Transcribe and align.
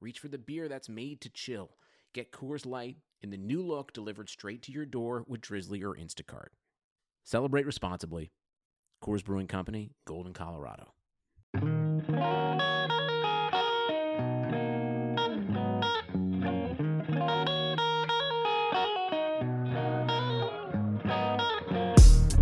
reach 0.00 0.18
for 0.18 0.28
the 0.28 0.38
beer 0.38 0.68
that's 0.68 0.88
made 0.88 1.20
to 1.20 1.28
chill. 1.28 1.70
Get 2.14 2.32
Coors 2.32 2.64
Light 2.64 2.96
in 3.20 3.30
the 3.30 3.36
new 3.36 3.62
look 3.62 3.92
delivered 3.92 4.28
straight 4.28 4.62
to 4.62 4.72
your 4.72 4.86
door 4.86 5.24
with 5.28 5.42
Drizzly 5.42 5.82
or 5.82 5.94
Instacart. 5.94 6.48
Celebrate 7.22 7.66
responsibly. 7.66 8.32
Coors 9.04 9.24
Brewing 9.24 9.46
Company, 9.46 9.92
Golden, 10.06 10.32
Colorado. 10.32 10.94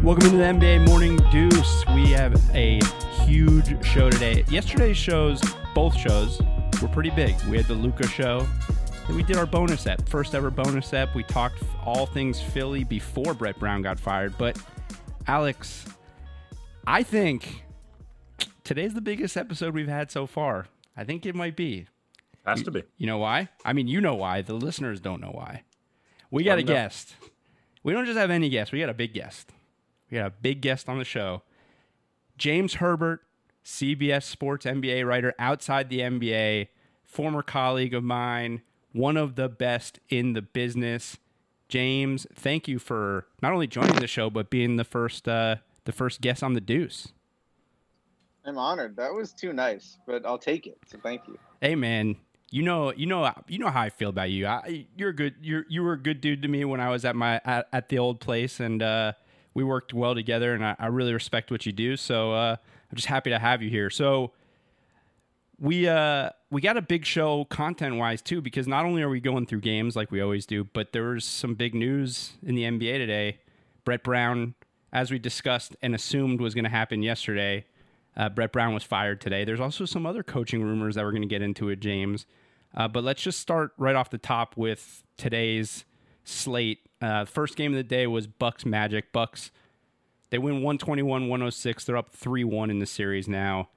Welcome 0.01 0.27
into 0.27 0.39
the 0.39 0.45
NBA 0.45 0.87
Morning 0.87 1.17
Deuce. 1.31 1.85
We 1.95 2.11
have 2.13 2.35
a 2.55 2.81
huge 3.27 3.85
show 3.85 4.09
today. 4.09 4.45
Yesterday's 4.49 4.97
shows, 4.97 5.43
both 5.75 5.95
shows, 5.97 6.41
were 6.83 6.89
pretty 6.89 7.11
big. 7.11 7.35
We 7.49 7.57
had 7.57 7.67
the 7.67 7.75
Luka 7.75 8.07
show. 8.07 8.47
Then 9.07 9.17
we 9.17 9.23
did 9.23 9.37
our 9.37 9.47
bonus 9.47 9.87
ep, 9.87 10.07
first 10.09 10.35
ever 10.35 10.51
bonus 10.51 10.93
ep. 10.93 11.15
We 11.15 11.23
talked 11.23 11.63
all 11.85 12.07
things 12.07 12.41
Philly 12.41 12.85
before 12.85 13.35
Brett 13.35 13.59
Brown 13.59 13.83
got 13.83 13.99
fired. 13.99 14.37
But 14.39 14.59
Alex, 15.27 15.85
I 16.87 17.03
think 17.03 17.65
today's 18.65 18.95
the 18.95 19.01
biggest 19.01 19.37
episode 19.37 19.75
we've 19.75 19.89
had 19.89 20.11
so 20.11 20.27
far. 20.27 20.67
I 20.97 21.05
think 21.05 21.25
it 21.27 21.35
might 21.35 21.57
be. 21.57 21.87
Has 22.45 22.63
to 22.63 22.71
be. 22.71 22.83
You 22.97 23.07
know 23.07 23.19
why? 23.19 23.49
I 23.65 23.73
mean, 23.73 23.89
you 23.89 24.01
know 24.01 24.15
why. 24.15 24.43
The 24.43 24.55
listeners 24.55 25.01
don't 25.01 25.21
know 25.21 25.31
why. 25.33 25.65
We 26.31 26.45
got 26.45 26.53
a 26.53 26.57
Let 26.57 26.61
'em 26.61 26.67
know. 26.67 26.73
guest. 26.75 27.17
We 27.83 27.93
don't 27.93 28.07
just 28.07 28.19
have 28.19 28.31
any 28.31 28.49
guest. 28.49 28.73
We 28.73 28.81
got 28.81 28.89
a 28.89 28.95
big 28.95 29.15
guest. 29.15 29.53
We 30.11 30.19
got 30.19 30.27
a 30.27 30.31
big 30.31 30.61
guest 30.63 30.89
on 30.89 30.99
the 30.99 31.05
show. 31.05 31.43
James 32.37 32.75
Herbert, 32.75 33.23
CBS 33.65 34.25
Sports 34.25 34.65
NBA 34.67 35.05
writer 35.07 35.35
outside 35.39 35.89
the 35.91 36.01
NBA, 36.01 36.69
former 37.09 37.43
colleague 37.43 37.95
of 37.95 38.05
mine, 38.05 38.63
one 38.93 39.17
of 39.17 39.35
the 39.35 39.49
best 39.49 39.99
in 40.09 40.35
the 40.35 40.43
business. 40.43 41.17
James, 41.69 42.27
thank 42.35 42.69
you 42.69 42.79
for 42.79 43.27
not 43.43 43.53
only 43.53 43.67
joining 43.67 43.97
the 43.97 44.07
show 44.07 44.31
but 44.31 44.51
being 44.51 44.77
the 44.77 44.85
first 44.85 45.27
uh, 45.27 45.57
the 45.85 45.93
first 45.93 46.21
guest 46.21 46.43
on 46.43 46.53
the 46.53 46.61
Deuce. 46.61 47.09
I'm 48.45 48.57
honored. 48.57 48.97
That 48.97 49.13
was 49.13 49.33
too 49.33 49.53
nice, 49.53 49.99
but 50.07 50.25
I'll 50.25 50.39
take 50.39 50.67
it. 50.67 50.79
So 50.87 50.99
thank 51.03 51.27
you. 51.27 51.39
Hey 51.61 51.75
man, 51.75 52.17
you 52.51 52.63
know 52.63 52.93
you 52.93 53.07
know 53.07 53.31
you 53.49 53.59
know 53.59 53.69
how 53.69 53.83
I 53.83 53.91
feel 53.91 54.11
about 54.11 54.31
you. 54.31 54.47
I, 54.47 54.87
you're 54.97 55.11
a 55.11 55.17
good 55.17 55.35
you're 55.43 55.65
you 55.69 55.83
were 55.83 55.95
a 55.95 56.01
good 56.01 56.21
dude 56.21 56.43
to 56.43 56.49
me 56.49 56.65
when 56.65 56.81
I 56.81 56.91
was 56.91 57.05
at 57.05 57.17
my 57.17 57.41
at, 57.45 57.69
at 57.73 57.89
the 57.89 57.99
old 57.99 58.21
place 58.21 58.61
and 58.61 58.83
uh, 58.83 59.13
we 59.55 59.65
worked 59.65 59.93
well 59.93 60.15
together 60.15 60.55
and 60.55 60.65
I, 60.65 60.77
I 60.79 60.87
really 60.87 61.13
respect 61.13 61.51
what 61.51 61.67
you 61.67 61.73
do. 61.73 61.97
So 61.97 62.33
uh, 62.33 62.57
I'm 62.91 62.97
just 62.97 63.09
happy 63.09 63.31
to 63.31 63.39
have 63.39 63.63
you 63.63 63.69
here. 63.69 63.91
So 63.91 64.33
we 65.61 65.89
uh 65.89 66.31
we 66.51 66.61
got 66.61 66.77
a 66.77 66.83
big 66.83 67.05
show 67.05 67.45
content 67.45 67.97
wise 67.97 68.23
too 68.23 68.41
because 68.41 68.69
not 68.69 68.85
only 68.85 69.03
are 69.03 69.09
we 69.09 69.21
going 69.21 69.47
through 69.47 69.61
games 69.61 69.97
like 69.97 70.11
we 70.11 70.21
always 70.21 70.47
do, 70.47 70.65
but 70.65 70.93
there 70.93 71.05
was 71.05 71.25
some 71.25 71.55
big 71.55 71.75
news 71.75 72.33
in 72.43 72.55
the 72.55 72.63
NBA 72.63 72.99
today. 72.99 73.39
Brett 73.85 74.03
Brown, 74.03 74.55
as 74.93 75.11
we 75.11 75.19
discussed 75.19 75.77
and 75.83 75.95
assumed 75.95 76.41
was 76.41 76.55
going 76.55 76.65
to 76.65 76.71
happen 76.71 77.03
yesterday, 77.03 77.65
uh, 78.17 78.29
Brett 78.29 78.53
Brown 78.53 78.75
was 78.75 78.83
fired 78.83 79.21
today. 79.21 79.45
There's 79.45 79.61
also 79.61 79.85
some 79.85 80.07
other 80.07 80.23
coaching 80.23 80.63
rumors 80.63 80.95
that 80.95 81.05
we're 81.05 81.13
going 81.13 81.23
to 81.23 81.29
get 81.29 81.43
into 81.43 81.69
it, 81.69 81.81
James. 81.81 82.27
Uh, 82.77 82.87
but 82.87 83.03
let's 83.03 83.23
just 83.23 83.41
start 83.41 83.73
right 83.79 83.97
off 83.97 84.11
the 84.11 84.19
top 84.19 84.57
with 84.57 85.03
today's 85.17 85.85
slate. 86.25 86.81
Uh, 87.01 87.25
first 87.25 87.57
game 87.57 87.73
of 87.73 87.77
the 87.77 87.83
day 87.83 88.07
was 88.07 88.27
Bucks 88.27 88.67
Magic. 88.67 89.13
Bucks 89.13 89.51
they 90.31 90.39
win 90.39 90.61
121-106. 90.61 91.85
They're 91.85 91.97
up 91.97 92.15
3-1 92.15 92.71
in 92.71 92.79
the 92.79 92.87
series 92.87 93.29
now. 93.29 93.71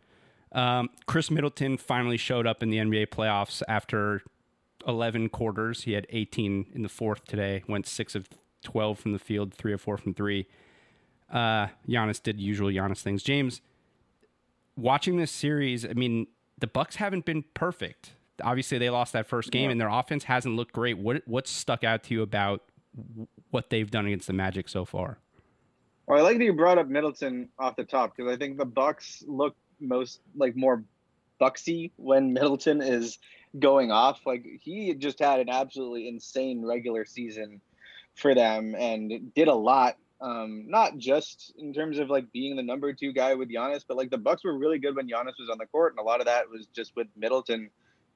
Um, 0.51 0.89
Khris 1.07 1.31
Middleton 1.31 1.77
finally 1.77 2.17
showed 2.17 2.45
up 2.45 2.61
in 2.61 2.69
the 2.69 2.77
NBA 2.77 3.07
playoffs 3.07 3.61
after 3.67 4.21
11 4.87 5.29
quarters. 5.29 5.83
He 5.83 5.93
had 5.93 6.05
18 6.09 6.71
in 6.73 6.81
the 6.81 6.89
fourth 6.89 7.25
today. 7.25 7.63
Went 7.67 7.87
six 7.87 8.15
of 8.15 8.27
12 8.63 8.99
from 8.99 9.13
the 9.13 9.19
field, 9.19 9.53
three 9.53 9.73
of 9.73 9.81
four 9.81 9.97
from 9.97 10.13
three. 10.13 10.47
Uh, 11.31 11.67
Giannis 11.87 12.21
did 12.21 12.39
usual 12.39 12.69
Giannis 12.69 13.01
things. 13.01 13.23
James, 13.23 13.61
watching 14.75 15.17
this 15.17 15.31
series, 15.31 15.85
I 15.85 15.93
mean, 15.93 16.27
the 16.57 16.67
Bucks 16.67 16.97
haven't 16.97 17.25
been 17.25 17.43
perfect. 17.53 18.11
Obviously, 18.43 18.77
they 18.77 18.89
lost 18.89 19.13
that 19.13 19.27
first 19.27 19.51
game, 19.51 19.69
and 19.69 19.79
their 19.79 19.89
offense 19.89 20.25
hasn't 20.25 20.55
looked 20.55 20.73
great. 20.73 20.97
What 20.97 21.21
what's 21.25 21.51
stuck 21.51 21.83
out 21.83 22.03
to 22.03 22.13
you 22.13 22.21
about 22.21 22.63
what 23.51 23.69
they've 23.69 23.89
done 23.89 24.07
against 24.07 24.27
the 24.27 24.33
Magic 24.33 24.67
so 24.67 24.83
far? 24.83 25.19
Well, 26.07 26.19
I 26.19 26.23
like 26.23 26.39
that 26.39 26.43
you 26.43 26.53
brought 26.53 26.77
up 26.77 26.87
Middleton 26.87 27.49
off 27.59 27.75
the 27.75 27.83
top 27.83 28.15
because 28.15 28.31
I 28.31 28.37
think 28.37 28.57
the 28.57 28.65
Bucks 28.65 29.23
look 29.27 29.55
most 29.81 30.21
like 30.35 30.55
more 30.55 30.83
Bucksy 31.39 31.91
when 31.97 32.33
Middleton 32.33 32.81
is 32.81 33.17
going 33.59 33.91
off. 33.91 34.21
Like 34.25 34.45
he 34.61 34.93
just 34.93 35.19
had 35.19 35.39
an 35.39 35.49
absolutely 35.49 36.07
insane 36.07 36.63
regular 36.63 37.05
season 37.05 37.61
for 38.15 38.35
them 38.35 38.75
and 38.75 39.33
did 39.33 39.47
a 39.47 39.55
lot. 39.55 39.97
Um, 40.21 40.65
not 40.67 40.97
just 40.97 41.51
in 41.57 41.73
terms 41.73 41.97
of 41.97 42.09
like 42.11 42.31
being 42.31 42.55
the 42.55 42.61
number 42.61 42.93
two 42.93 43.11
guy 43.11 43.33
with 43.33 43.49
Giannis, 43.49 43.83
but 43.87 43.97
like 43.97 44.11
the 44.11 44.19
Bucks 44.19 44.43
were 44.43 44.55
really 44.55 44.77
good 44.77 44.95
when 44.95 45.09
Giannis 45.09 45.39
was 45.39 45.49
on 45.51 45.57
the 45.57 45.65
court, 45.65 45.93
and 45.93 45.99
a 45.99 46.03
lot 46.03 46.19
of 46.19 46.27
that 46.27 46.47
was 46.47 46.67
just 46.67 46.95
with 46.95 47.07
Middleton 47.17 47.71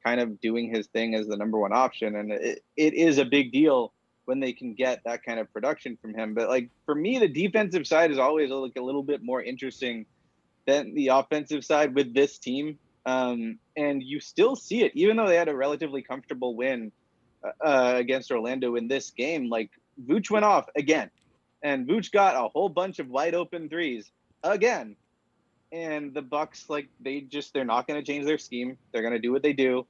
kind 0.06 0.22
of 0.22 0.40
doing 0.40 0.70
his 0.70 0.86
thing 0.88 1.16
as 1.16 1.26
the 1.26 1.36
number 1.36 1.58
one 1.58 1.74
option. 1.74 2.16
And 2.16 2.32
it, 2.32 2.64
it 2.78 2.94
is 2.94 3.18
a 3.18 3.26
big 3.26 3.52
deal 3.52 3.92
when 4.26 4.40
they 4.40 4.54
can 4.54 4.76
get 4.76 5.02
that 5.06 5.24
kind 5.24 5.40
of 5.40 5.52
production 5.52 5.98
from 6.00 6.14
him. 6.14 6.36
But 6.36 6.48
like 6.48 6.70
for 6.86 6.94
me, 6.94 7.18
the 7.18 7.28
defensive 7.28 7.88
side 7.88 8.12
is 8.12 8.20
always 8.20 8.52
like 8.52 8.76
a 8.78 8.82
little 8.82 9.04
bit 9.04 9.24
more 9.24 9.42
interesting 9.42 10.06
than 10.66 10.94
the 10.94 11.10
offensive 11.10 11.64
side 11.64 11.96
with 11.96 12.14
this 12.14 12.38
team. 12.38 12.78
Um, 13.06 13.60
and 13.78 14.02
you 14.02 14.20
still 14.20 14.56
see 14.56 14.84
it, 14.84 14.92
even 14.96 15.16
though 15.16 15.28
they 15.28 15.36
had 15.36 15.48
a 15.48 15.56
relatively 15.56 16.02
comfortable 16.02 16.56
win 16.56 16.92
uh, 17.64 17.94
against 17.96 18.32
Orlando 18.32 18.76
in 18.76 18.88
this 18.88 19.12
game. 19.12 19.50
Like 19.50 19.70
Vooch 20.08 20.30
went 20.30 20.46
off 20.46 20.68
again, 20.76 21.10
and 21.64 21.88
Vooch 21.88 22.12
got 22.12 22.36
a 22.36 22.48
whole 22.48 22.70
bunch 22.70 23.00
of 23.00 23.10
wide 23.10 23.36
open 23.36 23.70
threes 23.70 24.12
again. 24.44 24.96
And 25.72 26.14
the 26.14 26.22
Bucks, 26.22 26.70
like 26.70 26.88
they 27.02 27.22
just 27.22 27.54
they're 27.54 27.66
not 27.66 27.88
going 27.88 28.00
to 28.00 28.06
change 28.06 28.26
their 28.26 28.38
scheme. 28.38 28.78
They're 28.92 29.02
going 29.02 29.14
to 29.14 29.20
do 29.20 29.32
what 29.32 29.44
they 29.44 29.54
do. 29.54 29.86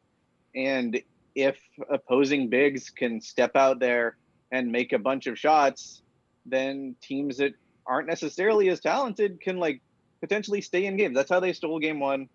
And 0.55 1.01
if 1.35 1.57
opposing 1.89 2.49
bigs 2.49 2.89
can 2.89 3.21
step 3.21 3.55
out 3.55 3.79
there 3.79 4.17
and 4.51 4.71
make 4.71 4.93
a 4.93 4.99
bunch 4.99 5.27
of 5.27 5.37
shots, 5.37 6.01
then 6.45 6.95
teams 7.01 7.37
that 7.37 7.53
aren't 7.85 8.07
necessarily 8.07 8.69
as 8.69 8.79
talented 8.79 9.41
can 9.41 9.57
like 9.57 9.81
potentially 10.25 10.61
stay 10.61 10.87
in 10.87 10.97
games. 10.97 11.15
That's 11.15 11.29
how 11.29 11.39
they 11.39 11.53
stole 11.53 11.77
game 11.77 11.99
one. 11.99 12.29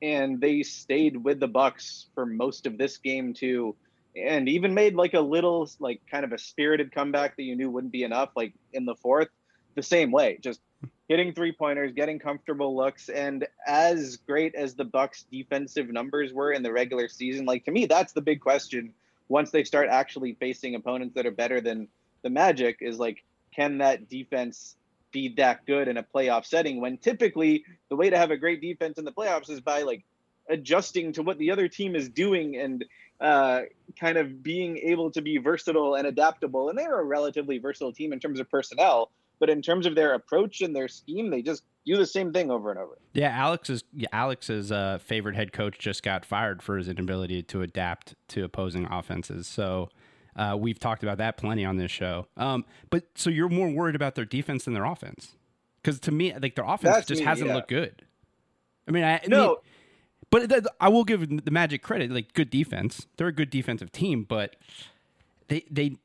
And 0.00 0.40
they 0.40 0.62
stayed 0.62 1.22
with 1.22 1.38
the 1.38 1.48
Bucks 1.48 2.06
for 2.14 2.24
most 2.24 2.64
of 2.64 2.78
this 2.78 2.96
game 2.96 3.34
too. 3.34 3.76
And 4.16 4.48
even 4.48 4.72
made 4.72 4.94
like 4.94 5.12
a 5.12 5.20
little 5.20 5.68
like 5.78 6.00
kind 6.10 6.24
of 6.24 6.32
a 6.32 6.38
spirited 6.38 6.94
comeback 6.94 7.36
that 7.36 7.42
you 7.42 7.54
knew 7.54 7.70
wouldn't 7.70 7.92
be 7.92 8.04
enough, 8.04 8.30
like 8.34 8.54
in 8.72 8.86
the 8.86 8.94
fourth, 8.94 9.28
the 9.74 9.82
same 9.82 10.10
way. 10.10 10.38
Just 10.40 10.60
hitting 11.08 11.34
three 11.34 11.52
pointers, 11.52 11.92
getting 11.92 12.18
comfortable 12.18 12.74
looks, 12.74 13.10
and 13.10 13.46
as 13.66 14.16
great 14.16 14.54
as 14.54 14.74
the 14.74 14.84
Bucks 14.84 15.26
defensive 15.30 15.90
numbers 15.90 16.32
were 16.32 16.52
in 16.52 16.62
the 16.62 16.72
regular 16.72 17.08
season, 17.08 17.44
like 17.44 17.64
to 17.66 17.70
me, 17.70 17.84
that's 17.84 18.14
the 18.14 18.22
big 18.22 18.40
question. 18.40 18.92
Once 19.28 19.50
they 19.50 19.64
start 19.64 19.88
actually 19.90 20.34
facing 20.40 20.74
opponents 20.74 21.14
that 21.14 21.26
are 21.26 21.30
better 21.30 21.60
than 21.60 21.88
the 22.22 22.30
Magic, 22.30 22.78
is 22.80 22.98
like, 22.98 23.22
can 23.54 23.78
that 23.78 24.08
defense 24.08 24.76
be 25.12 25.34
that 25.36 25.66
good 25.66 25.88
in 25.88 25.96
a 25.96 26.02
playoff 26.02 26.44
setting? 26.44 26.80
When 26.80 26.98
typically 26.98 27.64
the 27.88 27.96
way 27.96 28.10
to 28.10 28.16
have 28.16 28.30
a 28.30 28.36
great 28.36 28.60
defense 28.60 28.98
in 28.98 29.04
the 29.04 29.12
playoffs 29.12 29.50
is 29.50 29.60
by 29.60 29.82
like 29.82 30.04
adjusting 30.48 31.12
to 31.12 31.22
what 31.22 31.38
the 31.38 31.50
other 31.50 31.68
team 31.68 31.96
is 31.96 32.08
doing 32.08 32.56
and 32.56 32.84
uh, 33.20 33.62
kind 33.98 34.18
of 34.18 34.42
being 34.42 34.76
able 34.78 35.10
to 35.10 35.22
be 35.22 35.38
versatile 35.38 35.94
and 35.94 36.06
adaptable. 36.06 36.68
And 36.68 36.78
they're 36.78 37.00
a 37.00 37.04
relatively 37.04 37.58
versatile 37.58 37.92
team 37.92 38.12
in 38.12 38.20
terms 38.20 38.40
of 38.40 38.48
personnel 38.50 39.10
but 39.38 39.50
in 39.50 39.62
terms 39.62 39.86
of 39.86 39.94
their 39.94 40.14
approach 40.14 40.60
and 40.60 40.74
their 40.74 40.88
scheme, 40.88 41.30
they 41.30 41.42
just 41.42 41.62
do 41.84 41.96
the 41.96 42.06
same 42.06 42.32
thing 42.32 42.50
over 42.50 42.70
and 42.70 42.78
over. 42.78 42.98
Yeah, 43.12 43.30
Alex's 43.30 43.84
Alex's 44.12 44.72
uh, 44.72 44.98
favorite 45.00 45.36
head 45.36 45.52
coach 45.52 45.78
just 45.78 46.02
got 46.02 46.24
fired 46.24 46.62
for 46.62 46.76
his 46.78 46.88
inability 46.88 47.42
to 47.44 47.62
adapt 47.62 48.14
to 48.28 48.44
opposing 48.44 48.86
offenses. 48.90 49.46
So 49.46 49.88
uh, 50.36 50.56
we've 50.58 50.78
talked 50.78 51.02
about 51.02 51.18
that 51.18 51.36
plenty 51.36 51.64
on 51.64 51.76
this 51.76 51.90
show. 51.90 52.26
Um, 52.36 52.64
but 52.90 53.04
so 53.14 53.30
you're 53.30 53.48
more 53.48 53.70
worried 53.70 53.96
about 53.96 54.14
their 54.14 54.24
defense 54.24 54.64
than 54.64 54.74
their 54.74 54.84
offense? 54.84 55.36
Because 55.82 55.98
to 56.00 56.12
me, 56.12 56.34
like 56.34 56.54
their 56.54 56.64
offense 56.64 56.94
That's 56.94 57.06
just 57.06 57.20
me, 57.20 57.26
hasn't 57.26 57.48
yeah. 57.48 57.54
looked 57.54 57.68
good. 57.68 58.02
I 58.86 58.90
mean, 58.90 59.04
I 59.04 59.20
No. 59.26 59.44
I 59.44 59.48
mean, 59.48 59.56
But 60.30 60.50
th- 60.50 60.64
I 60.80 60.88
will 60.88 61.04
give 61.04 61.44
the 61.44 61.50
Magic 61.50 61.82
credit, 61.82 62.10
like 62.10 62.34
good 62.34 62.50
defense. 62.50 63.06
They're 63.16 63.28
a 63.28 63.32
good 63.32 63.50
defensive 63.50 63.92
team, 63.92 64.24
but 64.24 64.56
they 65.48 65.64
they 65.70 65.96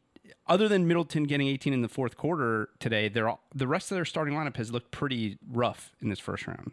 other 0.47 0.67
than 0.67 0.87
Middleton 0.87 1.23
getting 1.23 1.47
18 1.47 1.73
in 1.73 1.81
the 1.81 1.87
fourth 1.87 2.17
quarter 2.17 2.69
today, 2.79 3.07
they're 3.09 3.29
all, 3.29 3.41
the 3.53 3.67
rest 3.67 3.91
of 3.91 3.95
their 3.95 4.05
starting 4.05 4.33
lineup 4.33 4.57
has 4.57 4.71
looked 4.71 4.91
pretty 4.91 5.37
rough 5.49 5.91
in 6.01 6.09
this 6.09 6.19
first 6.19 6.47
round. 6.47 6.71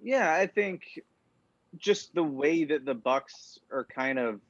Yeah, 0.00 0.32
I 0.32 0.46
think 0.46 1.00
just 1.76 2.14
the 2.14 2.22
way 2.22 2.64
that 2.64 2.84
the 2.84 2.94
Bucks 2.94 3.58
are 3.72 3.84
kind 3.84 4.18
of 4.18 4.40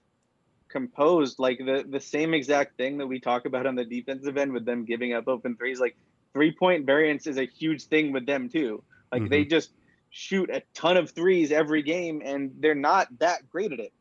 composed, 0.75 1.39
like 1.39 1.59
the 1.59 1.85
the 1.89 2.01
same 2.01 2.35
exact 2.35 2.77
thing 2.77 2.99
that 2.99 3.07
we 3.07 3.21
talk 3.21 3.47
about 3.47 3.65
on 3.65 3.77
the 3.77 3.85
defensive 3.85 4.37
end 4.37 4.53
with 4.53 4.67
them 4.67 4.85
giving 4.85 5.15
up 5.15 5.29
open 5.29 5.57
threes, 5.57 5.79
like 5.79 5.97
three 6.33 6.51
point 6.53 6.85
variance 6.85 7.29
is 7.29 7.39
a 7.39 7.47
huge 7.47 7.85
thing 7.85 8.13
with 8.13 8.27
them 8.27 8.49
too. 8.49 8.83
Like 9.13 9.23
mm-hmm. 9.23 9.31
they 9.31 9.45
just 9.45 9.71
shoot 10.11 10.51
a 10.51 10.63
ton 10.75 10.97
of 10.97 11.11
threes 11.11 11.53
every 11.53 11.83
game 11.83 12.23
and 12.25 12.51
they're 12.59 12.75
not 12.75 13.07
that 13.21 13.49
great 13.49 13.73
at 13.73 13.79
it. 13.79 13.93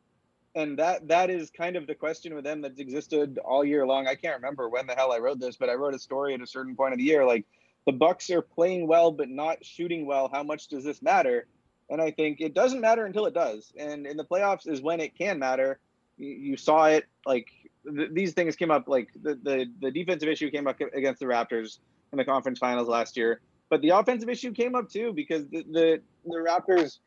And 0.56 0.76
that 0.80 1.06
that 1.08 1.30
is 1.30 1.50
kind 1.50 1.76
of 1.76 1.86
the 1.86 1.94
question 1.94 2.34
with 2.34 2.44
them 2.44 2.60
that's 2.60 2.80
existed 2.80 3.38
all 3.38 3.64
year 3.64 3.86
long. 3.86 4.08
I 4.08 4.16
can't 4.16 4.36
remember 4.36 4.68
when 4.68 4.88
the 4.88 4.94
hell 4.94 5.12
I 5.12 5.18
wrote 5.18 5.38
this, 5.38 5.56
but 5.56 5.70
I 5.70 5.74
wrote 5.74 5.94
a 5.94 5.98
story 5.98 6.34
at 6.34 6.42
a 6.42 6.46
certain 6.46 6.74
point 6.74 6.92
of 6.92 6.98
the 6.98 7.04
year 7.04 7.24
like 7.24 7.46
the 7.86 7.92
Bucks 7.92 8.30
are 8.30 8.42
playing 8.42 8.88
well 8.88 9.12
but 9.12 9.28
not 9.28 9.64
shooting 9.64 10.06
well. 10.06 10.28
How 10.32 10.42
much 10.42 10.66
does 10.66 10.82
this 10.82 11.02
matter? 11.02 11.46
And 11.88 12.02
I 12.02 12.10
think 12.10 12.40
it 12.40 12.54
doesn't 12.54 12.80
matter 12.80 13.06
until 13.06 13.26
it 13.26 13.34
does. 13.34 13.72
And 13.76 14.06
in 14.06 14.16
the 14.16 14.24
playoffs 14.24 14.68
is 14.68 14.82
when 14.82 15.00
it 15.00 15.16
can 15.16 15.38
matter. 15.38 15.78
You, 16.16 16.56
saw 16.56 16.86
it 16.86 17.06
like 17.26 17.48
th- 17.84 18.10
these 18.12 18.32
things 18.32 18.56
came 18.56 18.70
up 18.70 18.88
like 18.88 19.08
the, 19.20 19.34
the 19.42 19.66
the 19.80 19.90
defensive 19.90 20.28
issue 20.28 20.50
came 20.50 20.66
up 20.66 20.80
against 20.80 21.20
the 21.20 21.26
Raptors 21.26 21.78
in 22.12 22.18
the 22.18 22.24
conference 22.24 22.58
finals 22.58 22.88
last 22.88 23.16
year. 23.16 23.40
But 23.68 23.82
the 23.82 23.90
offensive 23.90 24.28
issue 24.28 24.52
came 24.52 24.74
up 24.74 24.88
too 24.88 25.12
because 25.12 25.48
the, 25.48 25.64
the, 25.70 26.02
the 26.24 26.36
Raptors 26.36 26.98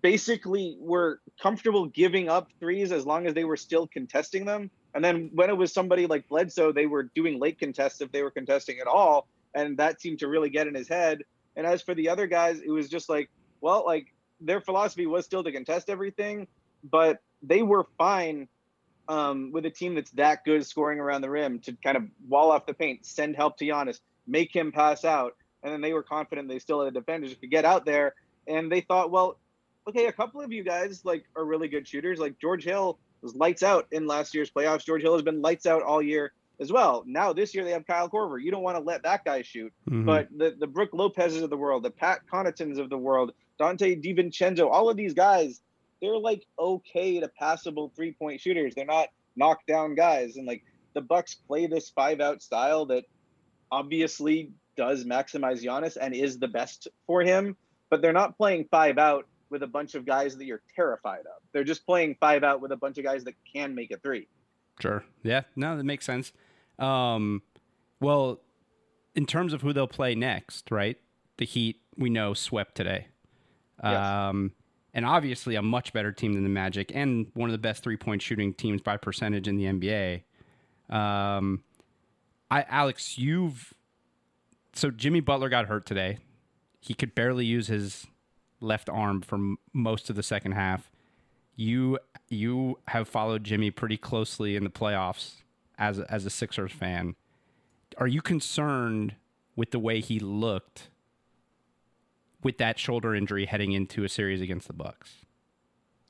basically 0.00 0.76
were 0.80 1.20
comfortable 1.40 1.86
giving 1.86 2.28
up 2.28 2.48
threes 2.60 2.92
as 2.92 3.06
long 3.06 3.26
as 3.26 3.34
they 3.34 3.44
were 3.44 3.56
still 3.56 3.86
contesting 3.86 4.44
them. 4.44 4.70
And 4.94 5.04
then 5.04 5.30
when 5.34 5.50
it 5.50 5.56
was 5.56 5.72
somebody 5.72 6.06
like 6.06 6.28
Bledsoe, 6.28 6.72
they 6.72 6.86
were 6.86 7.04
doing 7.14 7.40
late 7.40 7.58
contests 7.58 8.00
if 8.00 8.12
they 8.12 8.22
were 8.22 8.30
contesting 8.30 8.78
at 8.80 8.86
all. 8.86 9.26
And 9.54 9.76
that 9.78 10.00
seemed 10.00 10.20
to 10.20 10.28
really 10.28 10.50
get 10.50 10.66
in 10.66 10.74
his 10.74 10.88
head. 10.88 11.22
And 11.56 11.66
as 11.66 11.82
for 11.82 11.94
the 11.94 12.08
other 12.08 12.26
guys, 12.26 12.60
it 12.60 12.70
was 12.70 12.88
just 12.88 13.08
like, 13.08 13.30
well, 13.60 13.84
like 13.86 14.12
their 14.40 14.60
philosophy 14.60 15.06
was 15.06 15.24
still 15.24 15.42
to 15.42 15.52
contest 15.52 15.88
everything, 15.88 16.46
but 16.90 17.20
they 17.46 17.62
were 17.62 17.86
fine 17.98 18.48
um, 19.08 19.50
with 19.52 19.66
a 19.66 19.70
team 19.70 19.94
that's 19.94 20.10
that 20.12 20.44
good 20.44 20.66
scoring 20.66 20.98
around 20.98 21.22
the 21.22 21.30
rim 21.30 21.58
to 21.60 21.76
kind 21.82 21.96
of 21.96 22.04
wall 22.28 22.50
off 22.50 22.66
the 22.66 22.74
paint, 22.74 23.04
send 23.04 23.36
help 23.36 23.56
to 23.58 23.64
Giannis, 23.64 24.00
make 24.26 24.54
him 24.54 24.72
pass 24.72 25.04
out. 25.04 25.36
And 25.62 25.72
then 25.72 25.80
they 25.80 25.92
were 25.92 26.02
confident 26.02 26.48
they 26.48 26.58
still 26.58 26.84
had 26.84 26.88
a 26.88 26.98
defenders 26.98 27.30
who 27.30 27.36
could 27.36 27.50
get 27.50 27.64
out 27.64 27.84
there. 27.84 28.14
And 28.46 28.70
they 28.70 28.82
thought, 28.82 29.10
well, 29.10 29.38
okay, 29.88 30.06
a 30.06 30.12
couple 30.12 30.40
of 30.40 30.52
you 30.52 30.62
guys 30.62 31.04
like 31.04 31.24
are 31.36 31.44
really 31.44 31.68
good 31.68 31.86
shooters. 31.86 32.18
Like 32.18 32.38
George 32.38 32.64
Hill 32.64 32.98
was 33.22 33.34
lights 33.34 33.62
out 33.62 33.86
in 33.90 34.06
last 34.06 34.34
year's 34.34 34.50
playoffs. 34.50 34.84
George 34.84 35.02
Hill 35.02 35.14
has 35.14 35.22
been 35.22 35.40
lights 35.40 35.66
out 35.66 35.82
all 35.82 36.02
year 36.02 36.32
as 36.60 36.70
well. 36.70 37.02
Now 37.06 37.32
this 37.32 37.54
year 37.54 37.64
they 37.64 37.70
have 37.70 37.86
Kyle 37.86 38.08
Korver. 38.08 38.42
You 38.42 38.50
don't 38.50 38.62
want 38.62 38.76
to 38.76 38.82
let 38.82 39.02
that 39.02 39.24
guy 39.24 39.42
shoot. 39.42 39.72
Mm-hmm. 39.88 40.04
But 40.04 40.28
the 40.36 40.54
the 40.58 40.66
Brook 40.66 40.90
Lopez's 40.92 41.42
of 41.42 41.50
the 41.50 41.56
world, 41.56 41.82
the 41.82 41.90
Pat 41.90 42.20
Connaughtons 42.30 42.78
of 42.78 42.90
the 42.90 42.98
world, 42.98 43.32
Donte 43.58 44.02
DiVincenzo, 44.02 44.70
all 44.70 44.90
of 44.90 44.96
these 44.96 45.14
guys, 45.14 45.60
they're 46.04 46.18
like 46.18 46.46
okay 46.58 47.18
to 47.18 47.28
passable 47.28 47.90
three 47.96 48.12
point 48.12 48.40
shooters. 48.40 48.74
They're 48.74 48.84
not 48.84 49.08
knockdown 49.36 49.94
guys. 49.94 50.36
And 50.36 50.46
like 50.46 50.62
the 50.94 51.00
Bucks 51.00 51.34
play 51.34 51.66
this 51.66 51.88
five 51.88 52.20
out 52.20 52.42
style 52.42 52.84
that 52.86 53.04
obviously 53.72 54.52
does 54.76 55.04
maximize 55.04 55.64
Giannis 55.64 55.96
and 56.00 56.14
is 56.14 56.38
the 56.38 56.48
best 56.48 56.88
for 57.06 57.22
him, 57.22 57.56
but 57.90 58.02
they're 58.02 58.12
not 58.12 58.36
playing 58.36 58.68
five 58.70 58.98
out 58.98 59.26
with 59.48 59.62
a 59.62 59.66
bunch 59.66 59.94
of 59.94 60.04
guys 60.04 60.36
that 60.36 60.44
you're 60.44 60.62
terrified 60.76 61.20
of. 61.20 61.42
They're 61.52 61.64
just 61.64 61.86
playing 61.86 62.16
five 62.20 62.44
out 62.44 62.60
with 62.60 62.72
a 62.72 62.76
bunch 62.76 62.98
of 62.98 63.04
guys 63.04 63.24
that 63.24 63.34
can 63.50 63.74
make 63.74 63.90
a 63.90 63.96
three. 63.96 64.28
Sure. 64.80 65.04
Yeah. 65.22 65.42
No, 65.56 65.76
that 65.76 65.84
makes 65.84 66.04
sense. 66.04 66.32
Um, 66.78 67.42
well, 68.00 68.40
in 69.14 69.24
terms 69.24 69.52
of 69.52 69.62
who 69.62 69.72
they'll 69.72 69.86
play 69.86 70.14
next, 70.14 70.70
right? 70.70 70.98
The 71.38 71.46
Heat, 71.46 71.80
we 71.96 72.10
know, 72.10 72.34
swept 72.34 72.74
today. 72.74 73.06
Yes. 73.82 73.96
Um, 73.96 74.52
and 74.94 75.04
obviously 75.04 75.56
a 75.56 75.62
much 75.62 75.92
better 75.92 76.12
team 76.12 76.34
than 76.34 76.44
the 76.44 76.48
Magic 76.48 76.92
and 76.94 77.26
one 77.34 77.50
of 77.50 77.52
the 77.52 77.58
best 77.58 77.82
three 77.82 77.96
point 77.96 78.22
shooting 78.22 78.54
teams 78.54 78.80
by 78.80 78.96
percentage 78.96 79.48
in 79.48 79.56
the 79.56 79.64
NBA. 79.64 80.22
Um, 80.94 81.64
I, 82.50 82.64
Alex, 82.68 83.18
you've 83.18 83.74
so 84.72 84.90
Jimmy 84.90 85.20
Butler 85.20 85.48
got 85.48 85.66
hurt 85.66 85.84
today. 85.84 86.18
He 86.80 86.94
could 86.94 87.14
barely 87.14 87.44
use 87.44 87.66
his 87.66 88.06
left 88.60 88.88
arm 88.88 89.20
for 89.20 89.36
m- 89.36 89.58
most 89.72 90.08
of 90.10 90.16
the 90.16 90.22
second 90.22 90.52
half. 90.52 90.90
You 91.56 91.98
you 92.28 92.78
have 92.88 93.08
followed 93.08 93.44
Jimmy 93.44 93.70
pretty 93.70 93.96
closely 93.96 94.54
in 94.54 94.64
the 94.64 94.70
playoffs 94.70 95.42
as 95.76 95.98
as 95.98 96.24
a 96.24 96.30
Sixers 96.30 96.72
fan. 96.72 97.16
Are 97.98 98.06
you 98.06 98.22
concerned 98.22 99.16
with 99.56 99.70
the 99.70 99.78
way 99.78 100.00
he 100.00 100.18
looked 100.18 100.88
with 102.44 102.58
that 102.58 102.78
shoulder 102.78 103.14
injury 103.14 103.46
heading 103.46 103.72
into 103.72 104.04
a 104.04 104.08
series 104.08 104.40
against 104.40 104.68
the 104.68 104.72
Bucks? 104.72 105.24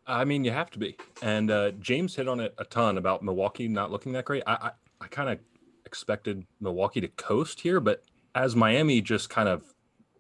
I 0.06 0.24
mean, 0.24 0.44
you 0.44 0.50
have 0.50 0.70
to 0.72 0.78
be. 0.78 0.96
And 1.22 1.50
uh, 1.50 1.70
James 1.72 2.14
hit 2.14 2.28
on 2.28 2.40
it 2.40 2.54
a 2.58 2.64
ton 2.64 2.98
about 2.98 3.22
Milwaukee 3.22 3.68
not 3.68 3.90
looking 3.90 4.12
that 4.12 4.26
great. 4.26 4.42
I 4.46 4.52
I, 4.52 4.70
I 5.00 5.06
kind 5.06 5.30
of 5.30 5.38
expected 5.86 6.44
Milwaukee 6.60 7.00
to 7.00 7.08
coast 7.08 7.60
here, 7.60 7.80
but 7.80 8.02
as 8.34 8.54
Miami 8.54 9.00
just 9.00 9.30
kind 9.30 9.48
of 9.48 9.62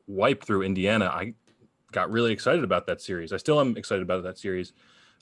wiped 0.06 0.46
through 0.46 0.62
Indiana, 0.62 1.06
I 1.06 1.34
got 1.92 2.10
really 2.10 2.32
excited 2.32 2.64
about 2.64 2.86
that 2.86 3.00
series. 3.00 3.32
I 3.32 3.36
still 3.36 3.60
am 3.60 3.76
excited 3.76 4.02
about 4.02 4.22
that 4.22 4.38
series. 4.38 4.72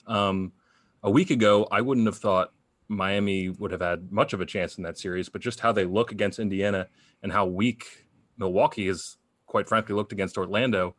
Um, 0.07 0.53
a 1.01 1.11
week 1.11 1.29
ago, 1.29 1.67
I 1.71 1.81
wouldn't 1.81 2.07
have 2.07 2.17
thought 2.17 2.53
Miami 2.87 3.49
would 3.49 3.71
have 3.71 3.81
had 3.81 4.11
much 4.11 4.33
of 4.33 4.41
a 4.41 4.45
chance 4.45 4.77
in 4.77 4.83
that 4.83 4.97
series, 4.97 5.29
but 5.29 5.41
just 5.41 5.59
how 5.59 5.71
they 5.71 5.85
look 5.85 6.11
against 6.11 6.39
Indiana 6.39 6.87
and 7.21 7.31
how 7.31 7.45
weak 7.45 8.07
Milwaukee 8.37 8.87
has, 8.87 9.17
quite 9.53 9.67
frankly, 9.67 9.93
looked 9.93 10.11
against 10.11 10.35
Orlando, 10.35 10.95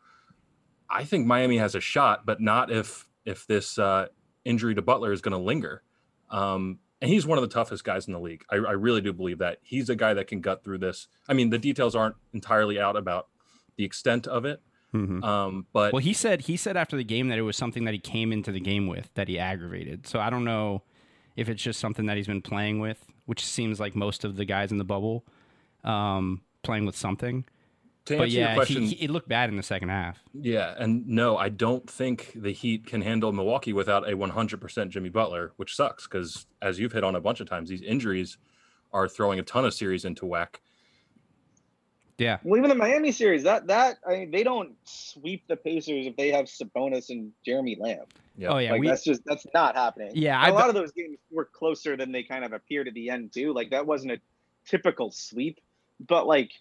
I 0.88 1.02
think 1.02 1.26
Miami 1.26 1.58
has 1.58 1.74
a 1.74 1.80
shot, 1.80 2.24
but 2.24 2.40
not 2.40 2.70
if 2.70 3.08
if 3.24 3.48
this 3.48 3.80
uh, 3.80 4.06
injury 4.44 4.76
to 4.76 4.82
Butler 4.82 5.12
is 5.12 5.20
going 5.20 5.32
to 5.32 5.38
linger. 5.38 5.82
Um, 6.30 6.78
and 7.02 7.10
he's 7.10 7.26
one 7.26 7.36
of 7.36 7.42
the 7.42 7.52
toughest 7.52 7.82
guys 7.82 8.06
in 8.06 8.12
the 8.12 8.20
league. 8.20 8.44
I, 8.48 8.56
I, 8.56 8.72
really 8.72 9.00
do 9.00 9.12
believe 9.12 9.38
that 9.38 9.58
he's 9.62 9.88
a 9.88 9.96
guy 9.96 10.14
that 10.14 10.28
can 10.28 10.40
gut 10.40 10.62
through 10.62 10.78
this. 10.78 11.08
I 11.28 11.32
mean, 11.32 11.50
the 11.50 11.58
details 11.58 11.96
aren't 11.96 12.14
entirely 12.32 12.78
out 12.78 12.96
about 12.96 13.26
the 13.76 13.84
extent 13.84 14.28
of 14.28 14.44
it, 14.44 14.62
mm-hmm. 14.94 15.24
um, 15.24 15.66
but 15.72 15.92
well, 15.92 16.00
he 16.00 16.12
said 16.12 16.42
he 16.42 16.56
said 16.56 16.76
after 16.76 16.96
the 16.96 17.02
game 17.02 17.26
that 17.30 17.38
it 17.38 17.42
was 17.42 17.56
something 17.56 17.84
that 17.86 17.94
he 17.94 18.00
came 18.00 18.32
into 18.32 18.52
the 18.52 18.60
game 18.60 18.86
with 18.86 19.12
that 19.14 19.26
he 19.26 19.36
aggravated. 19.36 20.06
So 20.06 20.20
I 20.20 20.30
don't 20.30 20.44
know 20.44 20.84
if 21.34 21.48
it's 21.48 21.62
just 21.62 21.80
something 21.80 22.06
that 22.06 22.16
he's 22.16 22.28
been 22.28 22.42
playing 22.42 22.78
with, 22.78 23.04
which 23.26 23.44
seems 23.44 23.80
like 23.80 23.96
most 23.96 24.22
of 24.22 24.36
the 24.36 24.44
guys 24.44 24.70
in 24.70 24.78
the 24.78 24.84
bubble 24.84 25.24
um, 25.82 26.42
playing 26.62 26.86
with 26.86 26.94
something 26.94 27.44
to 28.06 28.18
but 28.18 28.30
yeah, 28.30 28.54
question, 28.54 28.82
he, 28.82 28.94
he, 28.94 29.04
it 29.06 29.10
looked 29.10 29.28
bad 29.28 29.48
in 29.48 29.56
the 29.56 29.62
second 29.62 29.88
half. 29.88 30.18
Yeah, 30.34 30.74
and 30.78 31.06
no, 31.06 31.38
I 31.38 31.48
don't 31.48 31.88
think 31.88 32.32
the 32.34 32.52
Heat 32.52 32.86
can 32.86 33.00
handle 33.00 33.32
Milwaukee 33.32 33.72
without 33.72 34.08
a 34.08 34.14
100% 34.14 34.88
Jimmy 34.90 35.08
Butler, 35.08 35.52
which 35.56 35.74
sucks 35.74 36.06
because 36.06 36.46
as 36.60 36.78
you've 36.78 36.92
hit 36.92 37.02
on 37.02 37.14
a 37.14 37.20
bunch 37.20 37.40
of 37.40 37.48
times, 37.48 37.70
these 37.70 37.82
injuries 37.82 38.36
are 38.92 39.08
throwing 39.08 39.38
a 39.38 39.42
ton 39.42 39.64
of 39.64 39.72
series 39.72 40.04
into 40.04 40.26
whack. 40.26 40.60
Yeah. 42.18 42.38
Well, 42.44 42.58
even 42.58 42.68
the 42.68 42.76
Miami 42.76 43.10
series, 43.10 43.42
that 43.42 43.66
that 43.66 43.96
I 44.06 44.18
mean, 44.18 44.30
they 44.30 44.44
don't 44.44 44.74
sweep 44.84 45.44
the 45.48 45.56
Pacers 45.56 46.06
if 46.06 46.16
they 46.16 46.30
have 46.30 46.44
Sabonis 46.44 47.10
and 47.10 47.32
Jeremy 47.44 47.76
Lamb. 47.80 48.04
Yeah. 48.36 48.48
Oh 48.48 48.58
yeah, 48.58 48.72
like, 48.72 48.80
we, 48.80 48.88
that's 48.88 49.02
just 49.02 49.22
that's 49.24 49.46
not 49.52 49.76
happening. 49.76 50.12
Yeah, 50.14 50.48
a 50.48 50.52
lot 50.52 50.68
of 50.68 50.74
those 50.74 50.92
games 50.92 51.18
were 51.30 51.44
closer 51.44 51.96
than 51.96 52.12
they 52.12 52.22
kind 52.22 52.44
of 52.44 52.52
appeared 52.52 52.86
at 52.86 52.94
the 52.94 53.10
end 53.10 53.32
too. 53.32 53.52
Like 53.52 53.70
that 53.70 53.86
wasn't 53.86 54.12
a 54.12 54.20
typical 54.64 55.10
sweep, 55.10 55.60
but 56.06 56.26
like 56.26 56.52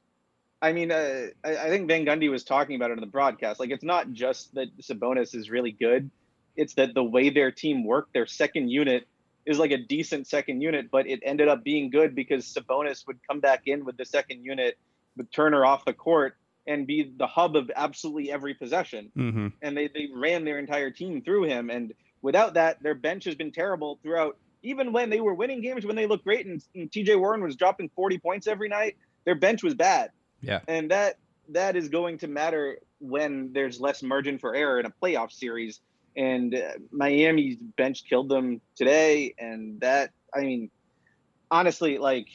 I 0.63 0.71
mean, 0.71 0.91
uh, 0.93 1.25
I, 1.43 1.57
I, 1.57 1.69
think 1.69 1.89
Van 1.89 2.05
Gundy 2.05 2.31
was 2.31 2.45
talking 2.45 2.77
about 2.77 2.89
it 2.89 2.93
in 2.93 3.01
the 3.01 3.05
broadcast. 3.05 3.59
Like, 3.59 3.69
it's 3.69 3.83
not 3.83 4.13
just 4.13 4.55
that 4.55 4.67
Sabonis 4.81 5.35
is 5.35 5.49
really 5.49 5.73
good; 5.73 6.09
it's 6.55 6.75
that 6.75 6.93
the 6.93 7.03
way 7.03 7.29
their 7.29 7.51
team 7.51 7.83
worked, 7.83 8.13
their 8.13 8.25
second 8.25 8.69
unit 8.69 9.05
is 9.45 9.59
like 9.59 9.71
a 9.71 9.77
decent 9.77 10.25
second 10.25 10.61
unit, 10.61 10.89
but 10.89 11.05
it 11.05 11.19
ended 11.21 11.49
up 11.49 11.65
being 11.65 11.89
good 11.89 12.15
because 12.15 12.45
Sabonis 12.45 13.05
would 13.07 13.19
come 13.27 13.41
back 13.41 13.63
in 13.65 13.83
with 13.83 13.97
the 13.97 14.05
second 14.05 14.45
unit, 14.45 14.77
with 15.17 15.29
Turner 15.31 15.65
off 15.65 15.83
the 15.83 15.91
court, 15.91 16.37
and 16.65 16.87
be 16.87 17.11
the 17.17 17.27
hub 17.27 17.57
of 17.57 17.69
absolutely 17.75 18.31
every 18.31 18.53
possession. 18.53 19.11
Mm-hmm. 19.17 19.47
And 19.61 19.75
they 19.75 19.89
they 19.89 20.07
ran 20.15 20.45
their 20.45 20.59
entire 20.59 20.91
team 20.91 21.21
through 21.21 21.43
him. 21.43 21.69
And 21.69 21.93
without 22.21 22.53
that, 22.53 22.81
their 22.81 22.95
bench 22.95 23.25
has 23.25 23.35
been 23.35 23.51
terrible 23.51 23.99
throughout. 24.01 24.37
Even 24.61 24.93
when 24.93 25.09
they 25.09 25.19
were 25.19 25.33
winning 25.33 25.59
games, 25.59 25.85
when 25.85 25.97
they 25.97 26.07
looked 26.07 26.23
great, 26.23 26.45
and, 26.45 26.63
and 26.73 26.89
T.J. 26.89 27.17
Warren 27.17 27.43
was 27.43 27.57
dropping 27.57 27.89
40 27.97 28.17
points 28.19 28.47
every 28.47 28.69
night, 28.69 28.95
their 29.25 29.35
bench 29.35 29.61
was 29.61 29.73
bad 29.73 30.11
yeah. 30.43 30.59
And 30.67 30.91
that 30.91 31.17
that 31.49 31.75
is 31.75 31.89
going 31.89 32.19
to 32.19 32.27
matter 32.27 32.77
when 32.99 33.51
there's 33.53 33.81
less 33.81 34.03
margin 34.03 34.37
for 34.39 34.55
error 34.55 34.79
in 34.79 34.85
a 34.85 34.91
playoff 34.91 35.31
series. 35.31 35.81
And 36.15 36.53
uh, 36.55 36.73
Miami's 36.91 37.57
bench 37.57 38.05
killed 38.07 38.29
them 38.29 38.61
today. 38.75 39.33
And 39.39 39.79
that, 39.81 40.11
I 40.33 40.41
mean, 40.41 40.69
honestly, 41.49 41.97
like, 41.97 42.27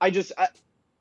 I 0.00 0.10
just, 0.10 0.32
I, 0.38 0.48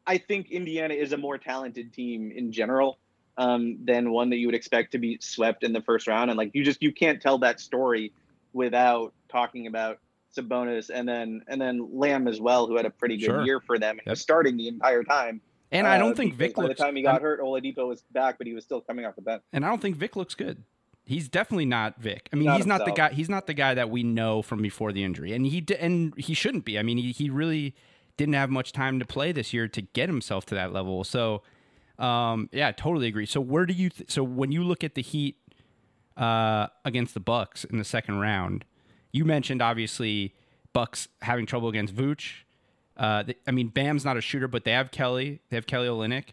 I 0.08 0.18
think 0.18 0.50
Indiana 0.52 0.96
is 0.96 1.14
a 1.14 1.18
more 1.18 1.38
talented 1.38 1.94
team 1.94 2.32
in 2.32 2.52
general. 2.52 2.98
um, 3.38 3.78
than 3.86 4.10
one 4.10 4.32
that 4.32 4.38
you 4.38 4.48
would 4.48 4.56
expect 4.56 4.94
to 4.94 4.98
be 4.98 5.20
swept 5.22 5.64
in 5.64 5.72
the 5.72 5.82
first 5.82 6.08
round. 6.08 6.32
And 6.32 6.38
like 6.40 6.52
you 6.56 6.64
just 6.64 6.82
you 6.82 6.92
can't 6.92 7.22
tell 7.22 7.38
that 7.40 7.60
story 7.60 8.12
without 8.54 9.14
talking 9.30 9.68
about 9.68 10.00
Sabonis 10.36 10.90
and 10.92 11.08
then 11.08 11.44
and 11.48 11.62
then 11.62 11.88
Lamb 11.94 12.28
as 12.28 12.42
well, 12.42 12.66
who 12.66 12.76
had 12.76 12.88
a 12.88 12.90
pretty 12.90 13.18
good 13.18 13.26
Sure. 13.28 13.44
year 13.46 13.62
for 13.62 13.78
them 13.78 14.00
and 14.00 14.08
Yep. 14.08 14.18
starting 14.18 14.58
the 14.58 14.68
entire 14.68 15.04
time. 15.04 15.40
And 15.72 15.86
I 15.86 15.96
Uh, 15.96 16.00
don't 16.00 16.16
think 16.16 16.34
Vic 16.36 16.56
by 16.56 16.64
looks. 16.64 16.78
the 16.78 16.84
time 16.84 16.96
he 16.96 17.02
got 17.02 17.22
hurt, 17.22 17.42
Oladipo 17.42 17.88
was 17.88 18.02
back, 18.12 18.38
but 18.38 18.48
he 18.48 18.54
was 18.54 18.64
still 18.64 18.80
coming 18.82 19.06
off 19.06 19.16
the 19.16 19.22
bench. 19.22 19.44
and 19.52 19.66
I 19.66 19.70
don't 19.70 19.82
think 19.82 19.98
Vic 19.98 20.16
looks 20.16 20.34
good. 20.36 20.64
He's 21.06 21.28
definitely 21.30 21.66
not 21.66 22.00
Vic. 22.02 22.30
I 22.34 22.36
mean, 22.36 22.46
Not 22.46 22.58
he's 22.58 22.66
not 22.66 22.84
the 22.86 22.92
guy. 22.92 23.14
He's 23.14 23.30
not 23.30 23.48
the 23.48 23.54
guy 23.54 23.74
that 23.74 23.90
we 23.90 24.04
know 24.04 24.42
from 24.42 24.62
before 24.62 24.92
the 24.92 25.04
injury, 25.06 25.32
and 25.34 25.46
he 25.46 25.66
and 25.80 26.14
he 26.18 26.34
shouldn't 26.34 26.66
be. 26.66 26.78
I 26.78 26.84
mean, 26.84 26.98
he 26.98 27.12
he 27.14 27.30
really 27.30 27.74
didn't 28.18 28.34
have 28.34 28.50
much 28.50 28.72
time 28.74 29.00
to 29.00 29.06
play 29.06 29.32
this 29.32 29.54
year 29.54 29.68
to 29.70 29.82
get 29.82 30.10
himself 30.10 30.46
to 30.48 30.56
that 30.56 30.74
level. 30.74 31.04
So, 31.06 31.44
um, 31.98 32.50
yeah, 32.52 32.72
totally 32.74 33.08
agree. 33.08 33.26
So, 33.26 33.40
where 33.40 33.66
do 33.66 33.74
you? 33.74 33.90
Th- 33.90 34.10
so, 34.12 34.22
when 34.24 34.52
you 34.52 34.64
look 34.66 34.84
at 34.84 34.96
the 34.96 35.02
Heat 35.02 35.38
uh, 36.18 36.68
against 36.84 37.14
the 37.14 37.20
Bucks 37.22 37.64
in 37.64 37.78
the 37.78 37.84
second 37.86 38.20
round, 38.20 38.66
you 39.14 39.24
mentioned 39.24 39.62
obviously 39.62 40.34
Bucks 40.74 41.08
having 41.22 41.46
trouble 41.46 41.70
against 41.70 41.96
Vooch. 41.96 42.44
Uh, 42.98 43.24
I 43.48 43.52
mean, 43.52 43.68
Bam's 43.68 44.04
not 44.04 44.18
a 44.18 44.22
shooter, 44.22 44.48
but 44.48 44.64
they 44.64 44.72
have 44.72 44.92
Kelly. 44.92 45.40
They 45.50 45.56
have 45.58 45.68
Kelly 45.68 45.88
Olynyk. 45.88 46.30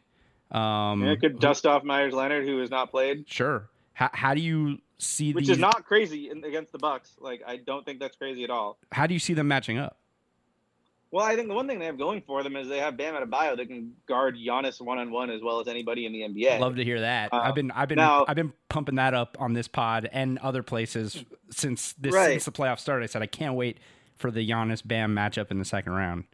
Um, 0.56 1.02
And 1.02 1.10
it 1.10 1.20
could 1.20 1.38
dust 1.38 1.66
off 1.66 1.84
Meyers 1.84 2.14
Leonard, 2.14 2.46
who 2.46 2.58
has 2.58 2.70
not 2.70 2.90
played, 2.90 3.24
Sure. 3.28 3.68
How, 3.92 4.10
how 4.12 4.34
do 4.34 4.40
you 4.40 4.78
see 4.98 5.32
which 5.32 5.46
these, 5.46 5.56
is 5.56 5.58
not 5.58 5.84
crazy 5.84 6.30
in, 6.30 6.42
against 6.44 6.72
the 6.72 6.78
Bucks. 6.78 7.12
Like 7.20 7.42
I 7.46 7.56
don't 7.58 7.84
think 7.84 8.00
that's 8.00 8.16
crazy 8.16 8.44
at 8.44 8.50
all. 8.50 8.78
How 8.92 9.06
do 9.06 9.14
you 9.14 9.20
see 9.20 9.34
them 9.34 9.48
matching 9.48 9.78
up? 9.78 9.98
Well, 11.10 11.24
I 11.24 11.36
think 11.36 11.46
the 11.46 11.54
one 11.54 11.68
thing 11.68 11.78
they 11.78 11.84
have 11.86 11.96
going 11.98 12.22
for 12.26 12.42
them 12.42 12.56
is 12.56 12.66
they 12.68 12.80
have 12.80 12.96
Bam 12.96 13.14
Adebayo 13.14 13.56
that 13.56 13.68
can 13.68 13.92
guard 14.08 14.36
Giannis 14.36 14.80
one 14.80 14.98
on 14.98 15.12
one 15.12 15.30
as 15.30 15.42
well 15.42 15.60
as 15.60 15.68
anybody 15.68 16.06
in 16.06 16.12
the 16.12 16.22
NBA. 16.22 16.58
Love 16.58 16.74
to 16.74 16.82
hear 16.84 17.00
that. 17.02 17.32
Uh, 17.32 17.36
I've 17.36 17.54
been 17.54 17.70
I've 17.70 17.88
been 17.88 17.96
now- 17.98 18.24
I've 18.26 18.34
been 18.34 18.52
pumping 18.68 18.96
that 18.96 19.14
up 19.14 19.36
on 19.38 19.52
this 19.52 19.68
pod 19.68 20.08
and 20.12 20.38
other 20.38 20.64
places 20.64 21.24
since 21.50 21.92
this 21.92 22.12
Right. 22.12 22.30
since 22.30 22.44
the 22.46 22.52
playoffs 22.52 22.80
started. 22.80 23.04
I 23.04 23.06
said 23.06 23.22
I 23.22 23.26
can't 23.26 23.54
wait 23.54 23.78
for 24.16 24.32
the 24.32 24.48
Giannis 24.48 24.84
Bam 24.84 25.14
matchup 25.14 25.50
in 25.52 25.58
the 25.60 25.64
second 25.64 25.92
round. 25.92 26.24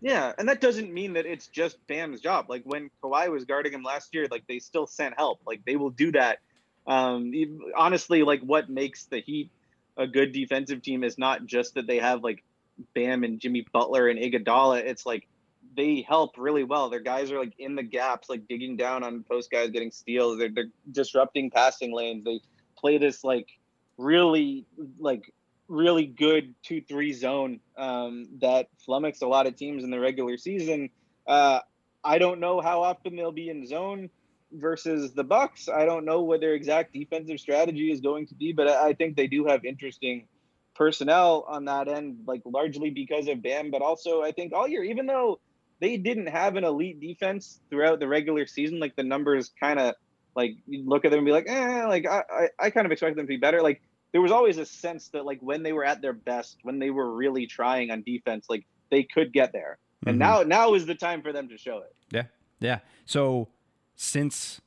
Yeah, 0.00 0.32
and 0.36 0.48
that 0.48 0.60
doesn't 0.60 0.92
mean 0.92 1.14
that 1.14 1.24
it's 1.26 1.46
just 1.46 1.78
Bam's 1.86 2.20
job. 2.20 2.46
Like 2.48 2.62
when 2.64 2.90
Kawhi 3.02 3.30
was 3.30 3.44
guarding 3.44 3.72
him 3.72 3.82
last 3.82 4.14
year, 4.14 4.26
like 4.30 4.46
they 4.46 4.58
still 4.58 4.86
sent 4.86 5.14
help. 5.16 5.40
Like 5.46 5.64
they 5.64 5.76
will 5.76 5.90
do 5.90 6.12
that. 6.12 6.38
Um, 6.86 7.32
honestly, 7.76 8.22
like 8.22 8.42
what 8.42 8.68
makes 8.68 9.06
the 9.06 9.20
Heat 9.20 9.50
a 9.96 10.06
good 10.06 10.32
defensive 10.32 10.82
team 10.82 11.04
is 11.04 11.16
not 11.18 11.46
just 11.46 11.74
that 11.74 11.86
they 11.86 11.98
have 11.98 12.22
like 12.22 12.42
Bam 12.94 13.24
and 13.24 13.40
Jimmy 13.40 13.66
Butler 13.72 14.08
and 14.08 14.18
Iguodala. 14.18 14.80
It's 14.84 15.06
like 15.06 15.26
they 15.76 16.04
help 16.06 16.36
really 16.36 16.64
well. 16.64 16.90
Their 16.90 17.00
guys 17.00 17.30
are 17.32 17.38
like 17.38 17.54
in 17.58 17.74
the 17.74 17.82
gaps, 17.82 18.28
like 18.28 18.46
digging 18.48 18.76
down 18.76 19.02
on 19.02 19.24
post 19.24 19.50
guys, 19.50 19.70
getting 19.70 19.90
steals. 19.90 20.38
They're, 20.38 20.50
they're 20.50 20.70
disrupting 20.90 21.50
passing 21.50 21.94
lanes. 21.94 22.24
They 22.24 22.40
play 22.76 22.98
this 22.98 23.24
like 23.24 23.48
really 23.96 24.66
like 24.98 25.32
really 25.68 26.06
good 26.06 26.54
two 26.62 26.80
three 26.80 27.12
zone 27.12 27.60
um, 27.76 28.28
that 28.40 28.68
flummoxed 28.84 29.22
a 29.22 29.28
lot 29.28 29.46
of 29.46 29.56
teams 29.56 29.84
in 29.84 29.90
the 29.90 30.00
regular 30.00 30.36
season. 30.36 30.90
Uh, 31.26 31.60
I 32.02 32.18
don't 32.18 32.40
know 32.40 32.60
how 32.60 32.82
often 32.82 33.16
they'll 33.16 33.32
be 33.32 33.48
in 33.48 33.66
zone 33.66 34.10
versus 34.52 35.14
the 35.14 35.24
Bucks. 35.24 35.68
I 35.68 35.84
don't 35.86 36.04
know 36.04 36.22
what 36.22 36.40
their 36.40 36.54
exact 36.54 36.92
defensive 36.92 37.40
strategy 37.40 37.90
is 37.90 38.00
going 38.00 38.26
to 38.28 38.34
be, 38.34 38.52
but 38.52 38.68
I 38.68 38.92
think 38.92 39.16
they 39.16 39.26
do 39.26 39.46
have 39.46 39.64
interesting 39.64 40.28
personnel 40.74 41.44
on 41.48 41.64
that 41.66 41.88
end, 41.88 42.24
like 42.26 42.42
largely 42.44 42.90
because 42.90 43.28
of 43.28 43.42
Bam, 43.42 43.70
but 43.70 43.82
also 43.82 44.22
I 44.22 44.32
think 44.32 44.52
all 44.52 44.68
year, 44.68 44.84
even 44.84 45.06
though 45.06 45.40
they 45.80 45.96
didn't 45.96 46.28
have 46.28 46.56
an 46.56 46.64
elite 46.64 47.00
defense 47.00 47.60
throughout 47.70 48.00
the 48.00 48.08
regular 48.08 48.46
season, 48.46 48.80
like 48.80 48.96
the 48.96 49.02
numbers 49.02 49.50
kind 49.58 49.78
of 49.78 49.94
like 50.36 50.56
you 50.66 50.84
look 50.86 51.04
at 51.04 51.10
them 51.10 51.18
and 51.18 51.26
be 51.26 51.32
like, 51.32 51.48
eh, 51.48 51.86
like 51.86 52.06
I, 52.06 52.22
I, 52.30 52.48
I 52.66 52.70
kind 52.70 52.86
of 52.86 52.92
expect 52.92 53.16
them 53.16 53.26
to 53.26 53.28
be 53.28 53.36
better. 53.36 53.62
Like 53.62 53.82
there 54.14 54.22
was 54.22 54.30
always 54.30 54.58
a 54.58 54.64
sense 54.64 55.08
that 55.08 55.26
like 55.26 55.40
when 55.40 55.64
they 55.64 55.72
were 55.72 55.84
at 55.84 56.00
their 56.00 56.12
best, 56.12 56.58
when 56.62 56.78
they 56.78 56.90
were 56.90 57.12
really 57.12 57.48
trying 57.48 57.90
on 57.90 58.00
defense, 58.04 58.46
like 58.48 58.64
they 58.88 59.02
could 59.02 59.32
get 59.32 59.52
there. 59.52 59.76
And 60.06 60.16
Mhm. 60.16 60.20
now 60.20 60.42
now 60.44 60.74
is 60.74 60.86
the 60.86 60.94
time 60.94 61.20
for 61.20 61.32
them 61.32 61.48
to 61.48 61.58
show 61.58 61.78
it. 61.78 61.94
Yeah. 62.12 62.22
Yeah. 62.60 62.78
So 63.06 63.48
since 63.96 64.60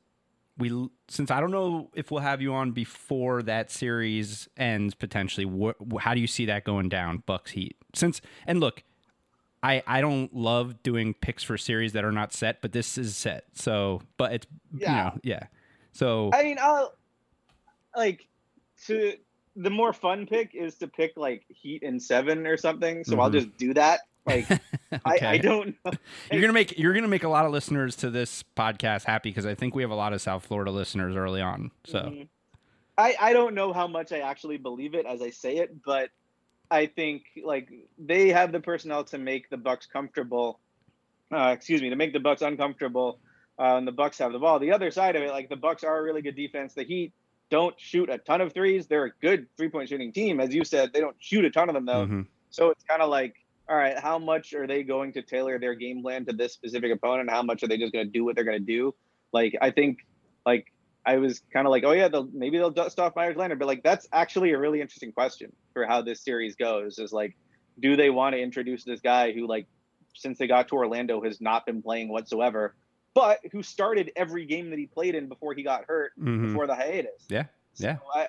we 0.57 0.89
since 1.07 1.31
I 1.31 1.39
don't 1.39 1.51
know 1.51 1.89
if 1.95 2.11
we'll 2.11 2.19
have 2.19 2.41
you 2.41 2.53
on 2.53 2.71
before 2.73 3.41
that 3.43 3.71
series 3.71 4.49
ends 4.57 4.93
potentially, 4.93 5.45
wh- 5.45 5.97
how 6.01 6.13
do 6.13 6.19
you 6.19 6.27
see 6.27 6.45
that 6.47 6.65
going 6.65 6.89
down, 6.89 7.23
Bucks 7.25 7.51
Heat? 7.51 7.77
Since 7.95 8.19
and 8.45 8.59
look, 8.59 8.83
I 9.63 9.81
I 9.87 10.01
don't 10.01 10.35
love 10.35 10.83
doing 10.83 11.13
picks 11.13 11.41
for 11.43 11.57
series 11.57 11.93
that 11.93 12.03
are 12.03 12.11
not 12.11 12.33
set, 12.33 12.61
but 12.61 12.73
this 12.73 12.97
is 12.97 13.15
set. 13.15 13.45
So, 13.53 14.01
but 14.17 14.33
it's 14.33 14.47
Yeah. 14.77 14.89
you 14.89 14.95
know, 14.97 15.19
yeah. 15.23 15.43
So 15.93 16.31
I 16.33 16.43
mean, 16.43 16.57
I'll 16.59 16.93
like 17.95 18.27
to 18.87 19.13
the 19.57 19.69
more 19.69 19.91
fun 19.91 20.25
pick 20.27 20.53
is 20.55 20.75
to 20.75 20.87
pick 20.87 21.17
like 21.17 21.43
Heat 21.49 21.83
and 21.83 22.01
seven 22.01 22.45
or 22.47 22.55
something. 22.57 23.03
So 23.03 23.19
I'll 23.19 23.29
Mhm. 23.29 23.33
just 23.33 23.57
do 23.57 23.73
that. 23.73 24.01
Like 24.25 24.45
I, 25.05 25.19
I 25.21 25.37
don't 25.37 25.75
know. 25.83 25.91
you're 26.31 26.41
gonna 26.41 26.53
make 26.53 26.77
you're 26.77 26.93
gonna 26.93 27.07
make 27.07 27.23
a 27.23 27.29
lot 27.29 27.45
of 27.45 27.51
listeners 27.51 27.95
to 27.97 28.09
this 28.09 28.43
podcast 28.55 29.05
happy 29.05 29.29
because 29.29 29.45
I 29.45 29.55
think 29.55 29.73
we 29.75 29.81
have 29.83 29.91
a 29.91 29.95
lot 29.95 30.13
of 30.13 30.21
South 30.21 30.45
Florida 30.45 30.71
listeners 30.71 31.15
early 31.15 31.41
on. 31.41 31.71
So 31.85 31.99
Mhm. 31.99 32.27
I, 32.99 33.15
I 33.19 33.33
don't 33.33 33.53
know 33.53 33.73
how 33.73 33.87
much 33.87 34.11
I 34.11 34.19
actually 34.19 34.57
believe 34.57 34.95
it 34.95 35.05
as 35.05 35.21
I 35.21 35.29
say 35.29 35.57
it, 35.57 35.83
but 35.85 36.09
I 36.71 36.87
think 36.87 37.23
like 37.43 37.69
they 37.97 38.29
have 38.29 38.51
the 38.51 38.59
personnel 38.59 39.03
to 39.05 39.17
make 39.17 39.49
the 39.49 39.57
Bucks 39.57 39.85
comfortable. 39.85 40.59
Uh, 41.31 41.49
excuse 41.55 41.81
me, 41.81 41.89
to 41.89 41.95
make 41.95 42.13
the 42.13 42.19
Bucks 42.19 42.41
uncomfortable. 42.41 43.19
Uh, 43.59 43.77
and 43.77 43.87
the 43.87 43.91
Bucks 43.91 44.17
have 44.19 44.31
the 44.33 44.39
ball. 44.39 44.59
The 44.59 44.71
other 44.71 44.91
side 44.91 45.15
of 45.15 45.23
it, 45.23 45.29
like 45.31 45.49
the 45.49 45.55
Bucks 45.55 45.83
are 45.83 45.97
a 45.97 46.03
really 46.03 46.21
good 46.21 46.35
defense. 46.35 46.73
The 46.73 46.83
Heat 46.83 47.11
don't 47.49 47.79
shoot 47.79 48.09
a 48.09 48.17
ton 48.17 48.41
of 48.41 48.53
threes. 48.53 48.87
They're 48.87 49.05
a 49.05 49.11
good 49.21 49.47
three 49.57 49.69
point 49.69 49.89
shooting 49.89 50.11
team, 50.11 50.39
as 50.39 50.53
you 50.53 50.63
said. 50.63 50.91
They 50.93 50.99
don't 50.99 51.15
shoot 51.19 51.45
a 51.45 51.49
ton 51.49 51.69
of 51.69 51.75
them 51.75 51.85
though. 51.85 52.05
mhm. 52.05 52.27
So 52.49 52.69
it's 52.69 52.83
kind 52.83 53.01
of 53.01 53.09
like, 53.09 53.35
all 53.69 53.75
right, 53.75 53.97
how 53.99 54.17
much 54.19 54.53
are 54.53 54.65
they 54.65 54.83
going 54.83 55.13
to 55.13 55.21
tailor 55.21 55.59
their 55.59 55.75
game 55.75 56.01
plan 56.01 56.25
to 56.25 56.33
this 56.33 56.53
specific 56.53 56.91
opponent? 56.91 57.29
How 57.29 57.43
much 57.43 57.63
are 57.63 57.67
they 57.67 57.77
just 57.77 57.93
going 57.93 58.05
to 58.05 58.11
do 58.11 58.23
what 58.23 58.35
they're 58.35 58.45
going 58.45 58.59
to 58.59 58.65
do? 58.65 58.95
Like, 59.33 59.55
I 59.61 59.71
think, 59.71 59.99
like, 60.45 60.71
I 61.05 61.17
was 61.17 61.41
kind 61.53 61.65
of 61.65 61.71
like, 61.71 61.83
oh 61.85 61.91
yeah, 61.91 62.09
they'll 62.09 62.29
maybe 62.33 62.57
they'll 62.57 62.69
dust 62.69 62.99
off 62.99 63.15
Meyers 63.15 63.37
Leonard, 63.37 63.59
but 63.59 63.67
like 63.67 63.81
that's 63.81 64.07
actually 64.11 64.51
a 64.51 64.59
really 64.59 64.81
interesting 64.81 65.13
question 65.13 65.53
for 65.73 65.85
how 65.85 66.01
this 66.01 66.21
series 66.21 66.55
goes. 66.55 66.99
Is 66.99 67.13
like, 67.13 67.37
do 67.79 67.95
they 67.95 68.09
want 68.09 68.35
to 68.35 68.41
introduce 68.41 68.83
this 68.83 68.99
guy 68.99 69.31
who 69.31 69.47
like, 69.47 69.67
since 70.15 70.37
they 70.37 70.47
got 70.47 70.67
to 70.67 70.75
Orlando, 70.75 71.21
has 71.21 71.39
not 71.39 71.65
been 71.65 71.81
playing 71.81 72.09
whatsoever, 72.09 72.75
but 73.17 73.39
who 73.51 73.63
started 73.63 74.11
every 74.15 74.45
game 74.45 74.69
that 74.69 74.77
he 74.79 74.85
played 74.85 75.15
in 75.15 75.27
before 75.27 75.53
he 75.53 75.63
got 75.63 75.85
hurt 75.85 76.11
Mhm. 76.19 76.47
before 76.47 76.67
the 76.67 76.75
hiatus. 76.75 77.25
Yeah, 77.29 77.45
So 77.73 77.87
yeah. 77.87 77.97
I, 78.13 78.27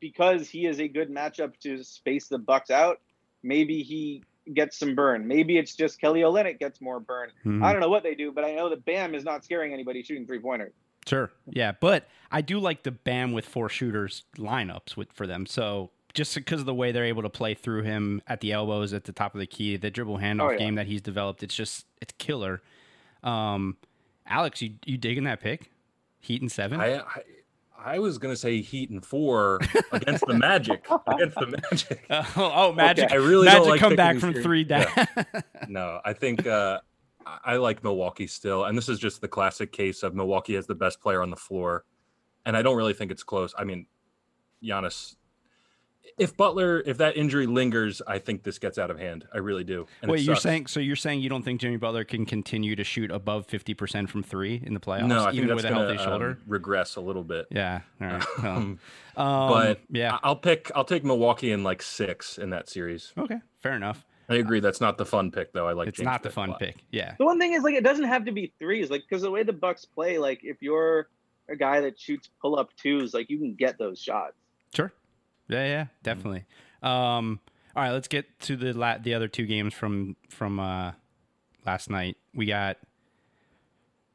because 0.00 0.48
he 0.50 0.66
is 0.66 0.78
a 0.80 0.88
good 0.88 1.08
matchup 1.10 1.58
to 1.60 1.82
space 1.82 2.28
the 2.28 2.38
Bucks 2.38 2.70
out, 2.70 3.00
maybe 3.42 3.82
he 3.82 4.22
gets 4.54 4.76
some 4.78 4.94
burn. 4.94 5.26
Maybe 5.26 5.56
it's 5.58 5.74
just 5.74 6.00
Kelly 6.00 6.20
Olynyk 6.20 6.58
gets 6.58 6.80
more 6.80 7.00
burn. 7.00 7.30
Mhm. 7.44 7.64
I 7.64 7.72
don't 7.72 7.80
know 7.80 7.88
what 7.88 8.02
they 8.02 8.14
do, 8.14 8.30
but 8.30 8.44
I 8.44 8.54
know 8.54 8.68
that 8.68 8.84
Bam 8.84 9.14
is 9.14 9.24
not 9.24 9.42
scaring 9.44 9.72
anybody 9.72 10.02
shooting 10.02 10.26
three 10.26 10.38
pointers. 10.38 10.72
Sure. 11.06 11.30
Yeah, 11.48 11.72
but 11.80 12.08
I 12.30 12.42
do 12.42 12.58
like 12.58 12.82
the 12.82 12.90
Bam 12.92 13.32
with 13.32 13.46
four 13.46 13.68
shooters 13.68 14.24
lineups 14.36 14.96
with 14.96 15.12
for 15.12 15.26
them. 15.26 15.46
So 15.46 15.90
just 16.14 16.34
because 16.34 16.60
of 16.60 16.66
the 16.66 16.74
way 16.74 16.92
they're 16.92 17.04
able 17.04 17.22
to 17.22 17.30
play 17.30 17.54
through 17.54 17.82
him 17.82 18.22
at 18.26 18.40
the 18.40 18.52
elbows, 18.52 18.92
at 18.92 19.04
the 19.04 19.12
top 19.12 19.34
of 19.34 19.38
the 19.40 19.46
key, 19.46 19.76
the 19.76 19.90
dribble 19.90 20.18
handoff 20.18 20.42
Oh, 20.48 20.50
yeah. 20.50 20.58
game 20.58 20.74
that 20.76 20.86
he's 20.86 21.00
developed, 21.00 21.42
it's 21.42 21.54
just 21.54 21.86
it's 22.00 22.12
killer. 22.18 22.60
Um, 23.22 23.76
Alex, 24.28 24.62
you 24.62 24.74
you 24.84 24.96
digging 24.98 25.24
that 25.24 25.40
pick? 25.40 25.70
Heat 26.20 26.40
and 26.40 26.50
seven. 26.50 26.80
I, 26.80 26.98
I 26.98 27.22
I 27.78 27.98
was 27.98 28.18
gonna 28.18 28.36
say 28.36 28.60
Heat 28.60 28.90
and 28.90 29.04
four 29.04 29.60
against 29.92 30.26
the 30.26 30.34
Magic. 30.34 30.84
against 31.06 31.36
the 31.36 31.46
Magic. 31.46 32.04
Uh, 32.10 32.24
oh, 32.36 32.52
oh, 32.54 32.72
Magic! 32.72 33.12
I 33.12 33.16
really 33.16 33.44
Magic 33.44 33.60
don't 33.60 33.68
like 33.68 33.80
come 33.80 33.94
back 33.94 34.18
from 34.18 34.32
series. 34.32 34.44
three 34.44 34.64
down. 34.64 34.86
No, 35.68 36.00
I 36.04 36.12
think 36.12 36.46
uh, 36.46 36.80
I 37.24 37.54
I 37.54 37.56
like 37.58 37.84
Milwaukee 37.84 38.26
still, 38.26 38.64
and 38.64 38.76
this 38.76 38.88
is 38.88 38.98
just 38.98 39.20
the 39.20 39.28
classic 39.28 39.72
case 39.72 40.02
of 40.02 40.14
Milwaukee 40.14 40.54
has 40.54 40.66
the 40.66 40.74
best 40.74 41.00
player 41.00 41.22
on 41.22 41.30
the 41.30 41.36
floor, 41.36 41.84
and 42.44 42.56
I 42.56 42.62
don't 42.62 42.76
really 42.76 42.94
think 42.94 43.10
it's 43.10 43.22
close. 43.22 43.54
I 43.56 43.64
mean, 43.64 43.86
Giannis. 44.62 45.16
If 46.18 46.36
Butler, 46.36 46.82
if 46.86 46.98
that 46.98 47.16
injury 47.16 47.46
lingers, 47.46 48.00
I 48.06 48.18
think 48.18 48.42
this 48.42 48.58
gets 48.58 48.78
out 48.78 48.90
of 48.90 48.98
hand. 48.98 49.26
I 49.34 49.38
really 49.38 49.64
do. 49.64 49.86
And 50.02 50.10
Wait, 50.10 50.22
you're 50.22 50.36
saying 50.36 50.66
so? 50.68 50.80
You're 50.80 50.96
saying 50.96 51.20
you 51.20 51.28
don't 51.28 51.42
think 51.42 51.60
Jimmy 51.60 51.76
Butler 51.76 52.04
can 52.04 52.24
continue 52.24 52.74
to 52.76 52.84
shoot 52.84 53.10
above 53.10 53.46
fifty 53.46 53.74
percent 53.74 54.08
from 54.10 54.22
three 54.22 54.62
in 54.64 54.74
the 54.74 54.80
playoffs, 54.80 55.06
no? 55.08 55.20
I 55.22 55.24
think 55.26 55.34
even 55.36 55.48
that's 55.48 55.56
with 55.56 55.64
a 55.66 55.68
gonna 55.68 55.86
healthy 55.88 56.02
shoulder? 56.04 56.28
um, 56.30 56.42
regress 56.46 56.96
a 56.96 57.00
little 57.00 57.24
bit. 57.24 57.46
Yeah. 57.50 57.80
All 58.00 58.06
right. 58.06 58.24
Um, 58.38 58.78
um, 59.16 59.48
but 59.50 59.80
yeah. 59.90 60.14
I- 60.14 60.20
I'll 60.24 60.36
pick. 60.36 60.70
I'll 60.74 60.84
take 60.84 61.04
Milwaukee 61.04 61.52
in 61.52 61.62
like 61.62 61.82
six 61.82 62.38
in 62.38 62.50
that 62.50 62.68
series. 62.68 63.12
Okay. 63.18 63.38
Fair 63.60 63.74
enough. 63.74 64.04
I 64.28 64.34
agree. 64.36 64.60
That's 64.60 64.80
not 64.80 64.98
the 64.98 65.04
fun 65.04 65.30
pick, 65.30 65.52
though. 65.52 65.68
I 65.68 65.72
like. 65.72 65.88
it's 65.88 65.98
James 65.98 66.04
not 66.06 66.22
the 66.22 66.30
fun 66.30 66.54
pick. 66.58 66.76
Yeah. 66.90 67.14
The 67.18 67.24
one 67.24 67.38
thing 67.38 67.52
is 67.52 67.62
like 67.62 67.74
it 67.74 67.84
doesn't 67.84 68.04
have 68.06 68.24
to 68.24 68.32
be 68.32 68.52
threes, 68.58 68.90
like 68.90 69.02
because 69.08 69.22
the 69.22 69.30
way 69.30 69.42
the 69.44 69.52
Bucks 69.52 69.84
play, 69.84 70.18
like 70.18 70.40
if 70.42 70.60
you're 70.60 71.08
a 71.48 71.54
guy 71.56 71.80
that 71.82 71.98
shoots 71.98 72.28
pull 72.42 72.58
up 72.58 72.70
twos, 72.76 73.14
like 73.14 73.30
you 73.30 73.38
can 73.38 73.54
get 73.54 73.78
those 73.78 74.00
shots. 74.00 74.34
Sure. 74.74 74.92
Yeah, 75.48 75.64
yeah, 75.64 75.86
definitely. 76.02 76.44
Um, 76.82 77.40
all 77.74 77.82
right, 77.82 77.92
let's 77.92 78.08
get 78.08 78.38
to 78.40 78.56
the 78.56 78.72
la- 78.72 78.98
the 78.98 79.14
other 79.14 79.28
two 79.28 79.46
games 79.46 79.74
from 79.74 80.16
from 80.28 80.58
uh, 80.58 80.92
last 81.64 81.90
night. 81.90 82.16
We 82.34 82.46
got 82.46 82.78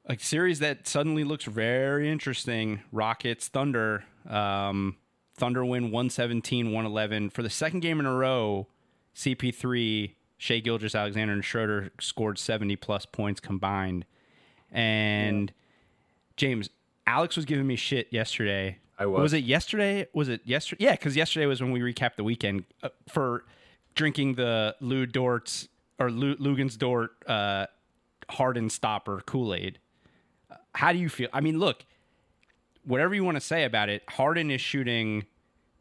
a 0.06 0.18
series 0.18 0.60
that 0.60 0.88
suddenly 0.88 1.24
looks 1.24 1.46
very 1.46 2.10
interesting. 2.10 2.82
Rockets 2.92 3.48
Thunder. 3.48 4.04
Um, 4.30 4.98
Thunder 5.36 5.64
win 5.66 5.86
117 5.86 6.68
111. 6.68 7.30
For 7.30 7.44
the 7.44 7.50
second 7.50 7.80
game 7.80 8.00
in 8.00 8.06
a 8.06 8.14
row, 8.14 8.68
CP3, 9.16 10.14
Shai 10.38 10.60
Gilgeous, 10.60 10.96
Alexander, 10.96 11.34
and 11.34 11.44
Schroeder 11.44 11.92
scored 12.00 12.38
70 12.38 12.76
plus 12.76 13.06
points 13.06 13.40
combined. 13.40 14.06
And 14.72 15.52
James, 16.38 16.70
Alex 17.06 17.36
was 17.36 17.46
giving 17.46 17.68
me 17.68 17.76
shit 17.76 18.08
yesterday. 18.12 18.80
I 19.02 19.08
was. 19.08 19.22
Was 19.22 19.34
it 19.34 19.44
yesterday? 19.46 20.06
Was 20.14 20.30
it 20.30 20.42
yesterday? 20.46 20.86
Yeah, 20.86 20.92
because 20.92 21.16
yesterday 21.16 21.48
was 21.48 21.60
when 21.60 21.72
we 21.72 21.80
recapped 21.80 22.18
the 22.18 22.24
weekend 22.24 22.66
uh, 22.84 22.90
for 23.10 23.46
drinking 23.96 24.36
the 24.36 24.76
Lu 24.80 25.08
Dort's 25.08 25.68
or 25.98 26.12
Lu, 26.12 26.36
Luguentz 26.36 26.78
Dort 26.78 27.12
uh, 27.28 27.66
Harden 28.30 28.70
stopper 28.70 29.22
Kool 29.26 29.56
Aid. 29.56 29.80
How 30.76 30.94
do 30.94 31.00
you 31.00 31.10
feel? 31.10 31.30
I 31.34 31.42
mean, 31.42 31.58
look, 31.58 31.84
whatever 32.86 33.16
you 33.16 33.24
want 33.24 33.38
to 33.38 33.42
say 33.42 33.64
about 33.64 33.90
it, 33.90 34.04
Harden 34.08 34.52
is 34.52 34.62
shooting 34.62 35.26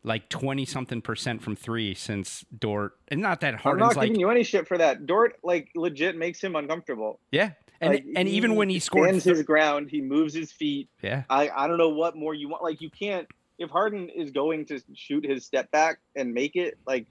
like 0.02 0.28
20 0.28 0.64
something 0.64 1.02
percent 1.02 1.42
from 1.42 1.56
three 1.56 1.94
since 1.94 2.44
Dort. 2.58 2.92
And 3.08 3.20
not 3.20 3.40
that 3.40 3.54
hard. 3.56 3.74
I'm 3.74 3.86
not 3.86 3.96
like, 3.96 4.06
giving 4.08 4.20
you 4.20 4.30
any 4.30 4.42
shit 4.44 4.66
for 4.66 4.78
that. 4.78 5.06
Dort 5.06 5.38
like 5.42 5.68
legit 5.74 6.16
makes 6.16 6.42
him 6.42 6.56
uncomfortable. 6.56 7.20
yeah. 7.30 7.52
And, 7.82 7.94
Like, 7.94 8.04
and 8.14 8.28
even 8.28 8.56
when 8.56 8.68
he 8.68 8.78
thir- 8.78 9.06
his 9.12 9.42
ground, 9.42 9.88
he 9.90 10.02
moves 10.02 10.34
his 10.34 10.52
feet. 10.52 10.88
yeah. 11.02 11.22
I 11.30 11.48
I 11.48 11.66
don't 11.66 11.78
know 11.78 11.88
what 11.88 12.14
more 12.14 12.34
you 12.34 12.48
want. 12.48 12.62
Like 12.62 12.80
you 12.82 12.90
can't 12.90 13.26
if 13.58 13.70
Harden 13.70 14.08
is 14.10 14.30
going 14.30 14.66
to 14.66 14.80
shoot 14.94 15.24
his 15.24 15.44
step 15.46 15.70
back 15.70 15.98
and 16.16 16.32
make 16.34 16.56
it, 16.56 16.78
like 16.86 17.06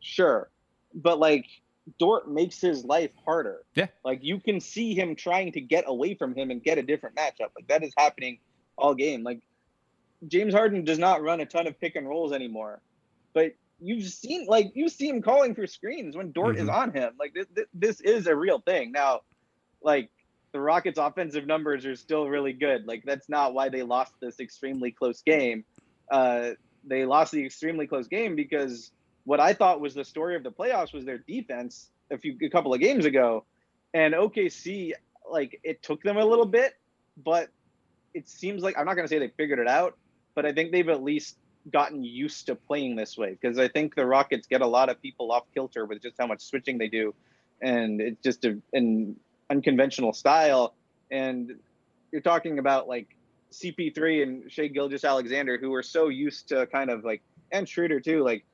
sure, 0.00 0.50
but 0.94 1.18
like 1.18 1.46
Dort 1.98 2.30
makes 2.30 2.60
his 2.60 2.84
life 2.84 3.10
harder. 3.24 3.62
Yeah. 3.74 3.86
Like 4.04 4.20
you 4.22 4.38
can 4.40 4.60
see 4.60 4.94
him 4.94 5.16
trying 5.16 5.52
to 5.52 5.60
get 5.60 5.84
away 5.86 6.14
from 6.14 6.34
him 6.34 6.50
and 6.50 6.62
get 6.62 6.78
a 6.78 6.82
different 6.82 7.16
matchup. 7.16 7.50
Like 7.56 7.66
that 7.68 7.82
is 7.82 7.92
happening 7.96 8.38
all 8.78 8.94
game. 8.94 9.22
Like 9.22 9.40
James 10.28 10.52
Harden 10.54 10.84
does 10.84 10.98
not 10.98 11.22
run 11.22 11.40
a 11.40 11.46
ton 11.46 11.66
of 11.66 11.78
pick 11.80 11.96
and 11.96 12.08
rolls 12.08 12.32
anymore, 12.32 12.80
but 13.32 13.52
you've 13.80 14.06
seen 14.08 14.46
like 14.46 14.72
you 14.74 14.88
see 14.88 15.08
him 15.08 15.22
calling 15.22 15.54
for 15.54 15.66
screens 15.66 16.16
when 16.16 16.32
Dort 16.32 16.56
is 16.58 16.68
Mhm. 16.68 16.74
on 16.74 16.92
him. 16.92 17.14
Like 17.18 17.32
this, 17.34 17.46
this, 17.54 17.66
this 17.72 18.00
is 18.02 18.26
a 18.26 18.36
real 18.36 18.60
thing. 18.60 18.92
Now, 18.92 19.22
like 19.82 20.10
the 20.52 20.60
Rockets' 20.60 20.98
offensive 20.98 21.46
numbers 21.46 21.86
are 21.86 21.96
still 21.96 22.28
really 22.28 22.52
good. 22.52 22.86
Like 22.86 23.04
that's 23.04 23.28
not 23.28 23.54
why 23.54 23.68
they 23.70 23.82
lost 23.82 24.12
this 24.20 24.40
extremely 24.40 24.90
close 24.90 25.22
game. 25.22 25.64
Uh, 26.10 26.50
they 26.84 27.04
lost 27.06 27.32
the 27.32 27.44
extremely 27.44 27.86
close 27.86 28.08
game 28.08 28.34
because 28.36 28.90
what 29.24 29.38
I 29.40 29.52
thought 29.54 29.80
was 29.80 29.94
the 29.94 30.04
story 30.04 30.34
of 30.36 30.42
the 30.42 30.50
playoffs 30.50 30.92
was 30.92 31.04
their 31.04 31.18
defense 31.18 31.90
a 32.10 32.18
few 32.18 32.36
a 32.42 32.48
couple 32.50 32.74
of 32.74 32.80
games 32.80 33.04
ago, 33.06 33.44
and 33.94 34.12
OKC 34.14 34.92
like 35.30 35.60
it 35.62 35.82
took 35.82 36.02
them 36.02 36.16
a 36.16 36.24
little 36.24 36.46
bit, 36.46 36.74
but 37.16 37.48
it 38.12 38.28
seems 38.28 38.62
like 38.62 38.76
I'm 38.76 38.84
not 38.84 38.94
going 38.96 39.06
to 39.06 39.08
say 39.08 39.18
they 39.20 39.28
figured 39.28 39.60
it 39.60 39.68
out, 39.68 39.96
but 40.34 40.46
I 40.46 40.52
think 40.52 40.72
they've 40.72 40.88
at 40.88 41.02
least 41.02 41.36
gotten 41.70 42.02
used 42.02 42.46
to 42.46 42.54
playing 42.54 42.96
this 42.96 43.18
way 43.18 43.36
because 43.40 43.58
I 43.58 43.68
think 43.68 43.94
the 43.94 44.06
Rockets 44.06 44.46
get 44.46 44.62
a 44.62 44.66
lot 44.66 44.88
of 44.88 45.00
people 45.02 45.30
off 45.32 45.44
kilter 45.54 45.84
with 45.84 46.02
just 46.02 46.16
how 46.18 46.26
much 46.26 46.42
switching 46.42 46.78
they 46.78 46.88
do, 46.88 47.14
and 47.60 48.00
it's 48.00 48.22
just 48.22 48.44
a, 48.44 48.58
an 48.72 49.16
unconventional 49.50 50.12
style. 50.12 50.74
And 51.10 51.56
you're 52.12 52.22
talking 52.22 52.58
about 52.58 52.88
like 52.88 53.08
CP3 53.52 54.22
and 54.22 54.52
Shai 54.52 54.68
Gilgeous-Alexander, 54.68 55.58
who 55.58 55.70
were 55.70 55.82
so 55.82 56.08
used 56.08 56.48
to 56.48 56.66
kind 56.66 56.90
of 56.90 57.04
like, 57.04 57.22
and 57.52 57.68
Schroeder 57.68 58.00
too, 58.00 58.22
like 58.22 58.44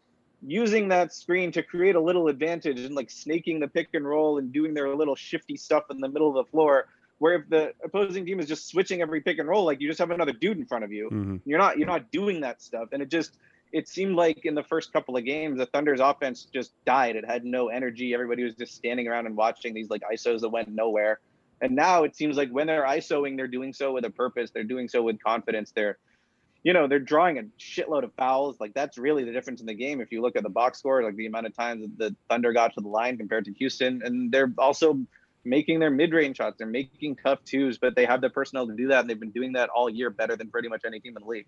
using 0.42 0.88
that 0.88 1.12
screen 1.12 1.50
to 1.52 1.62
create 1.62 1.96
a 1.96 2.00
little 2.00 2.28
advantage 2.28 2.80
and 2.80 2.94
like 2.94 3.10
snaking 3.10 3.60
the 3.60 3.68
pick 3.68 3.88
and 3.94 4.06
roll 4.06 4.38
and 4.38 4.52
doing 4.52 4.74
their 4.74 4.94
little 4.94 5.16
shifty 5.16 5.56
stuff 5.56 5.84
in 5.90 6.00
the 6.00 6.08
middle 6.08 6.28
of 6.28 6.46
the 6.46 6.50
floor. 6.50 6.88
Where 7.18 7.34
if 7.36 7.48
the 7.48 7.72
opposing 7.82 8.26
team 8.26 8.40
is 8.40 8.46
just 8.46 8.68
switching 8.68 9.00
every 9.00 9.22
pick 9.22 9.38
and 9.38 9.48
roll, 9.48 9.64
like 9.64 9.80
you 9.80 9.88
just 9.88 9.98
have 9.98 10.10
another 10.10 10.32
dude 10.32 10.58
in 10.58 10.66
front 10.66 10.84
of 10.84 10.92
you. 10.92 11.08
Mhm. 11.10 11.40
You're 11.44 11.58
not 11.58 11.78
you're 11.78 11.86
not 11.86 12.10
doing 12.10 12.40
that 12.40 12.60
stuff, 12.60 12.88
and 12.92 13.02
it 13.02 13.08
just 13.08 13.38
it 13.72 13.88
seemed 13.88 14.14
like 14.14 14.44
in 14.44 14.54
the 14.54 14.62
first 14.62 14.92
couple 14.92 15.16
of 15.16 15.24
games, 15.24 15.58
the 15.58 15.66
Thunder's 15.66 16.00
offense 16.00 16.46
just 16.52 16.72
died. 16.84 17.16
It 17.16 17.24
had 17.24 17.44
no 17.44 17.68
energy. 17.68 18.14
Everybody 18.14 18.44
was 18.44 18.54
just 18.54 18.74
standing 18.74 19.08
around 19.08 19.26
and 19.26 19.36
watching 19.36 19.74
these 19.74 19.90
like 19.90 20.02
ISOs 20.02 20.40
that 20.40 20.50
went 20.50 20.68
nowhere. 20.68 21.20
And 21.60 21.74
now 21.74 22.04
it 22.04 22.14
seems 22.14 22.36
like 22.36 22.50
when 22.50 22.66
they're 22.66 22.84
ISOing, 22.84 23.36
they're 23.36 23.48
doing 23.48 23.72
so 23.72 23.92
with 23.92 24.04
a 24.04 24.10
purpose. 24.10 24.50
They're 24.50 24.64
doing 24.64 24.88
so 24.88 25.02
with 25.02 25.22
confidence. 25.22 25.72
They're, 25.72 25.98
you 26.62 26.72
know, 26.72 26.86
they're 26.86 26.98
drawing 26.98 27.38
a 27.38 27.42
shitload 27.58 28.04
of 28.04 28.12
fouls. 28.14 28.60
Like 28.60 28.74
that's 28.74 28.98
really 28.98 29.24
the 29.24 29.32
difference 29.32 29.60
in 29.60 29.66
the 29.66 29.74
game. 29.74 30.00
If 30.00 30.12
you 30.12 30.20
look 30.20 30.36
at 30.36 30.42
the 30.42 30.50
box 30.50 30.78
score, 30.78 31.02
like 31.02 31.16
the 31.16 31.26
amount 31.26 31.46
of 31.46 31.56
times 31.56 31.82
that 31.82 31.98
the 31.98 32.16
Thunder 32.28 32.52
got 32.52 32.74
to 32.74 32.80
the 32.80 32.88
line 32.88 33.16
compared 33.16 33.46
to 33.46 33.52
Houston, 33.54 34.02
and 34.04 34.30
they're 34.30 34.52
also 34.58 35.00
making 35.46 35.78
their 35.78 35.90
mid-range 35.90 36.36
shots. 36.36 36.56
They're 36.58 36.66
making 36.66 37.16
tough 37.16 37.44
twos, 37.44 37.78
but 37.78 37.94
they 37.94 38.04
have 38.04 38.20
the 38.20 38.28
personnel 38.28 38.66
to 38.66 38.74
do 38.74 38.88
that, 38.88 39.00
and 39.00 39.08
they've 39.08 39.18
been 39.18 39.30
doing 39.30 39.52
that 39.52 39.70
all 39.70 39.88
year 39.88 40.10
better 40.10 40.36
than 40.36 40.50
pretty 40.50 40.68
much 40.68 40.82
any 40.84 41.00
team 41.00 41.16
in 41.16 41.22
the 41.22 41.28
league. 41.28 41.46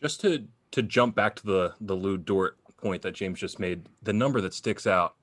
Just 0.00 0.20
to 0.22 0.46
to 0.70 0.82
jump 0.82 1.14
back 1.14 1.34
to 1.36 1.46
the 1.46 1.74
the 1.80 1.94
Lu 1.94 2.16
Dort 2.16 2.56
point 2.76 3.02
that 3.02 3.12
James 3.12 3.40
just 3.40 3.58
made, 3.58 3.88
the 4.02 4.12
number 4.12 4.40
that 4.40 4.54
sticks 4.54 4.86
out: 4.86 5.16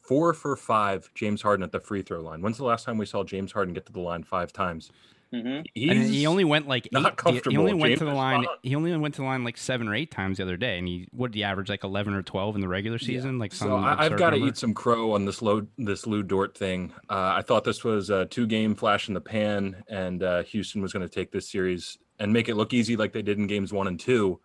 four 0.00 0.32
for 0.32 0.56
five. 0.56 1.10
James 1.14 1.42
Harden 1.42 1.64
at 1.64 1.72
the 1.72 1.80
free 1.80 2.02
throw 2.02 2.20
line. 2.20 2.40
When's 2.40 2.58
the 2.58 2.64
last 2.64 2.84
time 2.84 2.98
we 2.98 3.06
saw 3.06 3.24
James 3.24 3.52
Harden 3.52 3.74
get 3.74 3.84
to 3.86 3.92
the 3.92 4.00
line 4.00 4.22
five 4.22 4.52
times? 4.52 4.90
Mm-hmm. 5.32 5.62
He's 5.74 5.90
and 5.90 6.14
he 6.14 6.26
only 6.26 6.44
went 6.44 6.68
like 6.68 6.88
not 6.92 7.18
eight, 7.26 7.46
he 7.48 7.56
only 7.56 7.72
went 7.72 7.90
James 7.90 7.98
to 8.00 8.04
the 8.04 8.12
line. 8.12 8.42
spot 8.42 8.52
on. 8.52 8.58
He 8.62 8.74
only 8.76 8.94
went 8.96 9.14
to 9.14 9.22
the 9.22 9.26
line 9.26 9.44
like 9.44 9.56
seven 9.56 9.88
or 9.88 9.94
eight 9.94 10.10
times 10.10 10.36
the 10.36 10.42
other 10.42 10.58
day, 10.58 10.78
and 10.78 10.86
he 10.86 11.08
what 11.12 11.32
did 11.32 11.38
he 11.38 11.44
average 11.44 11.70
like 11.70 11.84
eleven 11.84 12.12
or 12.12 12.22
twelve 12.22 12.54
in 12.54 12.60
the 12.60 12.68
regular 12.68 12.98
season? 12.98 13.38
Like 13.38 13.52
some 13.54 13.68
So 13.68 13.76
I, 13.76 14.04
I've 14.04 14.18
got 14.18 14.30
to 14.30 14.36
eat 14.36 14.58
some 14.58 14.74
crow 14.74 15.12
on 15.12 15.24
this 15.24 15.40
low 15.40 15.66
this 15.78 16.06
Lu 16.06 16.22
Dort 16.22 16.56
thing. 16.56 16.92
Uh, 17.08 17.32
I 17.36 17.42
thought 17.42 17.64
this 17.64 17.82
was 17.82 18.10
a 18.10 18.26
two 18.26 18.46
game 18.46 18.74
flash 18.74 19.08
in 19.08 19.14
the 19.14 19.20
pan, 19.22 19.82
and 19.88 20.22
uh, 20.22 20.42
Houston 20.42 20.82
was 20.82 20.92
going 20.92 21.06
to 21.06 21.12
take 21.12 21.32
this 21.32 21.50
series 21.50 21.96
and 22.18 22.30
make 22.32 22.48
it 22.50 22.54
look 22.54 22.74
easy 22.74 22.96
like 22.96 23.12
they 23.12 23.22
did 23.22 23.38
in 23.38 23.46
games 23.46 23.72
one 23.72 23.86
and 23.86 23.98
two. 23.98 24.38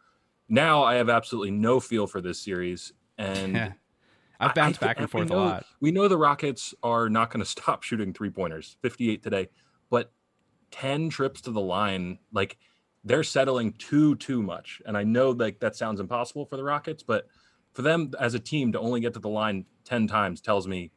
Now 0.47 0.84
I 0.84 0.95
have 0.95 1.10
absolutely 1.10 1.52
no 1.52 1.82
feel 1.82 2.08
for 2.08 2.21
this 2.21 2.39
series, 2.39 2.93
and 3.17 3.58
I- 3.58 3.76
I've 4.39 4.52
I 4.52 4.54
bounced 4.54 4.80
thi- 4.80 4.86
back 4.86 4.97
and 4.97 5.08
we 5.08 5.12
forth 5.12 5.32
a 5.32 5.36
lot. 5.36 5.65
We 5.82 5.91
know 5.91 6.08
the 6.08 6.17
Rockets 6.17 6.73
are 6.84 7.10
not 7.10 7.32
going 7.32 7.43
to 7.43 7.50
stop 7.50 7.82
shooting 7.84 8.13
three 8.13 8.30
pointers, 8.30 8.78
58 8.84 9.23
today, 9.23 9.50
but 9.89 10.12
10 10.71 11.10
trips 11.10 11.41
to 11.41 11.51
the 11.51 11.62
line, 11.62 12.19
like 12.32 12.58
they're 13.03 13.23
settling 13.23 13.73
too, 13.73 14.15
too 14.15 14.41
much. 14.41 14.82
And 14.86 14.97
I 14.97 15.03
know 15.03 15.32
like 15.32 15.60
that 15.60 15.75
sounds 15.75 15.99
impossible 15.99 16.45
for 16.45 16.58
the 16.58 16.63
Rockets, 16.63 17.03
but 17.03 17.27
for 17.73 17.82
them 17.82 18.12
as 18.19 18.34
a 18.34 18.39
team 18.39 18.71
to 18.73 18.80
only 18.80 18.99
get 18.99 19.13
to 19.13 19.19
the 19.19 19.30
line 19.30 19.65
10 19.86 20.08
times 20.08 20.41
tells 20.41 20.67
me, 20.67 20.91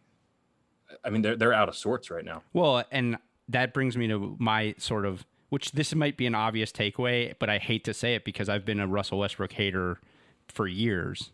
I 1.05 1.11
mean, 1.11 1.23
they're, 1.23 1.37
they're 1.37 1.53
out 1.53 1.69
of 1.69 1.77
sorts 1.77 2.11
right 2.11 2.25
now. 2.25 2.43
Well, 2.53 2.85
and 2.91 3.17
that 3.49 3.73
brings 3.73 3.97
me 3.97 4.09
to 4.09 4.37
my 4.39 4.75
sort 4.79 5.07
of, 5.07 5.25
which 5.51 5.73
this 5.73 5.95
might 5.95 6.17
be 6.17 6.27
an 6.27 6.35
obvious 6.35 6.73
takeaway, 6.73 7.35
but 7.39 7.49
I 7.49 7.59
hate 7.59 7.85
to 7.85 7.95
say 7.95 8.15
it 8.15 8.25
because 8.25 8.49
I've 8.49 8.65
been 8.65 8.81
a 8.81 8.87
Russell 8.87 9.19
Westbrook 9.19 9.53
hater 9.53 10.01
for 10.49 10.67
years. 10.67 11.33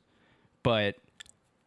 But 0.62 0.96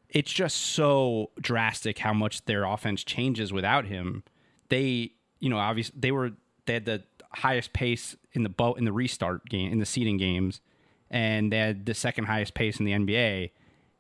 it's 0.10 0.32
just 0.32 0.58
so 0.58 1.30
drastic 1.40 2.00
how 2.00 2.14
much 2.14 2.46
their 2.46 2.66
offense 2.66 3.04
changes 3.04 3.54
without 3.54 3.86
him. 3.86 4.24
They, 4.70 5.12
you 5.40 5.50
know, 5.50 5.58
obviously 5.58 5.96
they 5.98 6.12
were 6.12 6.32
they 6.70 6.76
had 6.76 6.86
the 6.86 7.04
highest 7.32 7.74
pace 7.74 8.16
in 8.34 8.44
the 8.44 8.50
boat 8.50 8.78
in 8.78 8.86
the 8.86 8.92
restart 8.92 9.50
game 9.50 9.72
in 9.72 9.80
the 9.80 9.88
seeding 9.88 10.18
games, 10.18 10.62
and 11.10 11.52
they 11.52 11.58
had 11.58 11.88
the 11.88 11.96
second 11.96 12.26
highest 12.26 12.54
pace 12.54 12.80
in 12.80 12.86
the 12.86 12.92
NBA, 12.92 13.50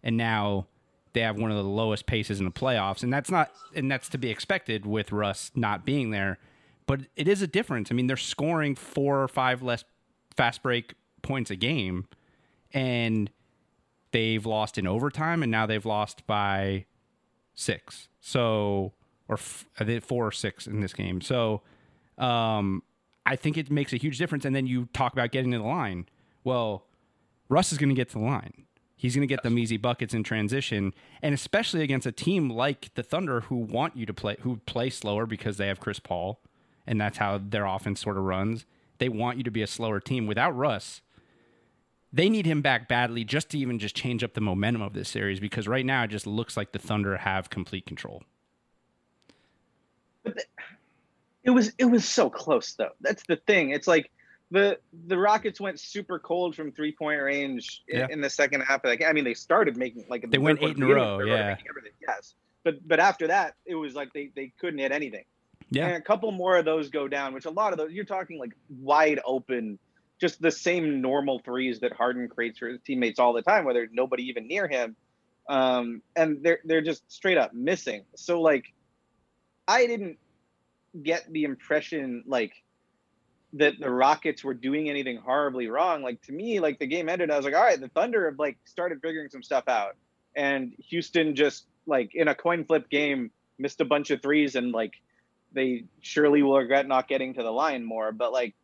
and 0.03 0.15
now 0.15 0.67
they 1.13 1.21
have 1.21 1.35
one 1.35 1.49
of 1.49 1.57
the 1.57 1.63
lowest 1.63 2.05
paces 2.05 2.37
in 2.37 2.45
the 2.45 2.51
playoffs, 2.51 3.01
and 3.01 3.11
that's 3.11 3.31
not 3.31 3.51
and 3.75 3.89
that's 3.91 4.07
to 4.09 4.19
be 4.19 4.29
expected 4.29 4.85
with 4.85 5.11
Russ 5.11 5.51
not 5.55 5.83
being 5.83 6.11
there. 6.11 6.37
But 6.85 7.01
it 7.15 7.27
is 7.27 7.41
a 7.41 7.47
difference. 7.47 7.91
I 7.91 7.95
mean, 7.95 8.05
they're 8.05 8.17
scoring 8.17 8.75
four 8.75 9.23
or 9.23 9.27
five 9.27 9.63
less 9.63 9.83
fast 10.37 10.61
break 10.61 10.93
points 11.23 11.49
a 11.49 11.55
game, 11.55 12.07
and 12.71 13.31
they've 14.11 14.45
lost 14.45 14.77
in 14.77 14.85
overtime, 14.85 15.41
and 15.41 15.51
now 15.51 15.65
they've 15.65 15.85
lost 15.85 16.27
by 16.27 16.85
six. 17.55 18.09
So, 18.19 18.93
or 19.27 19.35
f- 19.37 19.65
I 19.79 19.85
think 19.85 20.05
four 20.05 20.27
or 20.27 20.31
six 20.31 20.67
in 20.67 20.81
this 20.81 20.93
game. 20.93 21.19
So, 21.21 21.63
um, 22.19 22.83
I 23.25 23.35
think 23.35 23.57
it 23.57 23.71
makes 23.71 23.93
a 23.93 23.97
huge 23.97 24.17
difference. 24.17 24.45
And 24.45 24.55
then 24.55 24.67
you 24.67 24.87
talk 24.93 25.13
about 25.13 25.31
getting 25.31 25.51
to 25.51 25.57
the 25.57 25.63
line. 25.63 26.07
Well, 26.43 26.85
Russ 27.47 27.71
is 27.71 27.77
going 27.77 27.89
to 27.89 27.95
get 27.95 28.09
to 28.09 28.19
the 28.19 28.25
line. 28.25 28.65
He's 28.95 29.15
going 29.15 29.27
to 29.27 29.33
get 29.33 29.43
them 29.43 29.57
easy 29.57 29.77
buckets 29.77 30.13
in 30.13 30.23
transition, 30.23 30.93
and 31.21 31.33
especially 31.33 31.83
against 31.83 32.05
a 32.05 32.11
team 32.11 32.49
like 32.49 32.93
the 32.95 33.03
Thunder, 33.03 33.41
who 33.41 33.55
want 33.55 33.95
you 33.95 34.05
to 34.05 34.13
play, 34.13 34.35
who 34.41 34.57
play 34.65 34.89
slower 34.89 35.25
because 35.25 35.55
they 35.55 35.67
have 35.67 35.79
Chris 35.79 35.99
Paul, 35.99 36.41
and 36.85 36.99
that's 36.99 37.17
how 37.17 37.37
their 37.37 37.65
offense 37.65 38.01
sort 38.01 38.17
of 38.17 38.23
runs. 38.23 38.65
They 38.97 39.07
want 39.07 39.37
you 39.37 39.43
to 39.45 39.51
be 39.51 39.61
a 39.61 39.67
slower 39.67 40.01
team. 40.01 40.27
Without 40.27 40.51
Russ, 40.51 41.01
they 42.11 42.27
need 42.27 42.45
him 42.45 42.61
back 42.61 42.89
badly 42.89 43.23
just 43.23 43.49
to 43.51 43.57
even 43.57 43.79
just 43.79 43.95
change 43.95 44.21
up 44.21 44.33
the 44.33 44.41
momentum 44.41 44.81
of 44.81 44.91
this 44.91 45.07
series 45.07 45.39
because 45.39 45.65
right 45.65 45.85
now 45.85 46.03
it 46.03 46.09
just 46.09 46.27
looks 46.27 46.57
like 46.57 46.73
the 46.73 46.79
Thunder 46.79 47.15
have 47.15 47.49
complete 47.49 47.85
control. 47.85 48.23
It 51.43 51.51
was 51.51 51.71
it 51.77 51.85
was 51.85 52.05
so 52.05 52.29
close 52.29 52.73
though. 52.73 52.91
That's 53.01 53.23
the 53.27 53.37
thing. 53.37 53.69
It's 53.71 53.87
like 53.87 54.11
the 54.51 54.79
the 55.07 55.17
Rockets 55.17 55.59
went 55.61 55.79
super 55.79 56.19
cold 56.19 56.55
from 56.55 56.71
three 56.71 56.91
point 56.91 57.21
range 57.21 57.83
in, 57.87 57.99
Yeah. 57.99 58.07
in 58.09 58.21
the 58.21 58.29
second 58.29 58.61
half. 58.61 58.83
Like 58.83 59.03
I 59.03 59.13
mean, 59.13 59.23
they 59.23 59.33
started 59.33 59.77
making 59.77 60.05
like 60.09 60.23
They 60.23 60.37
the 60.37 60.39
went 60.39 60.61
eight 60.61 60.77
in 60.77 60.83
a 60.83 60.87
row, 60.87 61.19
yeah. 61.19 61.57
Yes, 62.07 62.33
but 62.63 62.85
but 62.87 62.99
after 62.99 63.27
that, 63.27 63.55
it 63.65 63.75
was 63.75 63.95
like 63.95 64.11
they 64.13 64.31
they 64.35 64.51
couldn't 64.59 64.79
hit 64.79 64.91
anything. 64.91 65.23
Yeah. 65.69 65.87
And 65.87 65.97
a 65.97 66.01
couple 66.01 66.31
more 66.31 66.57
of 66.57 66.65
those 66.65 66.89
go 66.89 67.07
down, 67.07 67.33
which 67.33 67.45
a 67.45 67.51
lot 67.51 67.73
of 67.73 67.77
those 67.77 67.91
you're 67.91 68.05
talking 68.05 68.39
like 68.39 68.53
wide 68.69 69.19
open, 69.23 69.77
just 70.19 70.41
the 70.41 70.51
same 70.51 70.99
normal 70.99 71.39
threes 71.39 71.79
that 71.81 71.93
Harden 71.93 72.27
creates 72.27 72.57
for 72.57 72.67
his 72.67 72.79
teammates 72.81 73.19
all 73.19 73.33
the 73.33 73.43
time, 73.43 73.65
where 73.65 73.73
there's 73.75 73.91
nobody 73.93 74.23
even 74.29 74.47
near 74.47 74.67
him. 74.67 74.95
Um, 75.47 76.01
and 76.15 76.43
they're 76.43 76.59
they're 76.65 76.81
just 76.81 77.09
straight 77.11 77.37
up 77.37 77.53
missing. 77.53 78.03
So 78.15 78.41
like 78.41 78.65
I 79.67 79.85
didn't 79.85 80.17
get 81.03 81.31
the 81.31 81.43
impression 81.43 82.23
like 82.27 82.53
that 83.53 83.79
the 83.79 83.89
Rockets 83.89 84.43
were 84.43 84.53
doing 84.53 84.89
anything 84.89 85.17
horribly 85.17 85.67
wrong. 85.67 86.03
Like 86.03 86.21
to 86.23 86.31
me, 86.31 86.59
like 86.59 86.79
the 86.79 86.87
game 86.87 87.09
ended, 87.09 87.31
I 87.31 87.35
was 87.35 87.45
like, 87.45 87.55
all 87.55 87.63
right, 87.63 87.79
the 87.79 87.89
Thunder 87.89 88.29
have 88.29 88.39
like 88.39 88.57
started 88.65 89.01
figuring 89.01 89.29
some 89.29 89.43
stuff 89.43 89.67
out, 89.67 89.95
and 90.35 90.73
Houston 90.89 91.35
just 91.35 91.65
like 91.85 92.13
in 92.13 92.27
a 92.27 92.35
coin 92.35 92.63
flip 92.65 92.89
game 92.89 93.31
missed 93.57 93.81
a 93.81 93.85
bunch 93.85 94.11
of 94.11 94.21
threes, 94.21 94.55
and 94.55 94.71
like 94.71 94.93
they 95.51 95.85
surely 96.01 96.43
will 96.43 96.57
regret 96.57 96.87
not 96.87 97.07
getting 97.07 97.33
to 97.33 97.43
the 97.43 97.51
line 97.51 97.83
more. 97.83 98.11
But 98.11 98.31
like, 98.31 98.55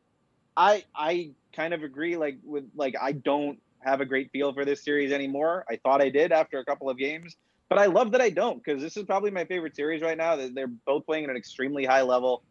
I 0.56 0.86
I 0.96 1.32
kind 1.56 1.74
of 1.74 1.84
agree. 1.84 2.16
Like 2.16 2.38
with 2.44 2.70
like 2.76 2.96
I 3.02 3.14
don't 3.14 3.60
have 3.80 4.02
a 4.02 4.06
great 4.06 4.32
feel 4.32 4.54
for 4.54 4.66
this 4.66 4.84
series 4.84 5.12
anymore. 5.12 5.66
I 5.70 5.78
thought 5.78 6.02
I 6.02 6.10
did 6.10 6.32
after 6.32 6.60
a 6.60 6.66
couple 6.66 6.90
of 6.90 6.98
games, 6.98 7.36
but 7.70 7.78
I 7.80 7.86
love 7.88 8.12
that 8.12 8.22
I 8.22 8.30
don't 8.30 8.64
because 8.64 8.82
this 8.82 8.96
is 8.98 9.04
probably 9.04 9.32
my 9.32 9.46
favorite 9.46 9.76
series 9.76 10.02
right 10.02 10.18
now. 10.18 10.36
They're 10.36 10.68
both 10.68 11.06
playing 11.06 11.24
at 11.26 11.30
an 11.30 11.38
extremely 11.38 11.86
high 11.86 12.02
level. 12.04 12.44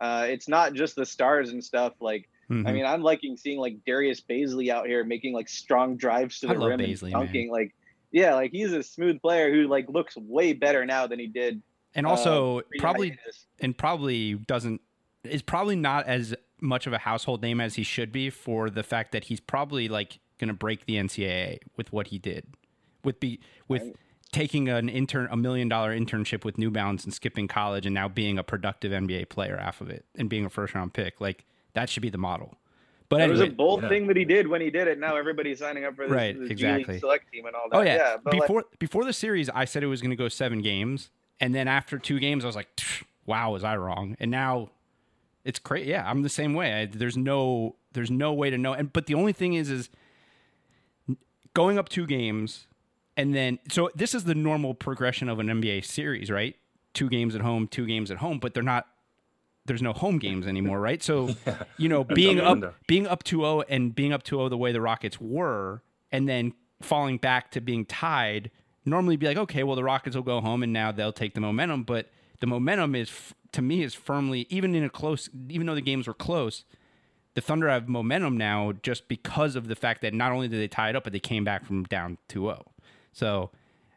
Uh, 0.00 0.26
it's 0.28 0.48
not 0.48 0.72
just 0.74 0.96
the 0.96 1.06
stars 1.06 1.50
and 1.50 1.62
stuff. 1.62 1.94
Like, 2.00 2.28
Mhm. 2.50 2.66
I 2.68 2.72
mean, 2.72 2.84
I'm 2.84 3.02
liking 3.02 3.36
seeing 3.36 3.58
like 3.58 3.76
Darius 3.86 4.20
Bazley 4.20 4.68
out 4.68 4.86
here 4.86 5.04
making 5.04 5.32
like 5.32 5.48
strong 5.48 5.96
drives 5.96 6.40
to 6.40 6.48
the 6.48 6.58
rim 6.58 6.80
Bazley, 6.80 7.02
and 7.04 7.12
man. 7.12 7.12
dunking. 7.12 7.50
Like, 7.50 7.72
yeah, 8.10 8.34
like 8.34 8.50
he's 8.50 8.72
a 8.72 8.82
smooth 8.82 9.20
player 9.22 9.52
who 9.52 9.68
like 9.68 9.88
looks 9.88 10.16
way 10.16 10.52
better 10.52 10.84
now 10.84 11.06
than 11.06 11.18
he 11.18 11.26
did. 11.28 11.62
and 11.94 12.06
uh, 12.06 12.10
also 12.10 12.62
probably 12.78 13.16
and 13.60 13.76
probably 13.78 14.34
doesn't 14.34 14.80
is 15.24 15.40
probably 15.42 15.76
not 15.76 16.06
as 16.06 16.34
much 16.60 16.86
of 16.86 16.92
a 16.92 16.98
household 16.98 17.42
name 17.42 17.60
as 17.60 17.74
he 17.76 17.82
should 17.82 18.10
be 18.12 18.28
for 18.30 18.70
the 18.70 18.82
fact 18.82 19.12
that 19.12 19.24
he's 19.24 19.40
probably 19.40 19.88
like 19.88 20.18
going 20.38 20.48
to 20.48 20.54
break 20.54 20.84
the 20.86 20.96
NCAA 20.96 21.58
with 21.76 21.92
what 21.92 22.08
he 22.08 22.18
did 22.18 22.46
with 23.04 23.20
be 23.20 23.38
with. 23.68 23.94
Taking 24.32 24.68
an 24.68 24.88
intern 24.88 25.28
a 25.30 25.36
million 25.36 25.68
dollar 25.68 25.96
internship 25.96 26.44
with 26.44 26.58
New 26.58 26.70
Balance 26.70 27.04
and 27.04 27.12
skipping 27.12 27.46
college 27.46 27.86
and 27.86 27.94
now 27.94 28.08
being 28.08 28.38
a 28.38 28.42
productive 28.42 28.90
NBA 28.90 29.28
player 29.28 29.60
off 29.60 29.80
of 29.80 29.90
it 29.90 30.04
and 30.16 30.28
being 30.28 30.44
a 30.44 30.50
first 30.50 30.74
round 30.74 30.94
pick 30.94 31.20
like 31.20 31.44
that 31.74 31.88
should 31.88 32.02
be 32.02 32.10
the 32.10 32.18
model. 32.18 32.56
But 33.08 33.20
It 33.20 33.30
was 33.30 33.40
a 33.40 33.46
bold 33.46 33.82
yeah. 33.82 33.90
thing 33.90 34.06
that 34.06 34.16
he 34.16 34.24
did 34.24 34.48
when 34.48 34.62
he 34.62 34.70
did 34.70 34.88
it. 34.88 34.98
Now 34.98 35.16
everybody's 35.16 35.58
signing 35.58 35.84
up 35.84 35.96
for 35.96 36.06
this, 36.06 36.12
Right, 36.12 36.38
this 36.38 36.50
exactly. 36.50 36.98
Select 36.98 37.30
team 37.30 37.44
and 37.44 37.54
all 37.54 37.66
oh, 37.70 37.84
that. 37.84 38.00
Oh 38.00 38.02
yeah. 38.02 38.16
but 38.22 38.32
like, 38.32 38.42
before 38.42 38.64
before 38.78 39.04
the 39.04 39.12
series, 39.12 39.50
I 39.50 39.66
said 39.66 39.82
it 39.82 39.86
was 39.86 40.00
going 40.00 40.10
to 40.10 40.16
go 40.16 40.28
seven 40.28 40.62
games, 40.62 41.10
and 41.38 41.54
then 41.54 41.68
after 41.68 41.98
two 41.98 42.18
games, 42.18 42.42
I 42.42 42.46
was 42.46 42.56
like, 42.56 42.68
"Wow, 43.26 43.52
was 43.52 43.64
I 43.64 43.76
wrong?" 43.76 44.16
And 44.18 44.30
now 44.30 44.70
it's 45.44 45.58
crazy. 45.58 45.90
Yeah, 45.90 46.08
I'm 46.08 46.22
the 46.22 46.30
same 46.30 46.54
way. 46.54 46.72
I, 46.72 46.86
there's 46.86 47.16
no 47.18 47.76
there's 47.92 48.10
no 48.10 48.32
way 48.32 48.48
to 48.48 48.56
know. 48.56 48.72
And 48.72 48.90
but 48.90 49.04
the 49.04 49.14
only 49.14 49.34
thing 49.34 49.52
is, 49.54 49.70
is 49.70 49.90
going 51.52 51.78
up 51.78 51.90
two 51.90 52.06
games, 52.06 52.66
and 53.16 53.34
then 53.34 53.58
so 53.70 53.90
this 53.94 54.14
is 54.14 54.24
the 54.24 54.34
normal 54.34 54.74
progression 54.74 55.28
of 55.28 55.38
an 55.38 55.48
NBA 55.48 55.84
series, 55.84 56.30
right? 56.30 56.56
Two 56.94 57.08
games 57.08 57.34
at 57.34 57.40
home, 57.40 57.68
two 57.68 57.86
games 57.86 58.10
at 58.10 58.18
home, 58.18 58.38
but 58.38 58.54
they're 58.54 58.62
not. 58.62 58.86
There's 59.64 59.82
no 59.82 59.92
home 59.92 60.18
games 60.18 60.48
anymore, 60.48 60.80
right? 60.80 61.00
So, 61.00 61.36
you 61.76 61.88
know, 61.88 62.02
being 62.02 62.40
up 62.40 62.54
window. 62.54 62.74
being 62.88 63.06
up 63.06 63.22
2-0 63.22 63.64
and 63.68 63.94
being 63.94 64.12
up 64.12 64.24
2-0 64.24 64.50
the 64.50 64.56
way 64.56 64.72
the 64.72 64.80
Rockets 64.80 65.20
were, 65.20 65.82
and 66.10 66.28
then 66.28 66.52
falling 66.80 67.16
back 67.16 67.52
to 67.52 67.60
being 67.60 67.84
tied, 67.84 68.50
normally 68.84 69.16
be 69.16 69.26
like, 69.26 69.36
okay, 69.36 69.62
well 69.62 69.76
the 69.76 69.84
Rockets 69.84 70.16
will 70.16 70.24
go 70.24 70.40
home 70.40 70.64
and 70.64 70.72
now 70.72 70.90
they'll 70.90 71.12
take 71.12 71.34
the 71.34 71.40
momentum, 71.40 71.84
but 71.84 72.10
the 72.40 72.46
momentum 72.48 72.96
is 72.96 73.12
to 73.52 73.62
me 73.62 73.82
is 73.82 73.94
firmly 73.94 74.46
even 74.50 74.74
in 74.74 74.82
a 74.82 74.90
close, 74.90 75.30
even 75.48 75.66
though 75.66 75.76
the 75.76 75.80
games 75.80 76.08
were 76.08 76.14
close, 76.14 76.64
the 77.34 77.40
Thunder 77.40 77.68
have 77.68 77.88
momentum 77.88 78.36
now 78.36 78.72
just 78.82 79.06
because 79.06 79.54
of 79.54 79.68
the 79.68 79.76
fact 79.76 80.02
that 80.02 80.12
not 80.12 80.32
only 80.32 80.48
did 80.48 80.60
they 80.60 80.68
tie 80.68 80.90
it 80.90 80.96
up, 80.96 81.04
but 81.04 81.12
they 81.12 81.20
came 81.20 81.44
back 81.44 81.64
from 81.64 81.84
down 81.84 82.18
2-0. 82.28 82.64
So, 83.12 83.50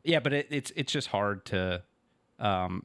yeah, 0.04 0.20
but 0.20 0.34
it, 0.34 0.48
it's 0.50 0.72
it's 0.76 0.92
just 0.92 1.08
hard 1.08 1.46
to. 1.46 1.84
Um, 2.40 2.84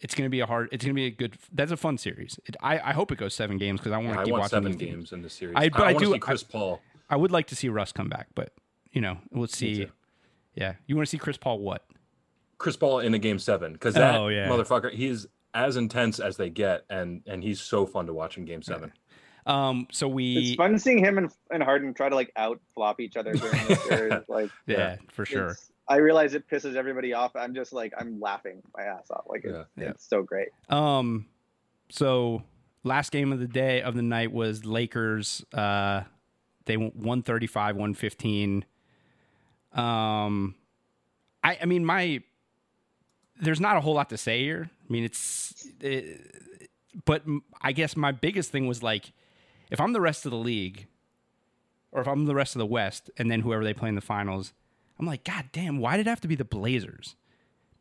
it's 0.00 0.14
gonna 0.14 0.30
be 0.30 0.40
a 0.40 0.46
hard. 0.46 0.68
It's 0.72 0.84
gonna 0.84 0.94
be 0.94 1.06
a 1.06 1.10
good. 1.10 1.36
That's 1.52 1.70
a 1.72 1.76
fun 1.76 1.98
series. 1.98 2.38
It, 2.46 2.56
I 2.62 2.78
I 2.80 2.92
hope 2.92 3.12
it 3.12 3.18
goes 3.18 3.34
seven 3.34 3.58
games 3.58 3.80
because 3.80 3.92
I 3.92 3.98
want 3.98 4.14
to 4.14 4.20
I 4.20 4.24
keep 4.24 4.32
watching 4.32 4.48
seven 4.48 4.72
games. 4.72 4.80
games 4.94 5.12
in 5.12 5.22
the 5.22 5.30
series. 5.30 5.54
I- 5.56 5.64
I, 5.64 5.68
but 5.68 5.80
I 5.80 5.84
want 5.92 5.98
to 6.00 6.04
do- 6.06 6.12
see 6.14 6.18
Chris 6.18 6.42
Paul. 6.42 6.80
I 7.10 7.16
would 7.16 7.30
like 7.30 7.46
to 7.48 7.56
see 7.56 7.68
Russ 7.68 7.92
come 7.92 8.08
back, 8.08 8.28
but 8.34 8.52
you 8.92 9.00
know, 9.00 9.18
we'll 9.30 9.46
see. 9.48 9.86
Yeah, 10.54 10.74
you 10.86 10.96
want 10.96 11.06
to 11.06 11.10
see 11.10 11.18
Chris 11.18 11.36
Paul? 11.36 11.58
What? 11.60 11.84
Chris 12.58 12.76
Paul 12.76 13.00
in 13.00 13.14
a 13.14 13.18
game 13.18 13.38
seven 13.38 13.72
because 13.72 13.94
that 13.94 14.14
Oh, 14.16 14.28
yeah. 14.28 14.46
motherfucker 14.48 14.92
he's 14.92 15.26
as 15.54 15.76
intense 15.76 16.20
as 16.20 16.36
they 16.36 16.48
get 16.50 16.84
and 16.90 17.22
and 17.26 17.42
he's 17.42 17.60
so 17.60 17.86
fun 17.86 18.06
to 18.06 18.12
watch 18.14 18.36
in 18.38 18.44
game 18.44 18.62
seven. 18.62 18.92
Um, 19.46 19.88
so 19.90 20.06
it's 20.06 20.14
we, 20.14 20.56
fun 20.56 20.78
seeing 20.78 20.98
him 20.98 21.18
and, 21.18 21.28
and 21.50 21.62
Harden 21.64 21.92
try 21.94 22.08
to 22.08 22.14
like 22.14 22.30
out 22.36 22.60
flop 22.74 23.00
each 23.00 23.16
other 23.16 23.32
during 23.32 23.66
the 23.66 23.74
series. 23.88 24.12
Like, 24.28 24.50
yeah, 24.66 24.76
Yeah. 24.78 24.96
for 25.08 25.24
sure. 25.26 25.42
it's- 25.48 25.71
I 25.92 25.96
realize 25.96 26.32
it 26.32 26.48
pisses 26.48 26.74
everybody 26.74 27.12
off. 27.12 27.36
I'm 27.36 27.54
just 27.54 27.72
like 27.74 27.92
I'm 27.98 28.18
laughing 28.18 28.62
my 28.74 28.84
ass 28.84 29.10
off. 29.10 29.24
Like 29.26 29.44
it's, 29.44 29.68
Yeah. 29.76 29.90
it's 29.90 30.08
so 30.08 30.22
great. 30.22 30.48
Um, 30.70 31.26
so 31.90 32.42
last 32.82 33.12
game 33.12 33.30
of 33.30 33.38
the 33.40 33.46
day 33.46 33.82
of 33.82 33.94
the 33.94 34.00
night 34.02 34.32
was 34.32 34.64
Lakers. 34.64 35.44
Uh, 35.52 36.02
they 36.64 36.78
went 36.78 36.96
135, 36.96 37.76
115. 37.76 38.64
Um, 39.74 40.54
I, 41.44 41.58
I 41.60 41.64
mean, 41.66 41.84
my, 41.84 42.22
there's 43.40 43.60
not 43.60 43.76
a 43.76 43.80
whole 43.80 43.94
lot 43.94 44.08
to 44.10 44.16
say 44.16 44.42
here. 44.42 44.70
I 44.88 44.92
mean, 44.92 45.04
it's, 45.04 45.66
it, 45.80 46.20
but 47.04 47.22
I 47.60 47.72
guess 47.72 47.96
my 47.96 48.12
biggest 48.12 48.50
thing 48.50 48.66
was 48.66 48.82
like, 48.82 49.12
if 49.70 49.80
I'm 49.80 49.92
the 49.92 50.00
rest 50.00 50.24
of 50.24 50.30
the 50.32 50.38
league, 50.38 50.86
or 51.90 52.00
if 52.00 52.08
I'm 52.08 52.24
the 52.24 52.34
rest 52.34 52.54
of 52.54 52.60
the 52.60 52.66
West, 52.66 53.10
and 53.18 53.30
then 53.30 53.40
whoever 53.40 53.64
they 53.64 53.74
play 53.74 53.88
in 53.90 53.94
the 53.94 54.00
finals, 54.00 54.52
I'm 54.98 55.06
like, 55.06 55.24
God 55.24 55.46
damn, 55.52 55.78
why 55.78 55.96
did 55.96 56.06
it 56.06 56.10
have 56.10 56.20
to 56.20 56.28
be 56.28 56.36
the 56.36 56.44
Blazers? 56.44 57.16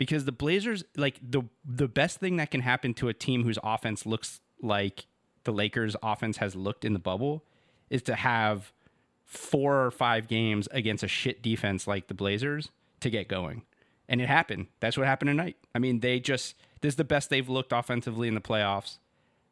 because 0.01 0.25
the 0.25 0.31
Blazers 0.31 0.83
like 0.97 1.19
the 1.21 1.43
the 1.63 1.87
best 1.87 2.19
thing 2.19 2.37
that 2.37 2.49
can 2.49 2.61
happen 2.61 2.95
to 2.95 3.07
a 3.07 3.13
team 3.13 3.43
whose 3.43 3.59
offense 3.63 4.03
looks 4.03 4.41
like 4.59 5.05
the 5.43 5.51
Lakers 5.51 5.95
offense 6.01 6.37
has 6.37 6.55
looked 6.55 6.83
in 6.83 6.93
the 6.93 6.99
bubble 6.99 7.45
is 7.91 8.01
to 8.01 8.15
have 8.15 8.73
four 9.25 9.85
or 9.85 9.91
five 9.91 10.27
games 10.27 10.67
against 10.71 11.03
a 11.03 11.07
shit 11.07 11.43
defense 11.43 11.85
like 11.85 12.07
the 12.07 12.15
Blazers 12.15 12.71
to 12.99 13.11
get 13.11 13.27
going. 13.27 13.61
And 14.09 14.19
it 14.19 14.27
happened. 14.27 14.69
That's 14.79 14.97
what 14.97 15.05
happened 15.05 15.29
tonight. 15.29 15.57
I 15.75 15.77
mean, 15.77 15.99
they 15.99 16.19
just 16.19 16.55
this 16.81 16.93
is 16.93 16.95
the 16.95 17.03
best 17.03 17.29
they've 17.29 17.47
looked 17.47 17.71
offensively 17.71 18.27
in 18.27 18.33
the 18.33 18.41
playoffs. 18.41 18.97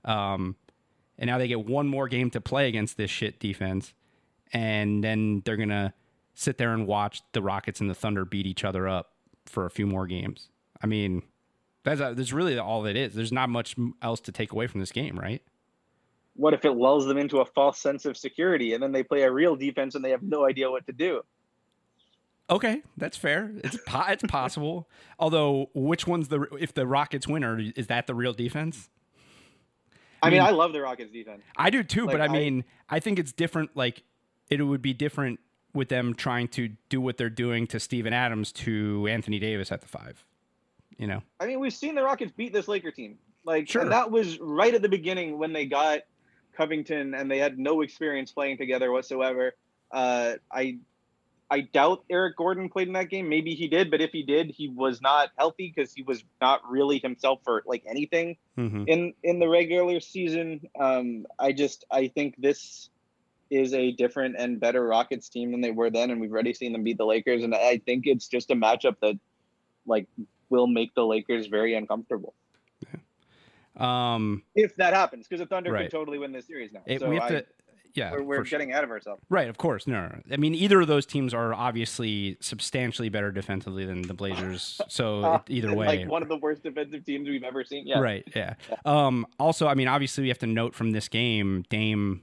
Um 0.03 0.55
and 1.19 1.27
now 1.27 1.37
they 1.37 1.47
get 1.47 1.63
one 1.63 1.87
more 1.87 2.07
game 2.07 2.31
to 2.31 2.41
play 2.41 2.67
against 2.67 2.97
this 2.97 3.11
shit 3.11 3.39
defense 3.39 3.93
and 4.51 5.03
then 5.03 5.43
they're 5.45 5.57
to 5.57 5.93
sit 6.33 6.57
there 6.57 6.73
and 6.73 6.87
watch 6.87 7.21
the 7.33 7.41
Rockets 7.41 7.81
and 7.81 7.89
the 7.89 7.95
Thunder 7.95 8.25
beat 8.25 8.45
each 8.45 8.63
other 8.63 8.87
up 8.87 9.11
for 9.45 9.65
a 9.65 9.69
few 9.69 9.85
more 9.87 10.07
games. 10.07 10.49
I 10.81 10.87
mean, 10.87 11.23
that's 11.83 12.01
uh, 12.01 12.13
that's 12.13 12.31
really 12.33 12.57
all 12.57 12.85
it 12.85 12.95
is. 12.95 13.13
There's 13.13 13.31
not 13.31 13.49
much 13.49 13.75
else 14.01 14.19
to 14.21 14.31
take 14.31 14.51
away 14.51 14.67
from 14.67 14.79
this 14.79 14.91
game, 14.91 15.17
right? 15.19 15.41
What 16.35 16.53
if 16.53 16.63
it 16.63 16.71
lulls 16.71 17.05
them 17.05 17.17
into 17.17 17.39
a 17.39 17.45
false 17.45 17.79
sense 17.79 18.05
of 18.05 18.15
security 18.15 18.73
and 18.73 18.81
then 18.81 18.91
they 18.93 19.03
play 19.03 19.23
a 19.23 19.31
real 19.31 19.55
defense 19.55 19.95
and 19.95 20.03
they 20.05 20.11
have 20.11 20.23
no 20.23 20.45
idea 20.45 20.71
what 20.71 20.85
to 20.87 20.93
do? 20.93 21.21
Okay, 22.49 22.81
that's 22.97 23.17
fair. 23.17 23.51
It's 23.63 23.77
po- 23.85 24.05
it's 24.07 24.23
possible. 24.23 24.89
Although, 25.19 25.69
which 25.73 26.07
one's 26.07 26.29
the 26.29 26.41
if 26.59 26.73
the 26.73 26.87
Rockets 26.87 27.27
win, 27.27 27.43
or 27.43 27.59
is 27.59 27.87
that 27.87 28.07
the 28.07 28.15
real 28.15 28.33
defense? 28.33 28.89
I, 30.21 30.29
mean, 30.29 30.39
mean- 30.39 30.47
I 30.47 30.51
love 30.51 30.73
the 30.73 30.81
Rockets 30.81 31.11
defense. 31.11 31.41
I 31.55 31.69
do 31.69 31.83
too, 31.83 32.05
but 32.07 32.21
I 32.21 32.25
I- 32.25 32.29
mean, 32.29 32.63
I 32.89 32.99
think 32.99 33.19
it's 33.19 33.31
different. 33.31 33.75
Like, 33.75 34.03
it 34.49 34.61
would 34.61 34.81
be 34.81 34.93
different 34.93 35.39
with 35.73 35.89
them 35.89 36.13
trying 36.13 36.47
to 36.49 36.69
do 36.89 36.99
what 36.99 37.17
they're 37.17 37.29
doing 37.29 37.67
to 37.67 37.79
Steven 37.79 38.13
Adams 38.13 38.51
to 38.51 39.08
Anthony 39.08 39.39
Davis 39.39 39.71
at 39.71 39.82
the 39.82 39.88
five. 39.88 40.23
You 40.97 41.08
know, 41.08 41.21
I 41.39 41.45
mean, 41.45 41.60
we've 41.60 41.73
seen 41.73 41.95
the 41.95 42.03
Rockets 42.03 42.34
beat 42.36 42.51
this 42.51 42.67
Laker 42.67 42.91
team. 42.91 43.17
Like, 43.45 43.69
Sure. 43.69 43.82
and 43.82 43.91
that 43.91 44.12
was 44.12 44.38
right 44.39 44.73
at 44.73 44.82
the 44.82 44.89
beginning 44.89 45.38
when 45.38 45.53
they 45.53 45.65
got 45.65 46.01
Covington 46.53 47.13
and 47.13 47.32
they 47.32 47.38
had 47.38 47.58
no 47.58 47.82
experience 47.82 48.32
playing 48.32 48.58
together 48.58 48.91
whatsoever. 48.91 49.55
Uh, 49.91 50.34
I 50.51 50.79
I 51.51 51.62
doubt 51.62 52.03
Eric 52.10 52.38
Gordon 52.38 52.69
played 52.69 52.88
in 52.88 52.93
that 52.93 53.10
game. 53.10 53.27
Maybe 53.27 53.55
he 53.55 53.67
did, 53.67 53.89
but 53.89 54.01
if 54.01 54.12
he 54.12 54.23
did, 54.23 54.51
he 54.51 54.67
was 54.67 55.01
not 55.01 55.29
healthy 55.38 55.73
because 55.73 55.91
he 55.93 56.03
was 56.03 56.23
not 56.39 56.62
really 56.69 56.99
himself 56.99 57.39
for 57.43 57.63
like 57.65 57.84
anything 57.88 58.38
mm-hmm. 58.58 58.84
in 58.88 59.13
in 59.23 59.39
the 59.39 59.47
regular 59.47 59.99
season. 59.99 60.62
Um, 60.79 61.25
I 61.39 61.51
just 61.53 61.86
I 61.89 62.08
think 62.10 62.36
this 62.38 62.89
is 63.49 63.73
a 63.73 63.91
different 63.93 64.35
and 64.38 64.59
better 64.59 64.85
Rockets 64.85 65.29
team 65.29 65.51
than 65.51 65.62
they 65.62 65.71
were 65.71 65.89
then, 65.89 66.12
and 66.12 66.21
we've 66.21 66.31
already 66.31 66.53
seen 66.53 66.71
them 66.73 66.83
beat 66.83 66.97
the 66.97 67.05
Lakers. 67.05 67.43
And 67.43 67.53
I 67.55 67.81
think 67.85 68.05
it's 68.07 68.27
just 68.27 68.51
a 68.51 68.55
matchup 68.55 68.95
that 69.01 69.17
like 69.85 70.07
will 70.49 70.67
make 70.67 70.93
the 70.95 71.05
Lakers 71.05 71.47
very 71.47 71.75
uncomfortable 71.75 72.33
um, 73.79 74.43
if 74.55 74.75
that 74.75 74.93
happens, 74.93 75.27
because 75.27 75.39
the 75.39 75.47
Thunder 75.47 75.71
Right. 75.71 75.83
could 75.83 75.91
totally 75.91 76.17
win 76.17 76.31
this 76.31 76.47
series 76.47 76.73
now. 76.73 76.81
It, 76.85 76.99
so 76.99 77.09
we 77.09 77.15
have 77.15 77.23
I, 77.23 77.29
to, 77.29 77.45
yeah, 77.93 78.12
we're, 78.12 78.23
we're 78.23 78.35
for 78.39 78.45
sure. 78.45 78.59
getting 78.59 78.71
ahead 78.71 78.83
of 78.83 78.91
ourselves. 78.91 79.21
Right, 79.29 79.47
of 79.47 79.57
course. 79.57 79.88
No, 79.88 80.07
no. 80.07 80.19
I 80.31 80.38
mean, 80.38 80.53
either 80.53 80.81
of 80.81 80.88
those 80.88 81.05
teams 81.05 81.33
are 81.33 81.53
obviously 81.53 82.38
substantially 82.41 83.09
better 83.09 83.31
defensively 83.31 83.85
than 83.85 84.01
the 84.01 84.13
Blazers. 84.13 84.81
So 84.89 85.23
Uh, 85.23 85.39
either 85.47 85.73
way, 85.73 85.85
like 85.85 86.07
one 86.09 86.21
of 86.21 86.29
the 86.29 86.38
worst 86.38 86.63
defensive 86.63 87.05
teams 87.05 87.29
we've 87.29 87.43
ever 87.43 87.63
seen. 87.63 87.88
Yeah, 87.88 87.99
Right. 87.99 88.27
Yeah. 88.35 88.55
Um, 88.85 89.25
also, 89.39 89.67
I 89.67 89.75
mean, 89.75 89.88
obviously, 89.88 90.23
we 90.23 90.27
have 90.27 90.39
to 90.39 90.47
note 90.47 90.75
from 90.75 90.91
this 90.91 91.07
game, 91.07 91.63
Dame, 91.69 92.21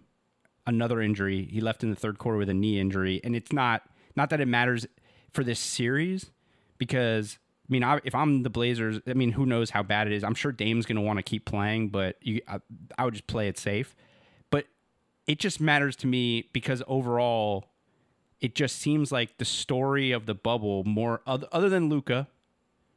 another 0.66 1.00
injury. 1.00 1.48
He 1.50 1.60
left 1.60 1.82
in 1.82 1.90
the 1.90 1.96
third 1.96 2.18
quarter 2.18 2.38
with 2.38 2.48
a 2.48 2.54
knee 2.54 2.78
injury, 2.80 3.20
and 3.24 3.36
it's 3.36 3.52
not 3.52 3.82
not 4.14 4.30
that 4.30 4.40
it 4.40 4.46
matters 4.46 4.86
for 5.32 5.44
this 5.44 5.60
series 5.60 6.30
because. 6.78 7.38
I 7.68 7.72
mean, 7.72 7.82
I, 7.82 7.98
if 8.04 8.14
I'm 8.14 8.44
the 8.44 8.50
Blazers, 8.50 9.00
I 9.08 9.14
mean, 9.14 9.32
who 9.32 9.44
knows 9.44 9.70
how 9.70 9.82
bad 9.82 10.06
it 10.06 10.12
is? 10.12 10.22
I'm 10.22 10.36
sure 10.36 10.52
Dame's 10.52 10.86
going 10.86 10.94
to 10.94 11.02
want 11.02 11.18
to 11.18 11.24
keep 11.24 11.46
playing, 11.46 11.88
but 11.88 12.14
you, 12.22 12.40
I, 12.46 12.60
I 12.96 13.04
would 13.04 13.14
just 13.14 13.26
play 13.26 13.48
it 13.48 13.58
safe. 13.58 13.96
But 14.50 14.66
it 15.26 15.40
just 15.40 15.60
matters 15.60 15.96
to 15.96 16.06
me 16.06 16.48
because 16.52 16.80
overall, 16.86 17.64
it 18.40 18.54
just 18.54 18.76
seems 18.76 19.10
like 19.10 19.38
the 19.38 19.44
story 19.44 20.12
of 20.12 20.26
the 20.26 20.34
bubble 20.34 20.84
more 20.84 21.22
other, 21.26 21.48
other 21.50 21.68
than 21.68 21.88
Luka, 21.88 22.28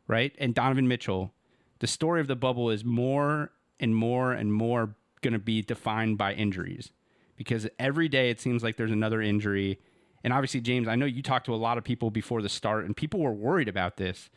right, 0.08 0.36
and 0.38 0.54
Donovan 0.54 0.88
Mitchell, 0.88 1.34
the 1.80 1.88
story 1.88 2.22
of 2.22 2.28
the 2.28 2.36
bubble 2.36 2.70
is 2.70 2.86
more 2.86 3.52
and 3.80 3.96
more 3.96 4.34
and 4.34 4.54
more 4.54 4.94
going 5.22 5.34
to 5.34 5.40
be 5.40 5.64
defined 5.64 6.20
by 6.20 6.34
injuries 6.34 6.92
because 7.39 7.65
every 7.80 8.10
day 8.10 8.30
it 8.30 8.41
seems 8.41 8.62
like 8.63 8.75
there's 8.75 8.91
another 8.91 9.21
injury. 9.21 9.80
And 10.25 10.34
obviously, 10.34 10.60
James, 10.60 10.89
I 10.89 10.95
know 10.97 11.06
you 11.06 11.23
talked 11.23 11.45
to 11.45 11.54
a 11.54 11.56
lot 11.56 11.78
of 11.78 11.86
people 11.86 12.12
before 12.12 12.41
the 12.41 12.49
start, 12.49 12.84
and 12.84 12.93
people 12.95 13.21
were 13.21 13.32
worried 13.32 13.69
about 13.69 13.95
this. 13.95 14.30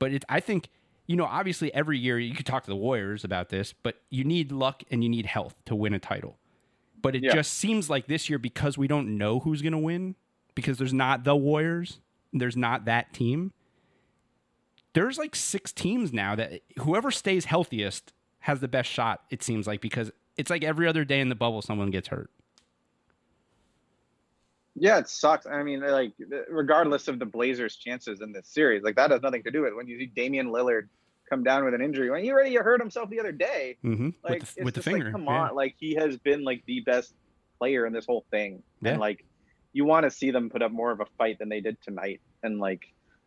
But 0.00 0.12
it, 0.12 0.24
I 0.28 0.40
think, 0.40 0.68
you 1.06 1.14
know, 1.14 1.24
obviously 1.24 1.72
every 1.72 1.98
year 1.98 2.18
you 2.18 2.34
could 2.34 2.46
talk 2.46 2.64
to 2.64 2.70
the 2.70 2.74
Warriors 2.76 3.22
about 3.22 3.48
this, 3.48 3.72
but 3.72 4.00
you 4.10 4.24
need 4.24 4.50
luck 4.50 4.82
and 4.90 5.04
you 5.04 5.08
need 5.08 5.26
health 5.26 5.54
to 5.66 5.76
win 5.76 5.94
a 5.94 6.00
title. 6.00 6.36
But 7.00 7.14
it 7.14 7.22
Yeah. 7.22 7.32
just 7.32 7.52
seems 7.54 7.88
like 7.88 8.08
this 8.08 8.28
year, 8.28 8.40
because 8.40 8.76
we 8.76 8.88
don't 8.88 9.16
know 9.16 9.38
who's 9.38 9.62
going 9.62 9.72
to 9.72 9.78
win, 9.78 10.16
because 10.56 10.78
there's 10.78 10.92
not 10.92 11.22
the 11.22 11.36
Warriors, 11.36 12.00
there's 12.32 12.56
not 12.56 12.86
that 12.86 13.12
team. 13.12 13.52
There's 14.94 15.16
like 15.16 15.36
six 15.36 15.72
teams 15.72 16.12
now 16.12 16.34
that 16.34 16.62
whoever 16.80 17.12
stays 17.12 17.44
healthiest 17.44 18.12
has 18.40 18.58
the 18.58 18.66
best 18.66 18.90
shot, 18.90 19.22
it 19.30 19.44
seems 19.44 19.68
like, 19.68 19.80
because 19.80 20.10
it's 20.36 20.50
like 20.50 20.64
every 20.64 20.88
other 20.88 21.04
day 21.04 21.20
in 21.20 21.28
the 21.28 21.34
bubble, 21.36 21.62
someone 21.62 21.90
gets 21.90 22.08
hurt. 22.08 22.30
Yeah, 24.80 24.98
it 24.98 25.08
sucks. 25.08 25.46
I 25.46 25.62
mean, 25.62 25.80
like, 25.80 26.12
regardless 26.48 27.08
of 27.08 27.18
the 27.18 27.26
Blazers' 27.26 27.76
chances 27.76 28.20
in 28.20 28.32
this 28.32 28.48
series, 28.48 28.82
like 28.82 28.96
that 28.96 29.10
has 29.10 29.22
nothing 29.22 29.42
to 29.44 29.50
do 29.50 29.62
with 29.62 29.72
it. 29.72 29.76
When 29.76 29.86
you 29.88 29.98
see 29.98 30.06
Damian 30.06 30.48
Lillard 30.48 30.88
come 31.28 31.42
down 31.44 31.64
with 31.64 31.74
an 31.74 31.82
injury, 31.82 32.10
when 32.10 32.22
he 32.22 32.30
already 32.30 32.54
hurt 32.56 32.80
himself 32.80 33.10
the 33.10 33.20
other 33.20 33.32
day, 33.32 33.76
Mm-hmm. 33.84 34.10
like 34.22 34.40
with 34.40 34.54
the, 34.54 34.60
it's 34.60 34.64
with 34.64 34.74
the 34.74 34.78
just 34.80 34.86
like, 34.86 34.94
finger. 34.96 35.10
come 35.12 35.24
yeah. 35.24 35.42
on, 35.48 35.54
like 35.54 35.74
he 35.78 35.94
has 35.94 36.16
been 36.18 36.44
like 36.44 36.62
the 36.66 36.80
best 36.80 37.14
player 37.58 37.86
in 37.86 37.92
this 37.92 38.06
whole 38.06 38.24
thing, 38.30 38.62
Yeah. 38.82 38.92
and 38.92 39.00
like 39.00 39.24
you 39.72 39.84
want 39.84 40.04
to 40.04 40.10
see 40.10 40.30
them 40.30 40.48
put 40.48 40.62
up 40.62 40.72
more 40.72 40.90
of 40.90 41.00
a 41.00 41.06
fight 41.18 41.38
than 41.38 41.48
they 41.48 41.60
did 41.60 41.76
tonight. 41.82 42.20
And 42.42 42.58
like, 42.58 42.82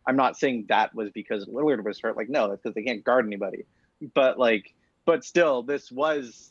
I'm 0.06 0.16
not 0.16 0.36
saying 0.36 0.66
that 0.68 0.94
was 0.94 1.10
because 1.10 1.46
Lillard 1.46 1.84
was 1.84 2.00
hurt. 2.00 2.16
Like, 2.16 2.28
no, 2.28 2.48
that's 2.48 2.60
because 2.62 2.74
they 2.74 2.82
can't 2.82 3.04
guard 3.04 3.26
anybody. 3.26 3.64
But 4.14 4.38
like, 4.38 4.74
but 5.06 5.24
still, 5.24 5.62
this 5.62 5.92
was 5.92 6.50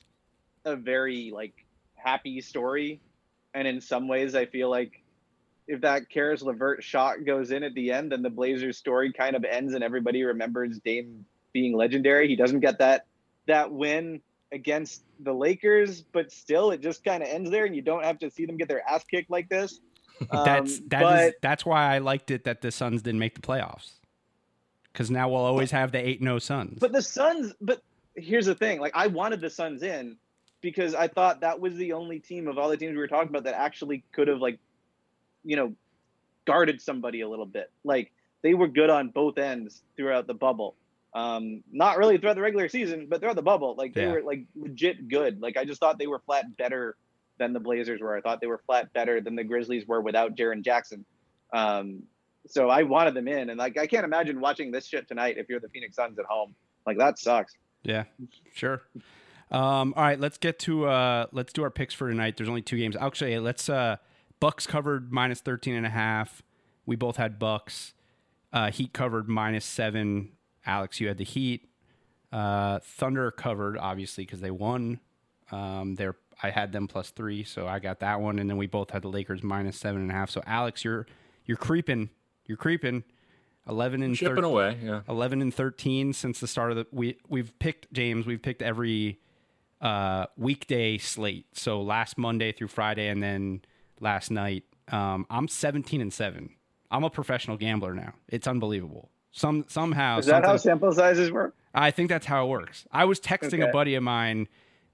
a 0.64 0.76
very 0.76 1.32
like 1.34 1.54
happy 1.96 2.40
story, 2.42 3.02
and 3.54 3.68
in 3.68 3.82
some 3.82 4.08
ways, 4.08 4.36
I 4.36 4.46
feel 4.46 4.70
like 4.70 5.02
if 5.68 5.82
that 5.82 6.10
Caris 6.10 6.42
LeVert 6.42 6.84
shot 6.84 7.26
goes 7.26 7.52
in 7.52 7.64
at 7.64 7.74
the 7.74 7.92
end, 7.92 8.12
then 8.12 8.22
the 8.22 8.30
Blazers 8.30 8.78
story 8.78 9.14
kind 9.14 9.36
of 9.36 9.44
ends, 9.44 9.74
and 9.74 9.84
everybody 9.84 10.24
remembers 10.24 10.80
Dame 10.80 11.26
being 11.54 11.76
legendary. 11.76 12.28
He 12.28 12.36
doesn't 12.36 12.60
get 12.62 12.80
that 12.80 13.06
that 13.48 13.72
win 13.72 14.22
against 14.52 15.04
the 15.22 15.34
Lakers, 15.34 16.02
but 16.02 16.32
still, 16.32 16.72
it 16.72 16.82
just 16.82 17.04
kind 17.04 17.24
of 17.24 17.30
ends 17.30 17.50
there, 17.50 17.66
and 17.66 17.76
you 17.76 17.82
don't 17.82 18.04
have 18.04 18.20
to 18.20 18.30
see 18.30 18.46
them 18.46 18.58
get 18.58 18.68
their 18.68 18.88
ass 18.90 19.04
kicked 19.06 19.30
like 19.30 19.50
this. 19.50 19.80
That's 20.32 20.78
Um, 20.80 20.88
that 20.90 21.02
but 21.02 21.24
is- 21.30 21.34
that's 21.42 21.66
why 21.66 21.96
I 21.96 21.98
liked 22.00 22.32
it 22.32 22.44
that 22.44 22.62
the 22.62 22.72
Suns 22.72 23.02
didn't 23.02 23.20
make 23.20 23.34
the 23.36 23.42
playoffs. 23.42 23.94
Because 24.92 25.10
now 25.10 25.30
we'll 25.30 25.38
always 25.42 25.72
have 25.72 25.92
the 25.94 26.06
eight 26.06 26.22
no 26.22 26.38
Suns. 26.38 26.78
but 26.80 26.92
the 26.92 27.02
Suns. 27.02 27.54
But 27.62 27.82
here's 28.16 28.46
the 28.46 28.56
thing: 28.56 28.80
like 28.82 28.92
I 28.94 29.08
wanted 29.08 29.40
the 29.42 29.50
Suns 29.50 29.84
in 29.84 30.18
because 30.62 30.96
I 30.96 31.08
thought 31.08 31.42
that 31.42 31.60
was 31.60 31.76
the 31.76 31.94
only 31.94 32.20
team 32.20 32.48
of 32.48 32.58
all 32.58 32.70
the 32.70 32.78
teams 32.78 32.92
we 32.92 32.98
were 32.98 33.08
talking 33.08 33.30
about 33.30 33.44
that 33.46 33.56
actually 33.56 34.04
could 34.12 34.28
have 34.28 34.40
like, 34.40 34.60
you 35.44 35.56
know, 35.56 35.74
guarded 36.46 36.82
somebody 36.82 37.22
a 37.22 37.30
little 37.30 37.46
bit. 37.46 37.72
Like 37.84 38.12
they 38.44 38.54
were 38.54 38.68
good 38.68 38.90
on 38.90 39.10
both 39.10 39.38
ends 39.38 39.82
throughout 39.96 40.28
the 40.28 40.34
bubble. 40.34 40.76
Um, 41.14 41.64
not 41.72 41.98
really 41.98 42.18
throughout 42.18 42.36
the 42.36 42.42
regular 42.42 42.70
season, 42.70 43.08
but 43.10 43.20
throughout 43.20 43.36
the 43.36 43.42
bubble, 43.42 43.76
like 43.78 43.94
they 43.94 44.04
Yeah. 44.04 44.12
were 44.14 44.22
like 44.24 44.46
legit 44.56 45.08
good. 45.10 45.42
Like 45.42 45.58
I 45.58 45.66
just 45.66 45.80
thought 45.80 46.00
they 46.00 46.08
were 46.08 46.20
flat 46.20 46.56
better 46.58 46.96
than 47.38 47.54
the 47.54 47.60
Blazers 47.60 48.00
were. 48.02 48.16
I 48.16 48.22
thought 48.22 48.40
they 48.40 48.48
were 48.48 48.62
flat 48.66 48.94
better 48.94 49.20
than 49.20 49.36
the 49.36 49.44
Grizzlies 49.44 49.86
were 49.88 50.00
without 50.02 50.36
Jaren 50.36 50.62
Jackson. 50.64 51.04
Um, 51.54 52.04
so 52.48 52.70
I 52.70 52.84
wanted 52.84 53.14
them 53.14 53.28
in, 53.28 53.50
and 53.50 53.58
like 53.60 53.78
I 53.78 53.88
can't 53.88 54.06
imagine 54.06 54.40
watching 54.40 54.72
this 54.72 54.88
shit 54.88 55.08
tonight 55.08 55.36
if 55.38 55.50
you're 55.50 55.60
the 55.60 55.70
Phoenix 55.70 55.96
Suns 55.96 56.18
at 56.18 56.26
home. 56.26 56.56
Like 56.86 56.98
that 56.98 57.20
sucks. 57.20 57.56
Yeah, 57.84 58.06
sure. 58.54 58.82
Um, 59.52 59.94
all 59.98 60.04
right, 60.04 60.20
let's 60.20 60.38
get 60.38 60.60
to 60.60 60.86
uh, 60.86 61.26
let's 61.32 61.52
do 61.52 61.64
our 61.64 61.70
picks 61.70 61.94
for 61.94 62.10
tonight. 62.10 62.38
There's 62.38 62.50
only 62.50 62.62
two 62.62 62.78
games. 62.78 62.96
Actually, 62.96 63.38
let's 63.40 63.68
uh, 63.70 63.98
Bucks 64.40 64.66
covered 64.66 65.12
minus 65.12 65.42
13 65.42 65.76
and 65.76 65.86
a 65.86 65.90
half. 65.90 66.42
We 66.86 66.96
both 66.96 67.18
had 67.18 67.38
Bucks. 67.38 67.94
Uh, 68.54 68.72
Heat 68.72 68.94
covered 68.94 69.28
minus 69.28 69.66
seven. 69.66 70.32
Alex, 70.66 71.00
you 71.00 71.08
had 71.08 71.18
the 71.18 71.26
Heat. 71.26 71.68
Uh, 72.32 72.80
Thunder 72.80 73.30
covered 73.30 73.78
obviously 73.78 74.26
because 74.26 74.40
they 74.40 74.52
won. 74.52 75.00
Um, 75.52 75.96
they're 75.96 76.16
I 76.44 76.50
had 76.50 76.72
them 76.72 76.88
plus 76.88 77.12
three, 77.12 77.44
so 77.44 77.68
I 77.68 77.80
got 77.80 78.00
that 78.00 78.20
one, 78.20 78.40
and 78.40 78.50
then 78.50 78.58
we 78.58 78.66
both 78.66 78.90
had 78.90 79.04
the 79.04 79.10
Lakers 79.10 79.44
minus 79.44 79.78
seven 79.78 80.02
and 80.02 80.10
a 80.10 80.14
half. 80.14 80.30
So 80.32 80.42
Alex, 80.48 80.84
you're 80.84 81.06
you're 81.46 81.58
creeping, 81.58 82.10
you're 82.46 82.58
creeping. 82.58 83.04
Eleven 83.70 84.02
and 84.02 84.16
Chipping 84.16 84.38
13 84.38 84.44
away, 84.44 84.78
yeah. 84.82 85.02
11 85.08 85.40
and 85.40 85.54
13 85.54 86.14
since 86.14 86.40
the 86.40 86.48
start 86.48 86.72
of 86.72 86.78
the 86.78 86.88
we 86.92 87.18
we've 87.30 87.58
picked 87.60 87.94
James 87.94 88.26
we've 88.26 88.42
picked 88.42 88.64
every 88.64 89.20
uh 89.82 90.28
weekday 90.38 90.98
slate 90.98 91.46
so 91.54 91.82
last 91.82 92.18
Monday 92.18 92.52
through 92.52 92.68
Friday 92.68 93.08
and 93.08 93.22
then 93.22 93.62
last 94.00 94.32
night 94.32 94.64
um 94.90 95.26
I'm 95.30 95.48
17 95.48 96.02
and 96.02 96.14
7 96.14 96.50
I'm 96.92 97.04
a 97.04 97.10
professional 97.10 97.58
gambler 97.58 97.94
now 97.94 98.14
it's 98.28 98.48
unbelievable 98.48 99.10
some 99.32 99.66
somehow 99.68 100.20
Is 100.20 100.26
that 100.26 100.44
how 100.46 100.58
sample 100.58 100.92
sizes 100.92 101.32
work? 101.32 101.56
I 101.74 101.92
think 101.92 102.10
that's 102.10 102.26
how 102.26 102.46
it 102.46 102.50
works. 102.50 102.86
I 102.92 103.06
was 103.06 103.20
texting 103.20 103.68
a 103.68 103.72
buddy 103.72 103.96
of 103.96 104.04
mine 104.04 104.48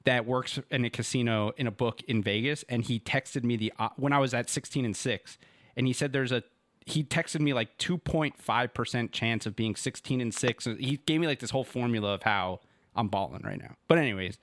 that 0.06 0.26
works 0.26 0.60
in 0.69 0.86
a 0.86 0.89
casino 0.89 1.52
in 1.58 1.65
a 1.65 1.71
book 1.71 2.02
in 2.08 2.21
Vegas, 2.21 2.63
and 2.69 2.84
he 2.84 3.00
texted 3.00 3.43
me 3.43 3.58
the 3.58 3.73
uh, 3.80 3.89
when 3.95 4.13
I 4.13 4.19
was 4.19 4.34
at 4.34 4.50
16 4.50 4.86
and 4.86 4.95
six, 4.95 5.38
and 5.76 5.88
he 5.88 5.93
said 5.93 6.13
there's 6.13 6.32
a 6.32 6.43
he 6.86 7.04
texted 7.04 7.41
me 7.41 7.54
like 7.54 7.78
2.5 7.80 8.73
percent 8.73 9.12
chance 9.12 9.45
of 9.47 9.56
being 9.56 9.76
16 9.76 10.21
and 10.21 10.34
six. 10.34 10.65
He 10.65 11.02
gave 11.06 11.19
me 11.19 11.26
like 11.26 11.39
this 11.39 11.50
whole 11.50 11.63
formula 11.63 12.13
of 12.13 12.23
how 12.23 12.60
I'm 12.95 13.08
balling 13.08 13.41
right 13.43 13.60
now. 13.60 13.76
But 13.88 13.97
anyways, 13.97 14.38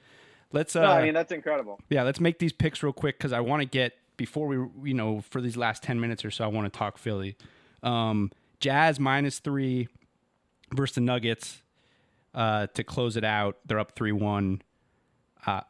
let's 0.55 0.75
uh 0.75 0.83
no, 0.83 0.91
I 0.93 1.03
mean 1.03 1.13
that's 1.13 1.33
incredible. 1.33 1.79
yeah, 1.91 2.03
let's 2.03 2.21
make 2.21 2.39
these 2.39 2.53
picks 2.53 2.83
real 2.83 2.93
quick 2.93 3.19
because 3.19 3.33
I 3.33 3.41
want 3.41 3.61
to 3.61 3.67
get 3.67 3.93
before 4.17 4.47
we, 4.47 4.57
you 4.89 4.95
know, 4.95 5.21
for 5.21 5.41
these 5.41 5.57
last 5.57 5.83
ten 5.83 6.01
minutes 6.01 6.25
or 6.25 6.31
so, 6.31 6.45
I 6.45 6.47
want 6.47 6.73
to 6.73 6.79
talk 6.79 6.97
Philly. 6.99 7.37
Um, 7.83 8.31
Jazz 8.61 8.99
minus 8.99 9.41
three 9.41 9.89
versus 10.73 10.95
the 10.95 11.01
Nuggets 11.03 11.63
uh, 12.35 12.69
to 12.75 12.85
close 12.85 13.17
it 13.17 13.25
out. 13.25 13.59
They're 13.67 13.81
up 13.81 13.93
three 13.97 14.13
one. 14.13 14.63
Uh, 15.47 15.61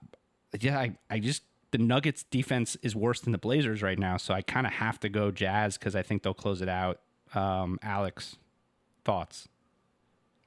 yeah, 0.60 0.78
I, 0.78 0.96
I 1.10 1.18
just 1.18 1.42
the 1.72 1.78
Nuggets 1.78 2.22
defense 2.22 2.76
is 2.82 2.94
worse 2.94 3.20
than 3.20 3.32
the 3.32 3.38
Blazers 3.38 3.82
right 3.82 3.98
now, 3.98 4.16
so 4.16 4.32
I 4.32 4.42
kind 4.42 4.66
of 4.66 4.74
have 4.74 5.00
to 5.00 5.08
go 5.08 5.32
Jazz 5.32 5.76
because 5.76 5.96
I 5.96 6.02
think 6.02 6.22
they'll 6.22 6.32
close 6.32 6.62
it 6.62 6.68
out. 6.68 7.00
Um, 7.34 7.80
Alex, 7.82 8.36
thoughts? 9.04 9.48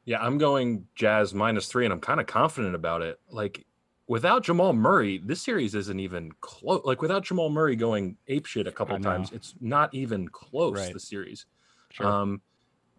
Yeah, 0.06 0.24
I'm 0.24 0.38
going 0.38 0.88
Jazz 0.96 1.34
minus 1.34 1.68
three, 1.68 1.84
and 1.84 1.92
I'm 1.94 2.00
kind 2.00 2.22
of 2.22 2.28
confident 2.28 2.76
about 2.76 3.02
it. 3.02 3.20
Like, 3.30 3.66
without 4.08 4.44
Jamal 4.44 4.74
Murray, 4.74 5.20
this 5.24 5.42
series 5.42 5.76
isn't 5.76 6.00
even 6.00 6.32
close. 6.42 6.82
Like, 6.86 7.02
without 7.02 7.24
Jamal 7.24 7.50
Murray 7.50 7.76
going 7.76 8.18
apeshit 8.30 8.68
a 8.68 8.72
couple 8.72 8.98
times, 9.00 9.32
it's 9.32 9.56
not 9.60 9.94
even 9.94 10.28
close. 10.30 10.78
Right. 10.78 10.94
The 10.94 11.00
series. 11.00 11.46
Sure. 11.92 12.06
Um, 12.06 12.42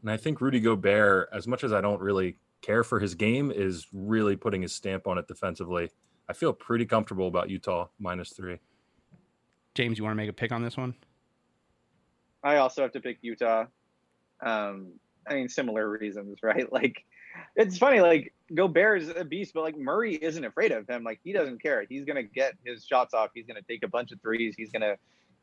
and 0.02 0.10
I 0.10 0.16
think 0.16 0.40
Rudy 0.40 0.60
Gobert, 0.60 1.28
as 1.32 1.46
much 1.46 1.64
as 1.64 1.72
I 1.72 1.80
don't 1.80 2.00
really 2.00 2.36
care 2.62 2.84
for 2.84 3.00
his 3.00 3.14
game, 3.14 3.50
is 3.50 3.86
really 3.92 4.36
putting 4.36 4.62
his 4.62 4.74
stamp 4.74 5.06
on 5.06 5.18
it 5.18 5.26
defensively. 5.26 5.90
I 6.28 6.34
feel 6.34 6.52
pretty 6.52 6.86
comfortable 6.86 7.26
about 7.26 7.48
Utah 7.48 7.88
minus 7.98 8.30
three. 8.30 8.58
James, 9.74 9.98
you 9.98 10.04
want 10.04 10.12
to 10.12 10.16
make 10.16 10.28
a 10.28 10.32
pick 10.32 10.52
on 10.52 10.62
this 10.62 10.76
one? 10.76 10.94
I 12.42 12.56
also 12.56 12.82
have 12.82 12.92
to 12.92 13.00
pick 13.00 13.18
Utah. 13.22 13.66
Um, 14.44 14.92
I 15.26 15.34
mean, 15.34 15.48
similar 15.48 15.88
reasons, 15.88 16.38
right? 16.42 16.70
Like, 16.72 17.04
it's 17.56 17.78
funny. 17.78 18.00
Like, 18.00 18.32
Gobert 18.54 19.02
is 19.02 19.12
a 19.14 19.24
beast, 19.24 19.52
but 19.54 19.62
like 19.62 19.76
Murray 19.76 20.14
isn't 20.14 20.44
afraid 20.44 20.72
of 20.72 20.88
him. 20.88 21.04
Like, 21.04 21.20
he 21.22 21.32
doesn't 21.32 21.62
care. 21.62 21.84
He's 21.88 22.04
gonna 22.04 22.22
get 22.22 22.54
his 22.64 22.84
shots 22.84 23.14
off. 23.14 23.30
He's 23.34 23.46
gonna 23.46 23.62
take 23.62 23.82
a 23.82 23.88
bunch 23.88 24.12
of 24.12 24.20
threes. 24.20 24.54
He's 24.56 24.70
gonna 24.70 24.96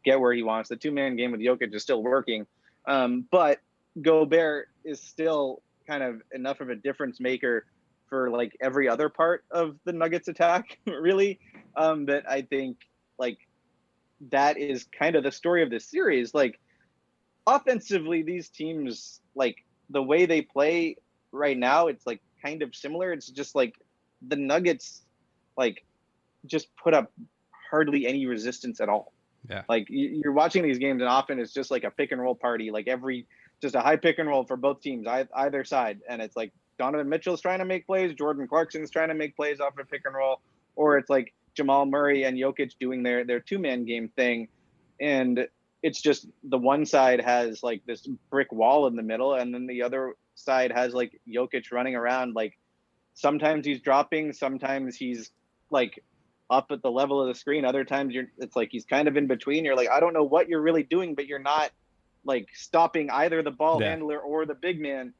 get 0.03 0.19
where 0.19 0.33
he 0.33 0.43
wants. 0.43 0.69
The 0.69 0.75
two 0.75 0.91
man 0.91 1.15
game 1.15 1.31
with 1.31 1.41
Jokic 1.41 1.73
is 1.73 1.83
still 1.83 2.01
working, 2.03 2.45
um, 2.87 3.25
but 3.31 3.59
Gobert 4.01 4.69
is 4.83 5.01
still 5.01 5.61
kind 5.87 6.03
of 6.03 6.21
enough 6.33 6.61
of 6.61 6.69
a 6.69 6.75
difference 6.75 7.19
maker 7.19 7.65
for 8.09 8.29
like 8.29 8.55
every 8.61 8.87
other 8.87 9.09
part 9.09 9.43
of 9.51 9.77
the 9.85 9.93
Nuggets 9.93 10.27
attack, 10.27 10.79
really. 10.87 11.39
Um, 11.75 12.05
that 12.05 12.29
I 12.29 12.41
think 12.41 12.77
like 13.17 13.37
that 14.31 14.57
is 14.57 14.85
kind 14.97 15.15
of 15.15 15.23
the 15.23 15.31
story 15.31 15.63
of 15.63 15.69
this 15.69 15.85
series. 15.85 16.33
Like 16.33 16.59
offensively, 17.45 18.21
these 18.21 18.49
teams 18.49 19.19
like 19.35 19.57
the 19.89 20.01
way 20.01 20.25
they 20.25 20.41
play 20.41 20.97
right 21.35 21.57
now, 21.57 21.87
it's 21.87 22.05
like 22.07 22.21
kind 22.43 22.61
of 22.61 22.75
similar. 22.75 23.11
It's 23.11 23.27
just 23.27 23.55
like 23.55 23.75
the 24.27 24.35
Nuggets 24.35 25.03
like 25.57 25.83
just 26.45 26.67
put 26.75 26.93
up 26.93 27.11
hardly 27.69 28.07
any 28.07 28.25
resistance 28.25 28.79
at 28.81 28.89
all. 28.89 29.13
Yeah. 29.49 29.63
Like 29.69 29.87
you're 29.89 30.33
watching 30.33 30.63
these 30.63 30.79
games 30.79 31.01
and 31.01 31.09
often 31.09 31.39
it's 31.39 31.53
just 31.53 31.71
like 31.71 31.83
a 31.83 31.91
pick 31.91 32.11
and 32.11 32.21
roll 32.21 32.35
party. 32.35 32.71
Like 32.71 32.87
every 32.87 33.27
just 33.61 33.75
a 33.75 33.81
high 33.81 33.95
pick 33.95 34.19
and 34.19 34.27
roll 34.27 34.43
for 34.43 34.57
both 34.57 34.81
teams, 34.81 35.07
either 35.07 35.63
side, 35.63 36.01
and 36.09 36.21
it's 36.21 36.35
like 36.35 36.51
Donovan 36.77 37.07
Mitchell's 37.07 37.41
trying 37.41 37.59
to 37.59 37.65
make 37.65 37.87
plays, 37.87 38.13
Jordan 38.13 38.47
Clarkson's 38.47 38.91
trying 38.91 39.09
to 39.09 39.13
make 39.13 39.35
plays 39.35 39.59
off 39.59 39.77
of 39.77 39.89
pick 39.89 40.01
and 40.05 40.13
roll, 40.13 40.41
or 40.75 40.97
it's 40.97 41.09
like 41.09 41.33
Jamal 41.53 41.85
Murray 41.85 42.23
and 42.23 42.37
Jokic 42.37 42.73
doing 42.79 43.03
their 43.03 43.23
their 43.23 43.39
two 43.39 43.59
man 43.59 43.85
game 43.85 44.09
thing, 44.09 44.49
and 44.99 45.47
it's 45.81 46.01
just 46.01 46.27
the 46.43 46.57
one 46.57 46.85
side 46.85 47.21
has 47.21 47.63
like 47.63 47.85
this 47.85 48.07
brick 48.29 48.51
wall 48.51 48.87
in 48.87 48.95
the 48.95 49.03
middle, 49.03 49.35
and 49.35 49.53
then 49.53 49.67
the 49.67 49.83
other 49.83 50.15
side 50.35 50.71
has 50.71 50.93
like 50.93 51.19
Jokic 51.27 51.71
running 51.71 51.95
around. 51.95 52.35
Like 52.35 52.57
sometimes 53.13 53.65
he's 53.65 53.81
dropping, 53.81 54.33
sometimes 54.33 54.95
he's 54.95 55.31
like 55.71 56.03
up 56.49 56.67
at 56.71 56.81
the 56.81 56.91
level 56.91 57.21
of 57.21 57.27
the 57.27 57.35
screen. 57.35 57.65
Other 57.65 57.83
times 57.83 58.13
you're 58.13 58.27
it's 58.37 58.55
like 58.55 58.69
he's 58.71 58.85
kind 58.85 59.07
of 59.07 59.17
in 59.17 59.27
between. 59.27 59.65
You're 59.65 59.75
like, 59.75 59.89
I 59.89 59.99
don't 59.99 60.13
know 60.13 60.23
what 60.23 60.47
you're 60.47 60.61
really 60.61 60.83
doing, 60.83 61.15
but 61.15 61.25
you're 61.25 61.39
not 61.39 61.71
like 62.23 62.47
stopping 62.53 63.09
either 63.09 63.41
the 63.41 63.51
ball 63.51 63.81
yeah. 63.81 63.89
handler 63.89 64.19
or 64.19 64.45
the 64.45 64.55
big 64.55 64.79
man. 64.79 65.13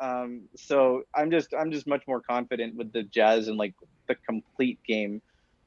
Um, 0.00 0.42
so 0.56 1.02
I'm 1.14 1.30
just 1.30 1.54
I'm 1.54 1.70
just 1.70 1.86
much 1.86 2.02
more 2.08 2.20
confident 2.20 2.74
with 2.74 2.92
the 2.92 3.04
Jazz 3.04 3.48
and 3.48 3.56
like 3.56 3.74
the 4.08 4.16
complete 4.26 4.78
game 4.86 5.22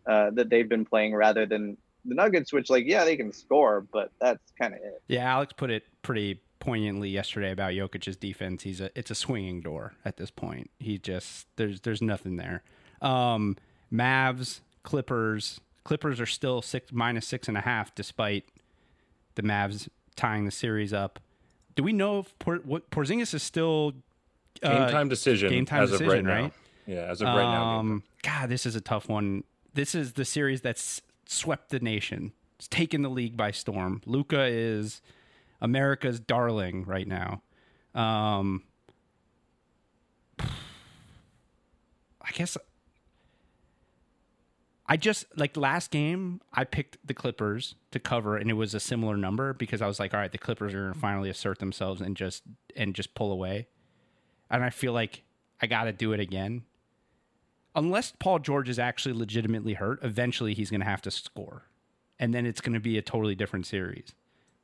uh, 0.08 0.32
that 0.32 0.50
they've 0.50 0.68
been 0.68 0.86
playing 0.86 1.16
rather 1.16 1.46
than 1.46 1.78
the 2.04 2.16
Nuggets, 2.16 2.52
which 2.52 2.70
like 2.70 2.86
yeah 2.86 3.06
they 3.06 3.16
can 3.16 3.32
score, 3.32 3.86
but 3.94 4.12
that's 4.20 4.52
kind 4.60 4.74
of 4.74 4.82
it. 4.82 5.02
Yeah, 5.08 5.32
Alex 5.32 5.54
put 5.56 5.72
it 5.72 5.84
pretty 6.02 6.42
poignantly 6.60 7.10
yesterday 7.10 7.52
about 7.52 7.72
Jokic's 7.74 8.16
defense. 8.16 8.64
He's 8.64 8.82
a 8.82 8.90
it's 8.98 9.12
a 9.12 9.16
swinging 9.16 9.62
door 9.62 9.94
at 10.04 10.18
this 10.18 10.32
point. 10.32 10.70
He 10.80 10.98
just 10.98 11.48
there's 11.56 11.82
there's 11.82 12.02
nothing 12.02 12.38
there. 12.38 12.64
Um, 13.02 13.58
Mavs, 13.92 14.62
Clippers, 14.84 15.60
Clippers 15.84 16.20
are 16.20 16.26
still 16.26 16.62
six 16.62 16.92
minus 16.92 17.28
six 17.28 17.48
and 17.48 17.58
a 17.58 17.62
half 17.62 17.94
despite 17.94 18.46
the 19.36 19.44
Mavs 19.44 19.88
tying 20.16 20.46
the 20.46 20.52
series 20.52 20.94
up. 20.94 21.20
Do 21.76 21.84
we 21.84 21.94
know 21.94 22.20
if 22.20 22.38
Por- 22.40 22.62
what, 22.64 22.90
Porzingis 22.90 23.34
is 23.34 23.44
still 23.44 23.94
uh, 24.64 24.70
game 24.70 24.92
time 24.92 25.10
decision? 25.10 25.50
Game 25.50 25.66
time 25.66 25.88
decision, 25.88 26.26
right? 26.26 26.44
Now. 26.44 26.52
Yeah, 26.88 27.02
as 27.10 27.22
of 27.22 27.28
right 27.28 27.78
um, 27.78 28.04
now. 28.24 28.32
God, 28.32 28.50
this 28.50 28.66
is 28.66 28.76
a 28.76 28.82
tough 28.82 29.10
one. 29.10 29.44
This 29.74 29.94
is 29.94 30.14
the 30.14 30.26
series 30.26 30.62
that's 30.62 31.02
swept 31.26 31.70
the 31.70 31.80
nation. 31.80 32.32
It's 32.58 32.68
taken 32.68 33.02
the 33.02 33.10
league 33.10 33.36
by 33.36 33.52
storm. 33.52 34.02
Luka 34.06 34.46
is 34.46 35.02
America's 35.62 36.20
darling 36.20 36.84
right 36.86 37.08
now. 37.08 37.42
Um, 37.94 38.64
I 40.40 42.32
guess 42.34 42.58
I 44.88 44.98
just 44.98 45.26
like 45.36 45.58
last 45.58 45.90
game, 45.90 46.42
I 46.54 46.64
picked 46.64 46.98
the 47.06 47.14
Clippers 47.14 47.76
to 47.92 48.00
cover, 48.00 48.38
and 48.38 48.50
it 48.50 48.54
was 48.54 48.74
a 48.76 48.80
similar 48.80 49.18
number 49.18 49.54
because 49.54 49.82
I 49.82 49.88
was 49.88 50.00
like, 50.00 50.14
all 50.14 50.20
right, 50.20 50.32
the 50.32 50.38
Clippers 50.38 50.74
are 50.74 50.90
gonna 50.90 50.94
finally 50.94 51.30
assert 51.30 51.60
themselves 51.60 52.02
and 52.02 52.16
just 52.16 52.44
and 52.76 52.94
just 52.94 53.16
pull 53.16 53.32
away. 53.32 53.68
And 54.50 54.64
I 54.64 54.70
feel 54.70 54.94
like 54.94 55.24
I 55.62 55.68
got 55.68 55.86
to 55.86 55.92
do 55.92 56.14
it 56.14 56.20
again. 56.20 56.64
Unless 57.76 58.14
Paul 58.20 58.40
George 58.40 58.70
is 58.70 58.78
actually 58.78 59.14
legitimately 59.14 59.74
hurt, 59.74 60.00
eventually 60.04 60.54
he's 60.54 60.70
gonna 60.70 60.86
have 60.86 61.02
to 61.04 61.12
score, 61.12 61.64
and 62.20 62.34
then 62.34 62.46
it's 62.46 62.62
gonna 62.62 62.80
be 62.80 62.98
a 62.98 63.02
totally 63.02 63.36
different 63.36 63.66
series. 63.66 64.14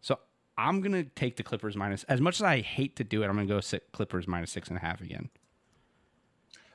So 0.01 0.19
I'm 0.57 0.81
gonna 0.81 1.03
take 1.03 1.37
the 1.37 1.43
Clippers 1.43 1.75
minus. 1.75 2.03
As 2.05 2.21
much 2.21 2.35
as 2.35 2.43
I 2.43 2.61
hate 2.61 2.95
to 2.97 3.03
do 3.03 3.23
it, 3.23 3.27
I'm 3.27 3.35
gonna 3.35 3.47
go 3.47 3.59
sit 3.61 3.91
Clippers 3.91 4.27
minus 4.27 4.51
six 4.51 4.67
and 4.67 4.77
a 4.77 4.81
half 4.81 5.01
again. 5.01 5.29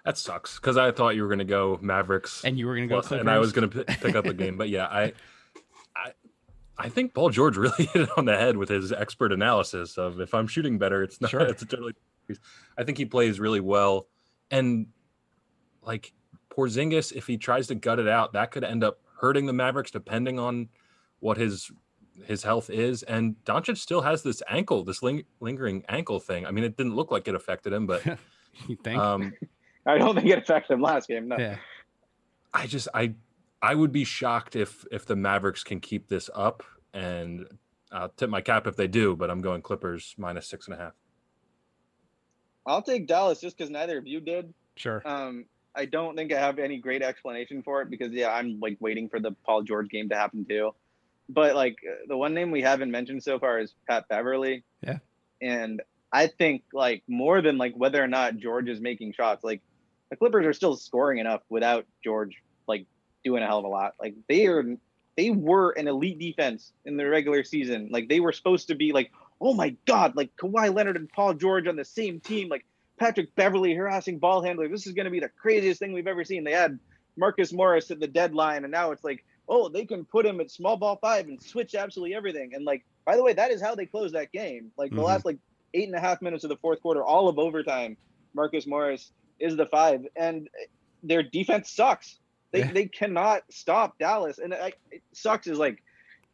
That 0.06 0.16
sucks 0.16 0.60
because 0.60 0.76
I 0.76 0.92
thought 0.92 1.16
you 1.16 1.22
were 1.22 1.28
going 1.28 1.40
to 1.40 1.44
go 1.44 1.80
Mavericks, 1.82 2.44
and 2.44 2.56
you 2.56 2.68
were 2.68 2.76
going 2.76 2.88
to 2.88 2.94
go, 2.94 3.00
Clippers. 3.00 3.20
and 3.22 3.28
I 3.28 3.40
was 3.40 3.50
going 3.50 3.68
to 3.68 3.84
p- 3.84 3.94
pick 3.96 4.14
up 4.14 4.24
a 4.24 4.34
game. 4.34 4.56
But 4.56 4.68
yeah, 4.68 4.86
I, 4.86 5.12
I, 5.96 6.12
I 6.78 6.88
think 6.88 7.12
Paul 7.12 7.30
George 7.30 7.56
really 7.56 7.86
hit 7.86 8.02
it 8.02 8.08
on 8.16 8.24
the 8.24 8.36
head 8.36 8.56
with 8.56 8.68
his 8.68 8.92
expert 8.92 9.32
analysis 9.32 9.98
of 9.98 10.20
if 10.20 10.32
I'm 10.32 10.46
shooting 10.46 10.78
better, 10.78 11.02
it's 11.02 11.20
not. 11.20 11.32
Sure. 11.32 11.40
It's 11.40 11.64
totally. 11.64 11.94
I 12.78 12.84
think 12.84 12.98
he 12.98 13.04
plays 13.04 13.40
really 13.40 13.58
well, 13.58 14.06
and 14.48 14.86
like 15.82 16.12
Porzingis, 16.50 17.10
if 17.12 17.26
he 17.26 17.36
tries 17.36 17.66
to 17.66 17.74
gut 17.74 17.98
it 17.98 18.06
out, 18.06 18.34
that 18.34 18.52
could 18.52 18.62
end 18.62 18.84
up 18.84 19.00
hurting 19.20 19.46
the 19.46 19.52
Mavericks, 19.52 19.90
depending 19.90 20.38
on 20.38 20.68
what 21.18 21.36
his 21.36 21.72
his 22.24 22.42
health 22.42 22.70
is. 22.70 23.02
And 23.02 23.36
Doncic 23.44 23.76
still 23.76 24.02
has 24.02 24.22
this 24.22 24.42
ankle, 24.48 24.84
this 24.84 25.02
ling- 25.02 25.24
lingering 25.40 25.84
ankle 25.88 26.20
thing. 26.20 26.46
I 26.46 26.50
mean, 26.50 26.64
it 26.64 26.76
didn't 26.76 26.94
look 26.94 27.10
like 27.10 27.28
it 27.28 27.34
affected 27.34 27.72
him, 27.72 27.86
but 27.86 28.04
you 28.68 28.76
think? 28.76 28.98
Um, 28.98 29.32
I 29.86 29.98
don't 29.98 30.14
think 30.16 30.28
it 30.28 30.38
affected 30.38 30.74
him 30.74 30.82
last 30.82 31.08
game. 31.08 31.28
No. 31.28 31.36
Yeah. 31.38 31.56
I 32.52 32.66
just 32.66 32.88
I 32.94 33.14
I 33.62 33.74
would 33.74 33.92
be 33.92 34.04
shocked 34.04 34.56
if 34.56 34.84
if 34.90 35.06
the 35.06 35.16
Mavericks 35.16 35.62
can 35.62 35.80
keep 35.80 36.08
this 36.08 36.30
up, 36.34 36.62
and 36.92 37.46
I'll 37.92 38.08
tip 38.08 38.30
my 38.30 38.40
cap 38.40 38.66
if 38.66 38.76
they 38.76 38.88
do. 38.88 39.14
But 39.14 39.30
I'm 39.30 39.40
going 39.40 39.62
Clippers 39.62 40.14
minus 40.18 40.48
six 40.48 40.66
and 40.66 40.74
a 40.74 40.78
half. 40.78 40.92
I'll 42.66 42.82
take 42.82 43.06
Dallas 43.06 43.40
just 43.40 43.56
because 43.56 43.70
neither 43.70 43.98
of 43.98 44.06
you 44.06 44.20
did. 44.20 44.52
Sure. 44.74 45.02
Um, 45.04 45.46
I 45.74 45.84
don't 45.84 46.16
think 46.16 46.32
I 46.32 46.40
have 46.40 46.58
any 46.58 46.78
great 46.78 47.02
explanation 47.02 47.62
for 47.62 47.82
it 47.82 47.90
because 47.90 48.12
yeah, 48.12 48.32
I'm 48.32 48.58
like 48.60 48.76
waiting 48.80 49.08
for 49.08 49.20
the 49.20 49.32
Paul 49.44 49.62
George 49.62 49.88
game 49.88 50.08
to 50.08 50.16
happen 50.16 50.44
too. 50.44 50.74
But 51.28 51.54
like 51.54 51.76
the 52.06 52.16
one 52.16 52.34
name 52.34 52.50
we 52.50 52.62
haven't 52.62 52.90
mentioned 52.90 53.22
so 53.22 53.38
far 53.38 53.58
is 53.58 53.74
Pat 53.88 54.08
Beverley. 54.08 54.64
Yeah. 54.82 54.98
And 55.42 55.82
I 56.12 56.28
think 56.28 56.62
like 56.72 57.02
more 57.08 57.42
than 57.42 57.58
like 57.58 57.74
whether 57.76 58.02
or 58.02 58.08
not 58.08 58.36
George 58.36 58.68
is 58.68 58.80
making 58.80 59.12
shots, 59.12 59.42
like 59.42 59.60
the 60.10 60.16
Clippers 60.16 60.46
are 60.46 60.52
still 60.52 60.76
scoring 60.76 61.18
enough 61.18 61.42
without 61.48 61.84
George 62.04 62.36
like 62.68 62.86
doing 63.24 63.42
a 63.42 63.46
hell 63.46 63.58
of 63.58 63.64
a 63.64 63.68
lot. 63.68 63.94
Like 64.00 64.14
they 64.28 64.46
are 64.46 64.64
they 65.16 65.30
were 65.30 65.70
an 65.72 65.88
elite 65.88 66.18
defense 66.18 66.72
in 66.84 66.96
the 66.96 67.08
regular 67.08 67.42
season. 67.42 67.88
Like 67.90 68.08
they 68.08 68.20
were 68.20 68.32
supposed 68.32 68.68
to 68.68 68.74
be 68.74 68.92
like, 68.92 69.10
oh 69.40 69.54
my 69.54 69.74
god, 69.86 70.14
like 70.14 70.30
Kawhi 70.36 70.74
Leonard 70.74 70.96
and 70.96 71.08
Paul 71.08 71.34
George 71.34 71.66
on 71.66 71.76
the 71.76 71.84
same 71.84 72.20
team, 72.20 72.48
like 72.48 72.64
Patrick 72.98 73.34
Beverley 73.34 73.74
harassing 73.74 74.18
ball 74.18 74.42
handler. 74.42 74.68
This 74.68 74.86
is 74.86 74.92
going 74.92 75.04
to 75.04 75.10
be 75.10 75.20
the 75.20 75.30
craziest 75.40 75.80
thing 75.80 75.92
we've 75.92 76.06
ever 76.06 76.24
seen. 76.24 76.44
They 76.44 76.52
had 76.52 76.78
Marcus 77.16 77.52
Morris 77.52 77.90
at 77.90 78.00
the 78.00 78.06
deadline, 78.06 78.64
and 78.64 78.70
now 78.70 78.90
it's 78.92 79.04
like, 79.04 79.24
oh, 79.48 79.68
they 79.68 79.84
can 79.84 80.04
put 80.04 80.26
him 80.26 80.40
at 80.40 80.50
small 80.50 80.76
ball 80.76 80.98
five 81.00 81.26
and 81.28 81.42
switch 81.42 81.74
absolutely 81.74 82.14
everything. 82.14 82.54
And 82.54 82.64
like, 82.64 82.84
by 83.04 83.16
the 83.16 83.22
way, 83.22 83.32
that 83.32 83.50
is 83.50 83.62
how 83.62 83.74
they 83.74 83.86
closed 83.86 84.14
that 84.14 84.32
game. 84.32 84.72
Like 84.76 84.90
the 84.90 84.96
mm-hmm. 84.96 85.06
last 85.06 85.24
like 85.24 85.38
eight 85.74 85.86
and 85.86 85.96
a 85.96 86.00
half 86.00 86.22
minutes 86.22 86.44
of 86.44 86.50
the 86.50 86.56
fourth 86.56 86.80
quarter, 86.82 87.04
all 87.04 87.28
of 87.28 87.38
overtime, 87.38 87.96
Marcus 88.34 88.66
Morris 88.66 89.12
is 89.38 89.56
the 89.56 89.66
five, 89.66 90.06
and 90.16 90.48
their 91.02 91.22
defense 91.22 91.70
sucks. 91.70 92.18
They 92.52 92.60
yeah. 92.60 92.72
they 92.72 92.86
cannot 92.86 93.42
stop 93.50 93.98
Dallas, 93.98 94.38
and 94.38 94.54
I, 94.54 94.72
it 94.90 95.02
sucks. 95.12 95.46
Is 95.46 95.58
like 95.58 95.82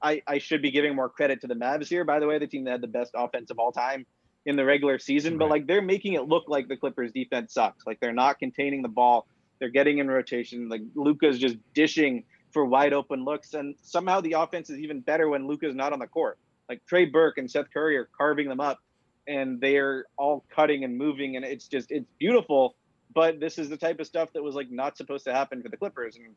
I 0.03 0.23
I 0.27 0.39
should 0.39 0.63
be 0.63 0.71
giving 0.71 0.95
more 0.95 1.09
credit 1.09 1.41
to 1.43 1.47
the 1.47 1.55
Mavs 1.55 1.89
here. 1.89 2.05
By 2.05 2.21
the 2.21 2.27
way, 2.27 2.39
the 2.39 2.47
team 2.47 2.65
that 2.65 2.73
had 2.73 2.81
the 2.81 2.89
best 2.89 3.13
offense 3.15 3.51
of 3.51 3.59
all 3.59 3.73
time 3.73 4.07
in 4.45 4.57
the 4.57 4.65
regular 4.65 4.99
season, 4.99 5.35
right. 5.35 5.39
but 5.41 5.51
like 5.51 5.67
they're 5.67 5.83
making 5.83 6.15
it 6.15 6.29
look 6.29 6.45
like 6.49 6.69
the 6.69 6.77
Clippers 6.77 7.13
defense 7.13 7.55
sucks. 7.55 7.87
Like 7.87 8.01
they're 8.01 8.13
not 8.13 8.39
containing 8.39 8.83
the 8.83 8.89
ball. 8.89 9.27
They're 9.59 9.69
getting 9.69 9.99
in 9.99 10.09
rotation. 10.09 10.69
Like 10.69 10.83
Luka's 10.95 11.39
just 11.39 11.57
dishing 11.75 12.25
for 12.53 12.65
wide 12.65 12.93
open 12.93 13.25
looks, 13.25 13.55
and 13.55 13.75
somehow 13.83 14.21
the 14.21 14.33
offense 14.33 14.71
is 14.71 14.79
even 14.79 15.01
better 15.01 15.29
when 15.29 15.47
Luka's 15.47 15.75
not 15.75 15.93
on 15.93 15.99
the 15.99 16.07
court. 16.07 16.39
Like 16.69 16.85
Trey 16.87 17.07
Burke 17.07 17.39
and 17.39 17.51
Seth 17.51 17.73
Curry 17.73 17.97
are 17.97 18.09
carving 18.17 18.49
them 18.49 18.61
up, 18.61 18.79
and 19.27 19.61
they're 19.61 20.07
all 20.17 20.45
cutting 20.55 20.85
and 20.85 20.97
moving, 20.97 21.37
and 21.37 21.45
it's 21.45 21.69
just 21.69 21.91
it's 21.91 22.07
beautiful 22.19 22.77
but 23.15 23.41
this 23.41 23.59
is 23.59 23.69
the 23.69 23.77
type 23.77 24.01
of 24.01 24.07
stuff 24.07 24.33
that 24.33 24.43
was 24.43 24.55
like 24.55 24.71
not 24.71 24.97
supposed 24.97 25.25
to 25.25 25.33
happen 25.33 25.63
for 25.63 25.69
the 25.69 25.77
Clippers. 25.77 26.17
And 26.17 26.35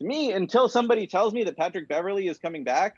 to 0.00 0.06
me, 0.06 0.32
until 0.32 0.68
somebody 0.68 1.06
tells 1.06 1.32
me 1.32 1.44
that 1.44 1.56
Patrick 1.56 1.88
Beverley 1.88 2.28
is 2.28 2.38
coming 2.38 2.64
back, 2.64 2.96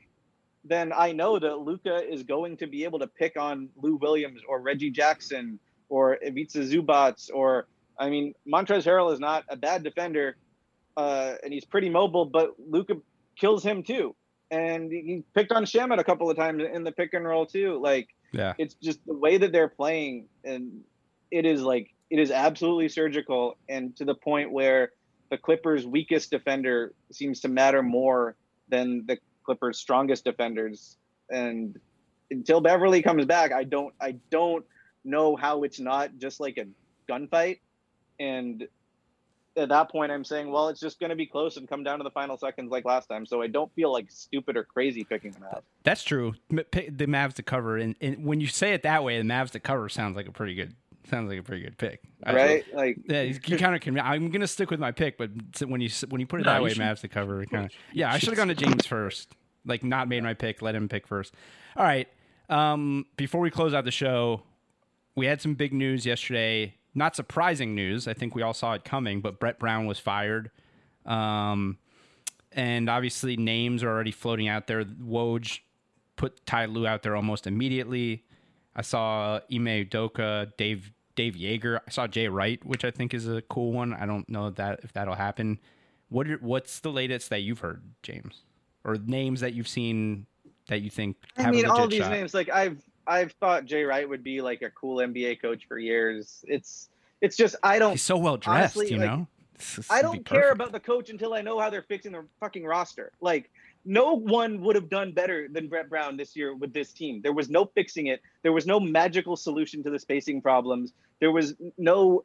then 0.65 0.93
I 0.93 1.13
know 1.13 1.39
that 1.39 1.59
Luka 1.61 2.01
is 2.07 2.23
going 2.23 2.57
to 2.59 2.67
be 2.67 2.85
able 2.85 2.99
to 2.99 3.07
pick 3.07 3.39
on 3.39 3.69
Lou 3.77 3.97
Williams 3.97 4.41
or 4.49 4.61
Reggie 4.61 4.91
Jackson 4.91 5.59
or 5.89 6.19
Ivica 6.23 6.59
Zubac 6.59 7.31
or 7.33 7.67
I 7.99 8.11
mean 8.11 8.35
Montrezl 8.47 8.85
Harrell 8.85 9.13
is 9.13 9.21
not 9.21 9.45
a 9.49 9.57
bad 9.57 9.83
defender, 9.83 10.37
uh, 10.97 11.35
and 11.43 11.53
he's 11.53 11.65
pretty 11.65 11.89
mobile, 11.89 12.25
but 12.25 12.55
Luka 12.59 12.97
kills 13.37 13.63
him 13.63 13.83
too. 13.83 14.15
And 14.51 14.91
he 14.91 15.23
picked 15.35 15.53
on 15.53 15.65
Shamet 15.65 15.99
a 15.99 16.05
couple 16.05 16.29
of 16.29 16.37
times 16.37 16.63
in 16.73 16.83
the 16.83 16.91
pick 16.91 17.15
and 17.15 17.25
roll 17.25 17.47
too. 17.47 17.81
Like, 17.81 18.09
yeah, 18.33 18.55
it's 18.59 18.75
just 18.75 18.99
the 19.07 19.15
way 19.15 19.39
that 19.39 19.53
they're 19.53 19.69
playing, 19.69 20.27
and 20.45 20.83
it 21.31 21.47
is 21.47 21.63
like 21.63 21.95
it 22.11 22.19
is 22.19 22.33
absolutely 22.33 22.89
surgical 22.89 23.57
and 23.69 23.97
to 23.97 24.05
the 24.05 24.15
point 24.15 24.51
where 24.51 24.91
the 25.31 25.39
Clippers' 25.39 25.87
weakest 25.87 26.31
defender 26.31 26.93
seems 27.13 27.41
to 27.41 27.49
matter 27.49 27.83
more 27.83 28.35
than 28.69 29.07
the 29.07 29.17
Clippers' 29.45 29.79
strongest 29.79 30.25
defenders. 30.25 30.97
And 31.31 31.79
until 32.31 32.61
Beverley 32.61 33.03
comes 33.03 33.25
back, 33.27 33.53
I 33.53 33.65
don't 33.65 33.95
I 34.01 34.17
don't 34.31 34.65
know 35.05 35.37
how 35.37 35.63
it's 35.63 35.81
not 35.81 36.19
just 36.19 36.41
like 36.41 36.59
a 36.59 36.67
gunfight. 37.11 37.61
And 38.19 38.67
at 39.57 39.69
that 39.69 39.91
point, 39.91 40.13
I'm 40.13 40.25
saying, 40.25 40.51
well, 40.51 40.69
it's 40.69 40.81
just 40.81 41.01
going 41.01 41.11
to 41.11 41.17
be 41.17 41.27
close 41.27 41.57
and 41.57 41.69
come 41.69 41.83
down 41.83 41.99
to 41.99 42.05
the 42.05 42.11
final 42.11 42.37
seconds 42.37 42.71
like 42.71 42.85
last 42.85 43.09
time. 43.09 43.27
So 43.27 43.43
I 43.43 43.49
don't 43.49 43.73
feel 43.75 43.93
like 43.93 44.11
stupid 44.11 44.57
or 44.57 44.65
crazy 44.65 45.05
picking 45.05 45.33
them 45.33 45.45
out. 45.45 45.65
That's 45.83 46.03
true. 46.03 46.35
The 46.51 47.07
Mavs 47.07 47.35
to 47.35 47.43
cover, 47.43 47.77
and, 47.77 47.97
and 48.01 48.25
when 48.25 48.41
you 48.41 48.47
say 48.47 48.73
it 48.73 48.83
that 48.85 49.03
way, 49.03 49.19
the 49.19 49.25
Mavs 49.25 49.51
to 49.51 49.61
cover 49.61 49.89
sounds 49.89 50.17
like 50.17 50.29
a 50.29 50.33
pretty 50.33 50.55
good 50.55 50.75
sounds 51.09 51.29
like 51.29 51.41
a 51.41 51.43
pretty 51.43 51.63
good 51.63 51.77
pick, 51.77 52.03
right? 52.25 52.65
Like, 52.73 52.99
yeah, 53.09 53.23
you 53.23 53.39
kind 53.41 53.75
of. 53.75 54.05
I'm 54.05 54.31
gonna 54.31 54.47
stick 54.47 54.71
with 54.71 54.79
my 54.79 54.93
pick, 54.93 55.19
but 55.19 55.31
when 55.67 55.81
you 55.81 55.91
when 56.09 56.21
you 56.21 56.27
put 56.27 56.41
it 56.41 56.47
no, 56.47 56.53
that 56.53 56.63
way, 56.63 56.71
should, 56.71 56.83
Mavs 56.83 57.01
to 57.01 57.09
cover, 57.09 57.45
kind 57.47 57.67
of. 57.67 57.73
Yeah, 57.93 58.13
I 58.13 58.19
should 58.19 58.29
have 58.29 58.37
gone 58.37 58.49
to 58.49 58.55
James 58.55 58.87
first. 58.87 59.35
Like, 59.67 59.83
not 59.83 60.09
made 60.09 60.23
my 60.23 60.35
pick. 60.35 60.63
Let 60.63 60.75
him 60.75 60.89
pick 60.89 61.07
first. 61.07 61.35
All 61.77 61.85
right. 61.85 62.09
Um, 62.49 63.07
before 63.17 63.41
we 63.41 63.51
close 63.51 63.75
out 63.75 63.85
the 63.85 63.91
show, 63.91 64.43
we 65.15 65.27
had 65.27 65.41
some 65.41 65.55
big 65.55 65.73
news 65.73 66.07
yesterday 66.07 66.75
not 66.95 67.17
surprising 67.17 67.75
news. 67.75 68.09
I 68.09 68.15
think 68.15 68.35
we 68.35 68.43
all 68.43 68.55
saw 68.55 68.73
it 68.73 68.85
coming, 68.85 69.21
but 69.21 69.39
Brett 69.39 69.59
Brown 69.59 69.87
was 69.87 69.99
fired. 69.99 70.51
Um, 71.07 71.79
and 72.53 72.91
obviously, 72.91 73.37
names 73.37 73.83
are 73.83 73.89
already 73.89 74.11
floating 74.11 74.49
out 74.49 74.67
there. 74.67 74.85
Woj 74.85 75.61
put 76.17 76.45
Ty 76.47 76.67
Lue 76.67 76.87
out 76.87 77.03
there 77.03 77.17
almost 77.17 77.47
immediately. 77.47 78.25
I 78.75 78.83
saw 78.83 79.41
Ime 79.53 79.87
Udoka, 79.87 80.53
Dave 80.57 80.93
Dave 81.17 81.35
Joerger. 81.35 81.81
I 81.87 81.91
saw 81.91 82.07
Jay 82.07 82.29
Wright, 82.29 82.65
which 82.65 82.85
I 82.85 82.91
think 82.91 83.15
is 83.15 83.29
a 83.29 83.43
cool 83.43 83.73
one. 83.73 83.93
I 83.95 84.07
don't 84.07 84.29
know 84.29 84.51
that 84.51 84.81
if 84.83 84.93
that'll 84.93 85.15
happen. 85.15 85.59
What 86.09 86.29
are, 86.29 86.39
what's 86.39 86.81
the 86.81 86.91
latest 86.91 87.31
that 87.31 87.41
you've 87.41 87.61
heard, 87.61 87.83
James, 88.03 88.43
or 88.85 88.97
names 88.97 89.41
that 89.41 89.55
you've 89.55 89.69
seen 89.69 90.27
that 90.69 90.83
you 90.83 90.91
think? 90.91 91.17
I 91.37 91.51
mean, 91.51 91.67
all 91.67 91.89
these 91.89 92.01
shot? 92.01 92.11
names. 92.11 92.35
Like 92.35 92.49
I've 92.49 92.83
I've 93.07 93.33
thought 93.33 93.65
Jay 93.65 93.85
Wright 93.85 94.09
would 94.09 94.23
be 94.23 94.41
like 94.41 94.63
a 94.63 94.71
cool 94.71 94.99
NBA 94.99 95.41
coach 95.41 95.67
for 95.67 95.79
years. 95.79 96.45
It's 96.47 96.89
it's 97.21 97.37
just 97.37 97.57
I 97.63 97.79
don't. 97.79 97.93
He's 97.93 98.03
so 98.03 98.17
well 98.17 98.37
dressed, 98.37 98.77
honestly, 98.77 98.93
you 98.93 98.99
like, 98.99 99.11
know. 99.11 99.27
I 99.91 100.01
don't 100.01 100.25
care 100.25 100.53
about 100.53 100.73
the 100.73 100.81
coach 100.81 101.11
until 101.11 101.35
I 101.35 101.43
know 101.43 101.59
how 101.59 101.69
they're 101.69 101.83
fixing 101.83 102.13
their 102.13 102.25
fucking 102.41 102.65
roster. 102.65 103.13
Like 103.21 103.51
no 103.85 104.15
one 104.15 104.61
would 104.63 104.77
have 104.77 104.89
done 104.89 105.13
better 105.13 105.49
than 105.49 105.69
Brett 105.69 105.89
Brown 105.89 106.17
this 106.17 106.37
year 106.37 106.55
with 106.55 106.73
this 106.73 106.93
team. 106.93 107.21
There 107.23 107.33
was 107.33 107.51
no 107.51 107.67
fixing 107.67 108.07
it. 108.07 108.21
There 108.43 108.53
was 108.53 108.67
no 108.67 108.81
magical 108.81 109.37
solution 109.37 109.83
to 109.83 109.91
the 109.91 109.99
spacing 109.99 110.41
problems. 110.41 110.93
There 111.19 111.33
was 111.33 111.55
no 111.77 112.25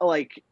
like 0.00 0.42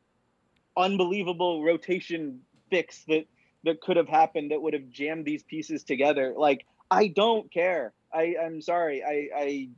unbelievable 0.77 1.63
rotation 1.63 2.41
fix 2.71 3.05
that 3.09 3.27
that 3.65 3.81
could 3.81 3.97
have 3.97 4.09
happened 4.09 4.51
that 4.51 4.61
would 4.61 4.73
have 4.75 4.89
jammed 4.91 5.25
these 5.25 5.43
pieces 5.43 5.85
together. 5.85 6.35
Like 6.37 6.67
I 6.91 7.09
don't 7.09 7.51
care. 7.53 7.93
I, 8.15 8.37
I'm 8.43 8.61
sorry. 8.61 9.03
I, 9.03 9.29
I 9.37 9.69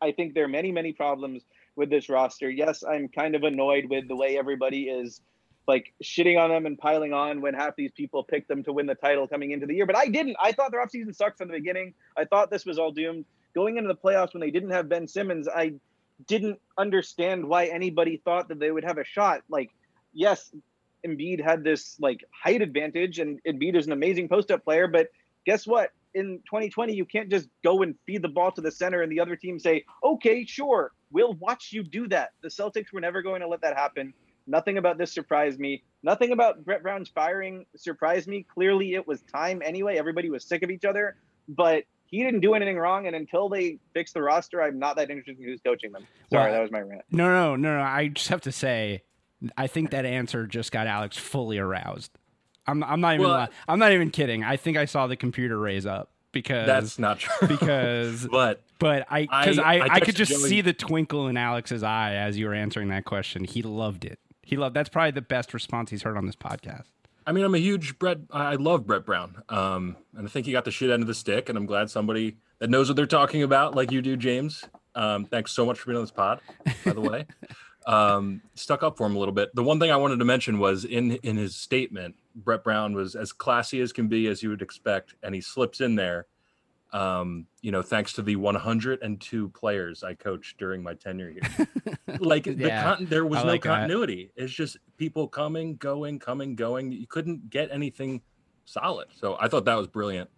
I 0.00 0.12
think 0.12 0.34
there 0.34 0.44
are 0.44 0.48
many, 0.48 0.72
many 0.72 0.92
problems 0.92 1.42
with 1.74 1.90
this 1.90 2.08
roster. 2.08 2.50
Yes, 2.50 2.82
I'm 2.82 3.08
kind 3.08 3.34
of 3.34 3.42
annoyed 3.44 3.86
with 3.88 4.08
the 4.08 4.16
way 4.16 4.38
everybody 4.38 4.84
is 4.84 5.20
like 5.66 5.92
shitting 6.02 6.38
on 6.38 6.50
them 6.50 6.66
and 6.66 6.78
piling 6.78 7.12
on 7.12 7.40
when 7.40 7.54
half 7.54 7.74
these 7.76 7.90
people 7.92 8.22
picked 8.22 8.48
them 8.48 8.62
to 8.64 8.72
win 8.72 8.86
the 8.86 8.94
title 8.94 9.26
coming 9.26 9.50
into 9.50 9.66
the 9.66 9.74
year. 9.74 9.86
But 9.86 9.96
I 9.96 10.06
didn't. 10.06 10.36
I 10.40 10.52
thought 10.52 10.70
their 10.70 10.84
offseason 10.84 11.14
sucked 11.14 11.38
from 11.38 11.48
the 11.48 11.54
beginning. 11.54 11.94
I 12.16 12.24
thought 12.24 12.50
this 12.50 12.64
was 12.64 12.78
all 12.78 12.92
doomed. 12.92 13.24
Going 13.54 13.76
into 13.78 13.88
the 13.88 13.96
playoffs 13.96 14.32
when 14.32 14.40
they 14.40 14.50
didn't 14.50 14.70
have 14.70 14.88
Ben 14.88 15.08
Simmons, 15.08 15.48
I 15.48 15.74
didn't 16.26 16.60
understand 16.78 17.46
why 17.46 17.66
anybody 17.66 18.20
thought 18.24 18.48
that 18.48 18.58
they 18.58 18.70
would 18.70 18.84
have 18.84 18.98
a 18.98 19.04
shot. 19.04 19.42
Like, 19.48 19.70
yes, 20.12 20.52
Embiid 21.06 21.42
had 21.42 21.64
this 21.64 21.98
like 22.00 22.24
height 22.30 22.62
advantage, 22.62 23.18
and 23.18 23.40
Embiid 23.44 23.76
is 23.76 23.86
an 23.86 23.92
amazing 23.92 24.28
post 24.28 24.50
up 24.50 24.64
player, 24.64 24.86
but 24.86 25.08
guess 25.46 25.66
what? 25.66 25.90
In 26.16 26.38
2020, 26.46 26.94
you 26.94 27.04
can't 27.04 27.30
just 27.30 27.48
go 27.62 27.82
and 27.82 27.94
feed 28.06 28.22
the 28.22 28.28
ball 28.28 28.50
to 28.52 28.60
the 28.62 28.70
center 28.70 29.02
and 29.02 29.12
the 29.12 29.20
other 29.20 29.36
team 29.36 29.58
say, 29.58 29.84
okay, 30.02 30.44
sure, 30.46 30.92
we'll 31.12 31.34
watch 31.34 31.72
you 31.72 31.82
do 31.82 32.08
that. 32.08 32.30
The 32.42 32.48
Celtics 32.48 32.92
were 32.92 33.00
never 33.00 33.20
going 33.22 33.42
to 33.42 33.46
let 33.46 33.60
that 33.60 33.76
happen. 33.76 34.14
Nothing 34.46 34.78
about 34.78 34.96
this 34.96 35.12
surprised 35.12 35.60
me. 35.60 35.84
Nothing 36.02 36.32
about 36.32 36.64
Brett 36.64 36.82
Brown's 36.82 37.10
firing 37.10 37.66
surprised 37.76 38.28
me. 38.28 38.46
Clearly, 38.52 38.94
it 38.94 39.06
was 39.06 39.20
time 39.22 39.60
anyway. 39.62 39.98
Everybody 39.98 40.30
was 40.30 40.44
sick 40.44 40.62
of 40.62 40.70
each 40.70 40.84
other, 40.84 41.16
but 41.48 41.84
he 42.06 42.22
didn't 42.22 42.40
do 42.40 42.54
anything 42.54 42.78
wrong. 42.78 43.06
And 43.06 43.14
until 43.14 43.48
they 43.48 43.78
fix 43.92 44.12
the 44.12 44.22
roster, 44.22 44.62
I'm 44.62 44.78
not 44.78 44.96
that 44.96 45.10
interested 45.10 45.38
in 45.38 45.44
who's 45.44 45.60
coaching 45.60 45.92
them. 45.92 46.06
Sorry, 46.30 46.50
well, 46.50 46.52
that 46.52 46.62
was 46.62 46.70
my 46.70 46.80
rant. 46.80 47.02
No, 47.10 47.28
no, 47.28 47.56
no, 47.56 47.76
no. 47.76 47.82
I 47.82 48.08
just 48.08 48.28
have 48.28 48.40
to 48.42 48.52
say, 48.52 49.02
I 49.56 49.66
think 49.66 49.90
that 49.90 50.06
answer 50.06 50.46
just 50.46 50.72
got 50.72 50.86
Alex 50.86 51.18
fully 51.18 51.58
aroused. 51.58 52.16
I'm 52.66 52.82
I'm 52.84 53.00
not 53.00 53.14
even 53.14 53.26
well, 53.26 53.48
I'm 53.68 53.78
not 53.78 53.92
even 53.92 54.10
kidding. 54.10 54.44
I 54.44 54.56
think 54.56 54.76
I 54.76 54.84
saw 54.84 55.06
the 55.06 55.16
computer 55.16 55.58
raise 55.58 55.86
up 55.86 56.10
because 56.32 56.66
that's 56.66 56.98
not 56.98 57.18
true. 57.18 57.48
because 57.48 58.26
but 58.30 58.62
but 58.78 59.06
I 59.10 59.22
because 59.22 59.58
I 59.58 59.62
I, 59.62 59.76
I, 59.76 59.88
I 59.94 60.00
could 60.00 60.16
just 60.16 60.32
Joey. 60.32 60.48
see 60.48 60.60
the 60.60 60.72
twinkle 60.72 61.28
in 61.28 61.36
Alex's 61.36 61.82
eye 61.82 62.14
as 62.14 62.36
you 62.38 62.46
were 62.46 62.54
answering 62.54 62.88
that 62.88 63.04
question. 63.04 63.44
He 63.44 63.62
loved 63.62 64.04
it. 64.04 64.18
He 64.42 64.56
loved 64.56 64.74
that's 64.74 64.88
probably 64.88 65.12
the 65.12 65.22
best 65.22 65.54
response 65.54 65.90
he's 65.90 66.02
heard 66.02 66.16
on 66.16 66.26
this 66.26 66.36
podcast. 66.36 66.84
I 67.26 67.32
mean, 67.32 67.44
I'm 67.44 67.54
a 67.54 67.58
huge 67.58 67.98
Brett. 67.98 68.18
I 68.30 68.54
love 68.54 68.86
Brett 68.86 69.04
Brown, 69.04 69.42
um, 69.48 69.96
and 70.16 70.26
I 70.26 70.30
think 70.30 70.46
he 70.46 70.52
got 70.52 70.64
the 70.64 70.70
shit 70.70 70.90
end 70.90 71.02
of 71.02 71.08
the 71.08 71.14
stick. 71.14 71.48
And 71.48 71.58
I'm 71.58 71.66
glad 71.66 71.90
somebody 71.90 72.36
that 72.60 72.70
knows 72.70 72.88
what 72.88 72.96
they're 72.96 73.06
talking 73.06 73.42
about, 73.42 73.74
like 73.74 73.90
you 73.90 74.00
do, 74.00 74.16
James. 74.16 74.64
Um, 74.94 75.24
thanks 75.24 75.52
so 75.52 75.66
much 75.66 75.78
for 75.78 75.86
being 75.86 75.96
on 75.98 76.04
this 76.04 76.10
pod, 76.10 76.40
by 76.84 76.92
the 76.92 77.00
way. 77.00 77.26
um, 77.86 78.42
stuck 78.54 78.82
up 78.82 78.96
for 78.96 79.06
him 79.06 79.16
a 79.16 79.18
little 79.18 79.34
bit. 79.34 79.54
The 79.54 79.62
one 79.62 79.78
thing 79.78 79.90
I 79.90 79.96
wanted 79.96 80.18
to 80.18 80.24
mention 80.24 80.58
was 80.58 80.84
in 80.84 81.12
in 81.22 81.36
his 81.36 81.54
statement, 81.54 82.16
Brett 82.34 82.64
Brown 82.64 82.94
was 82.94 83.14
as 83.14 83.32
classy 83.32 83.80
as 83.80 83.92
can 83.92 84.08
be, 84.08 84.26
as 84.26 84.42
you 84.42 84.50
would 84.50 84.62
expect, 84.62 85.14
and 85.22 85.34
he 85.34 85.40
slips 85.40 85.80
in 85.80 85.94
there. 85.94 86.26
Um, 86.92 87.46
you 87.62 87.72
know, 87.72 87.82
thanks 87.82 88.12
to 88.14 88.22
the 88.22 88.36
102 88.36 89.48
players 89.50 90.02
I 90.02 90.14
coached 90.14 90.56
during 90.56 90.82
my 90.82 90.94
tenure 90.94 91.30
here. 91.30 91.68
like 92.20 92.44
the 92.44 92.70
con- 92.70 93.06
there 93.06 93.26
was 93.26 93.40
I 93.40 93.42
no 93.42 93.48
like 93.48 93.62
continuity. 93.62 94.30
That. 94.36 94.44
It's 94.44 94.52
just 94.52 94.78
people 94.96 95.28
coming, 95.28 95.76
going, 95.76 96.18
coming, 96.18 96.54
going. 96.54 96.92
You 96.92 97.06
couldn't 97.06 97.50
get 97.50 97.70
anything 97.70 98.22
solid. 98.64 99.08
So 99.14 99.36
I 99.40 99.48
thought 99.48 99.64
that 99.64 99.74
was 99.74 99.88
brilliant. 99.88 100.30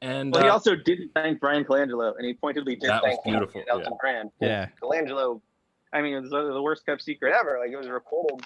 And 0.00 0.32
well, 0.32 0.42
he 0.42 0.48
uh, 0.48 0.52
also 0.52 0.74
didn't 0.74 1.10
thank 1.14 1.40
Bryan 1.40 1.64
Colangelo, 1.64 2.14
and 2.16 2.26
he 2.26 2.34
pointedly 2.34 2.76
did 2.76 2.90
thank 3.02 3.22
beautiful. 3.24 3.62
Elton 3.68 3.92
yeah. 3.92 3.96
Brand. 4.00 4.30
Yeah, 4.40 4.66
Colangelo 4.80 5.40
I 5.92 6.02
mean, 6.02 6.14
it 6.14 6.20
was 6.20 6.30
the 6.30 6.62
worst 6.62 6.84
kept 6.84 7.02
secret 7.02 7.34
ever. 7.38 7.58
Like 7.60 7.70
it 7.70 7.76
was 7.76 7.88
reported, 7.88 8.40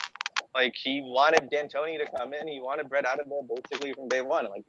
like 0.54 0.74
he 0.76 1.02
wanted 1.02 1.50
D'Antoni 1.50 1.98
to 1.98 2.06
come 2.16 2.34
in. 2.34 2.46
He 2.46 2.60
wanted 2.60 2.88
Brett 2.88 3.06
out 3.06 3.20
of 3.20 3.28
there 3.28 3.42
basically 3.42 3.92
from 3.92 4.08
day 4.08 4.22
one. 4.22 4.44
Like 4.48 4.64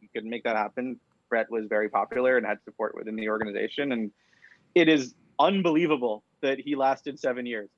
he 0.00 0.08
couldn't 0.08 0.30
make 0.30 0.44
that 0.44 0.56
happen. 0.56 0.98
Brett 1.28 1.50
was 1.50 1.66
very 1.68 1.88
popular 1.88 2.36
and 2.36 2.46
had 2.46 2.58
support 2.64 2.94
within 2.94 3.16
the 3.16 3.28
organization, 3.28 3.92
and 3.92 4.10
it 4.74 4.88
is 4.88 5.14
unbelievable 5.38 6.22
that 6.42 6.60
he 6.60 6.76
lasted 6.76 7.18
seven 7.18 7.46
years. 7.46 7.70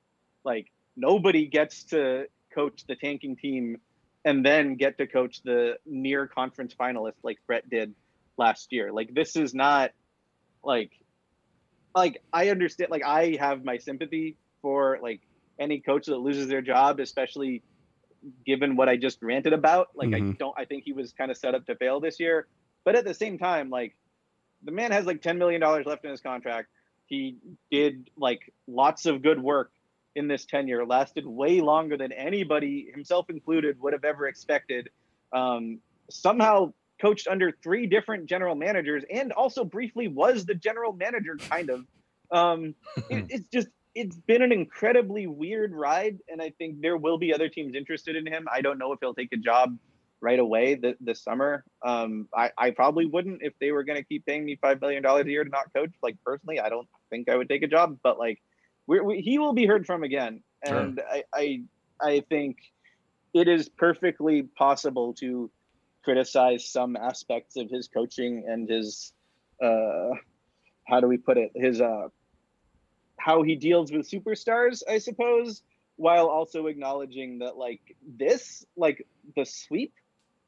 Like 0.43 0.67
nobody 0.95 1.47
gets 1.47 1.83
to 1.85 2.27
coach 2.53 2.83
the 2.87 2.95
tanking 2.95 3.35
team 3.35 3.77
and 4.25 4.45
then 4.45 4.75
get 4.75 4.97
to 4.97 5.07
coach 5.07 5.41
the 5.43 5.77
near 5.85 6.27
conference 6.27 6.75
finalist 6.77 7.13
like 7.23 7.37
Brett 7.47 7.69
did 7.69 7.93
last 8.37 8.71
year. 8.71 8.91
Like 8.91 9.13
this 9.13 9.35
is 9.35 9.53
not 9.53 9.91
like 10.63 10.91
like 11.97 12.21
I 12.31 12.49
understand 12.49 12.91
like 12.91 13.03
I 13.03 13.37
have 13.39 13.63
my 13.63 13.77
sympathy 13.77 14.37
for 14.61 14.99
like 15.01 15.21
any 15.59 15.79
coach 15.79 16.05
that 16.07 16.17
loses 16.17 16.47
their 16.47 16.61
job, 16.61 16.99
especially 16.99 17.63
given 18.45 18.75
what 18.75 18.89
I 18.89 18.97
just 18.97 19.21
ranted 19.21 19.53
about. 19.53 19.89
Like 19.95 20.09
mm-hmm. 20.09 20.31
I 20.31 20.33
don't 20.33 20.55
I 20.57 20.65
think 20.65 20.83
he 20.83 20.93
was 20.93 21.13
kind 21.13 21.31
of 21.31 21.37
set 21.37 21.55
up 21.55 21.65
to 21.65 21.75
fail 21.75 21.99
this 21.99 22.19
year. 22.19 22.47
But 22.85 22.95
at 22.95 23.05
the 23.05 23.13
same 23.13 23.37
time, 23.37 23.69
like 23.69 23.95
the 24.63 24.71
man 24.71 24.91
has 24.91 25.05
like 25.05 25.21
ten 25.21 25.37
million 25.37 25.61
dollars 25.61 25.85
left 25.85 26.05
in 26.05 26.11
his 26.11 26.21
contract. 26.21 26.69
He 27.07 27.37
did 27.71 28.09
like 28.17 28.53
lots 28.67 29.05
of 29.05 29.21
good 29.21 29.41
work 29.41 29.71
in 30.15 30.27
this 30.27 30.45
tenure, 30.45 30.85
lasted 30.85 31.25
way 31.25 31.61
longer 31.61 31.95
than 31.95 32.11
anybody, 32.11 32.89
himself 32.93 33.29
included, 33.29 33.79
would 33.79 33.93
have 33.93 34.03
ever 34.03 34.27
expected. 34.27 34.89
Um, 35.31 35.79
somehow 36.09 36.73
coached 36.99 37.27
under 37.27 37.51
three 37.63 37.85
different 37.87 38.25
general 38.25 38.55
managers 38.55 39.03
and 39.11 39.31
also 39.31 39.63
briefly 39.63 40.07
was 40.07 40.45
the 40.45 40.55
general 40.55 40.93
manager 40.93 41.37
kind 41.37 41.69
of. 41.69 41.85
Um 42.31 42.75
it, 43.09 43.25
it's 43.29 43.47
just 43.49 43.67
it's 43.95 44.15
been 44.15 44.41
an 44.41 44.51
incredibly 44.51 45.25
weird 45.25 45.73
ride 45.73 46.19
and 46.29 46.39
i 46.41 46.51
think 46.57 46.81
there 46.81 46.97
will 46.97 47.17
be 47.17 47.33
other 47.33 47.49
teams 47.49 47.75
interested 47.75 48.15
in 48.15 48.25
him. 48.25 48.47
I 48.51 48.61
don't 48.61 48.77
know 48.77 48.91
if 48.93 48.99
he'll 48.99 49.13
take 49.13 49.33
a 49.33 49.37
job 49.37 49.77
right 50.19 50.39
away 50.39 50.75
th- 50.75 50.97
this 50.99 51.23
summer. 51.23 51.63
Um 51.85 52.27
i 52.35 52.51
i 52.57 52.71
probably 52.71 53.05
wouldn't 53.05 53.41
if 53.41 53.53
they 53.59 53.71
were 53.71 53.83
going 53.83 53.97
to 53.97 54.05
keep 54.05 54.25
paying 54.25 54.45
me 54.45 54.57
five 54.61 54.81
million 54.81 55.03
dollars 55.03 55.25
a 55.25 55.29
year 55.29 55.43
to 55.43 55.49
not 55.49 55.73
coach. 55.73 55.91
Like 56.01 56.17
personally 56.25 56.59
i 56.59 56.69
don't 56.69 56.87
think 57.09 57.29
i 57.29 57.35
would 57.35 57.49
take 57.49 57.63
a 57.63 57.67
job 57.67 57.97
but 58.03 58.17
like 58.19 58.41
we, 58.87 59.21
he 59.21 59.37
will 59.37 59.53
be 59.53 59.65
heard 59.65 59.85
from 59.85 60.03
again. 60.03 60.43
And 60.63 60.99
sure. 60.99 61.07
I, 61.11 61.23
I 61.33 61.61
i 62.01 62.19
think 62.29 62.57
it 63.33 63.47
is 63.47 63.69
perfectly 63.69 64.43
possible 64.43 65.13
to 65.13 65.51
criticize 66.07 66.63
some 66.63 66.95
aspects 66.95 67.57
of 67.57 67.69
his 67.69 67.89
coaching 67.89 68.45
and 68.47 68.69
his 68.69 69.11
uh 69.61 70.11
how 70.87 71.01
do 71.01 71.07
we 71.07 71.17
put 71.17 71.37
it? 71.37 71.51
His 71.53 71.81
uh 71.81 72.07
how 73.17 73.43
he 73.43 73.55
deals 73.55 73.91
with 73.91 74.09
superstars 74.09 74.83
i 74.89 74.99
suppose 74.99 75.63
while 75.97 76.27
also 76.27 76.67
acknowledging 76.67 77.39
that 77.39 77.57
like 77.57 77.81
this 78.07 78.65
like 78.77 79.05
the 79.35 79.43
sweep 79.43 79.93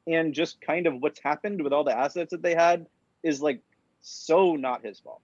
and 0.06 0.32
just 0.32 0.62
kind 0.62 0.86
of 0.86 0.94
what's 1.02 1.20
happened 1.22 1.60
with 1.62 1.74
all 1.74 1.84
the 1.84 1.96
assets 2.04 2.30
that 2.30 2.40
they 2.40 2.54
had 2.54 2.86
is 3.22 3.42
like 3.42 3.60
so 4.00 4.56
not 4.56 4.82
his 4.82 4.98
fault. 4.98 5.20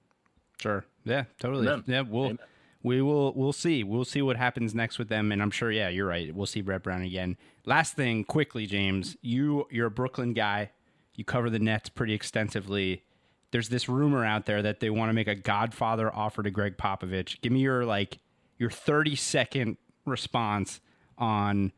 Sure. 0.60 0.84
Yeah 1.04 1.24
totally. 1.38 1.66
Amen. 1.66 1.84
yeah 1.86 2.02
we'll 2.02 2.24
Amen 2.26 2.38
we 2.86 3.02
will 3.02 3.32
we'll 3.34 3.52
see. 3.52 3.82
We'll 3.82 4.04
see 4.04 4.22
what 4.22 4.36
happens 4.36 4.72
next 4.72 4.96
with 4.96 5.08
them, 5.08 5.32
and 5.32 5.42
I'm 5.42 5.50
sure. 5.50 5.72
Yeah, 5.72 5.88
you're 5.88 6.06
right. 6.06 6.32
We'll 6.32 6.46
see 6.46 6.60
Brett 6.60 6.84
Brown 6.84 7.02
again. 7.02 7.36
Last 7.64 7.94
thing, 7.94 8.22
quickly, 8.22 8.64
James. 8.64 9.16
You 9.22 9.66
you're 9.72 9.88
a 9.88 9.90
Brooklyn 9.90 10.34
guy. 10.34 10.70
You 11.16 11.24
cover 11.24 11.50
the 11.50 11.58
Nets 11.58 11.88
pretty 11.88 12.14
extensively. 12.14 13.02
There's 13.50 13.70
this 13.70 13.88
rumor 13.88 14.24
out 14.24 14.46
there 14.46 14.62
that 14.62 14.78
they 14.78 14.90
want 14.90 15.08
to 15.08 15.14
make 15.14 15.26
a 15.26 15.34
Godfather 15.34 16.14
offer 16.14 16.44
to 16.44 16.50
Gregg 16.50 16.76
Popovich. 16.76 17.40
Give 17.40 17.50
me 17.50 17.58
your 17.58 17.84
like 17.84 18.18
your 18.56 18.70
30 18.70 19.16
second 19.16 19.78
response 20.04 20.80
on 21.18 21.72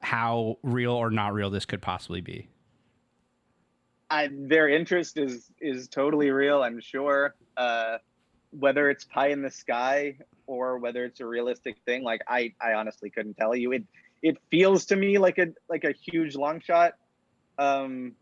how 0.00 0.58
real 0.62 0.92
or 0.92 1.10
not 1.10 1.32
real 1.32 1.48
this 1.48 1.64
could 1.64 1.80
possibly 1.80 2.20
be. 2.20 2.48
I, 4.10 4.28
their 4.30 4.68
interest 4.68 5.16
is 5.16 5.50
is 5.58 5.88
totally 5.88 6.28
real. 6.30 6.62
I'm 6.62 6.80
sure. 6.80 7.34
Uh, 7.56 7.96
whether 8.50 8.90
it's 8.90 9.04
pie 9.04 9.28
in 9.28 9.42
the 9.42 9.50
sky 9.50 10.18
or 10.46 10.78
whether 10.78 11.04
it's 11.04 11.20
a 11.20 11.26
realistic 11.26 11.76
thing, 11.84 12.02
like 12.02 12.22
I, 12.26 12.54
I 12.60 12.74
honestly 12.74 13.10
couldn't 13.10 13.34
tell 13.34 13.54
you. 13.54 13.72
It 13.72 13.84
it 14.22 14.36
feels 14.50 14.86
to 14.86 14.96
me 14.96 15.18
like 15.18 15.38
a 15.38 15.48
like 15.68 15.84
a 15.84 15.92
huge 15.92 16.34
long 16.34 16.60
shot. 16.60 16.94
Um, 17.58 18.12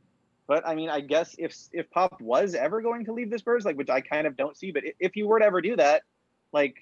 but 0.46 0.66
I 0.66 0.74
mean, 0.74 0.90
I 0.90 1.00
guess 1.00 1.34
if 1.38 1.56
if 1.72 1.90
Pop 1.90 2.20
was 2.20 2.54
ever 2.54 2.80
going 2.82 3.04
to 3.06 3.12
leave 3.12 3.30
the 3.30 3.38
Spurs, 3.38 3.64
like 3.64 3.76
which 3.76 3.90
I 3.90 4.00
kind 4.00 4.26
of 4.26 4.36
don't 4.36 4.56
see, 4.56 4.70
but 4.70 4.84
if 5.00 5.16
you 5.16 5.26
were 5.26 5.38
to 5.38 5.44
ever 5.44 5.60
do 5.60 5.76
that, 5.76 6.02
like 6.52 6.76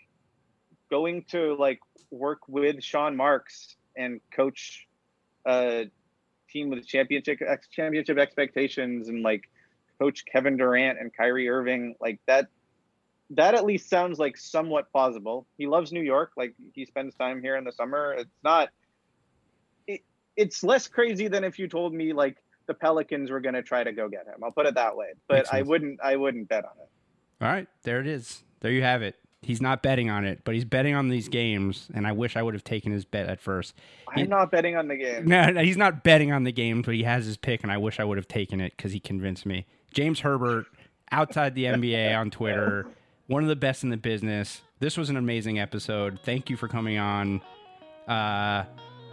going 0.90 1.24
to 1.30 1.56
like 1.56 1.80
work 2.10 2.40
with 2.48 2.82
Sean 2.82 3.16
Marks 3.16 3.76
and 3.96 4.20
coach 4.34 4.86
a 5.46 5.86
team 6.50 6.70
with 6.70 6.86
championship 6.86 7.38
championship 7.70 8.18
expectations 8.18 9.08
and 9.08 9.22
like 9.22 9.48
coach 9.98 10.24
Kevin 10.30 10.56
Durant 10.56 10.98
and 10.98 11.14
Kyrie 11.14 11.48
Irving, 11.48 11.96
like 12.00 12.20
that 12.26 12.48
that 13.36 13.54
at 13.54 13.64
least 13.64 13.88
sounds 13.88 14.18
like 14.18 14.36
somewhat 14.36 14.90
plausible. 14.92 15.46
He 15.56 15.66
loves 15.66 15.92
New 15.92 16.02
York, 16.02 16.32
like 16.36 16.54
he 16.72 16.84
spends 16.84 17.14
time 17.14 17.40
here 17.40 17.56
in 17.56 17.64
the 17.64 17.72
summer. 17.72 18.14
It's 18.18 18.30
not 18.42 18.68
it, 19.86 20.02
it's 20.36 20.62
less 20.62 20.88
crazy 20.88 21.28
than 21.28 21.44
if 21.44 21.58
you 21.58 21.68
told 21.68 21.94
me 21.94 22.12
like 22.12 22.36
the 22.66 22.74
Pelicans 22.74 23.30
were 23.30 23.40
going 23.40 23.54
to 23.54 23.62
try 23.62 23.84
to 23.84 23.92
go 23.92 24.08
get 24.08 24.26
him. 24.26 24.42
I'll 24.42 24.52
put 24.52 24.66
it 24.66 24.74
that 24.74 24.96
way. 24.96 25.08
But 25.28 25.52
I 25.52 25.62
wouldn't 25.62 26.00
I 26.02 26.16
wouldn't 26.16 26.48
bet 26.48 26.64
on 26.64 26.72
it. 26.80 26.88
All 27.44 27.48
right, 27.48 27.66
there 27.82 28.00
it 28.00 28.06
is. 28.06 28.42
There 28.60 28.72
you 28.72 28.82
have 28.82 29.02
it. 29.02 29.16
He's 29.42 29.60
not 29.60 29.82
betting 29.82 30.08
on 30.08 30.24
it, 30.24 30.40
but 30.44 30.54
he's 30.54 30.64
betting 30.64 30.94
on 30.94 31.10
these 31.10 31.28
games, 31.28 31.90
and 31.92 32.06
I 32.06 32.12
wish 32.12 32.34
I 32.34 32.42
would 32.42 32.54
have 32.54 32.64
taken 32.64 32.92
his 32.92 33.04
bet 33.04 33.28
at 33.28 33.40
first. 33.40 33.74
I'm 34.08 34.24
he, 34.24 34.26
not 34.26 34.50
betting 34.50 34.74
on 34.74 34.88
the 34.88 34.96
game. 34.96 35.26
No, 35.26 35.50
no, 35.50 35.62
he's 35.62 35.76
not 35.76 36.02
betting 36.02 36.32
on 36.32 36.44
the 36.44 36.52
game, 36.52 36.80
but 36.80 36.94
he 36.94 37.02
has 37.02 37.26
his 37.26 37.36
pick, 37.36 37.62
and 37.62 37.70
I 37.70 37.76
wish 37.76 38.00
I 38.00 38.04
would 38.04 38.16
have 38.16 38.28
taken 38.28 38.58
it 38.62 38.72
because 38.74 38.92
he 38.92 39.00
convinced 39.00 39.44
me. 39.44 39.66
James 39.92 40.20
Herbert, 40.20 40.64
outside 41.12 41.54
the 41.54 41.64
NBA 41.64 42.18
on 42.18 42.30
Twitter, 42.30 42.86
one 43.26 43.42
of 43.42 43.48
the 43.48 43.56
best 43.56 43.82
in 43.84 43.90
the 43.90 43.96
business. 43.96 44.62
This 44.80 44.96
was 44.96 45.10
an 45.10 45.16
amazing 45.16 45.58
episode. 45.58 46.18
Thank 46.24 46.50
you 46.50 46.56
for 46.56 46.68
coming 46.68 46.98
on. 46.98 47.40
Uh, 48.06 48.64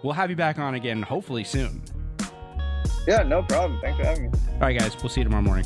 we'll 0.03 0.13
have 0.13 0.29
you 0.29 0.35
back 0.35 0.59
on 0.59 0.75
again, 0.75 1.01
hopefully 1.01 1.43
soon. 1.43 1.81
Yeah, 3.07 3.23
no 3.23 3.41
problem. 3.43 3.79
Thanks 3.81 3.97
for 3.97 4.05
having 4.05 4.31
me. 4.31 4.37
All 4.53 4.59
right, 4.59 4.77
guys. 4.77 4.95
We'll 4.97 5.09
see 5.09 5.21
you 5.21 5.25
tomorrow 5.25 5.43
morning. 5.43 5.65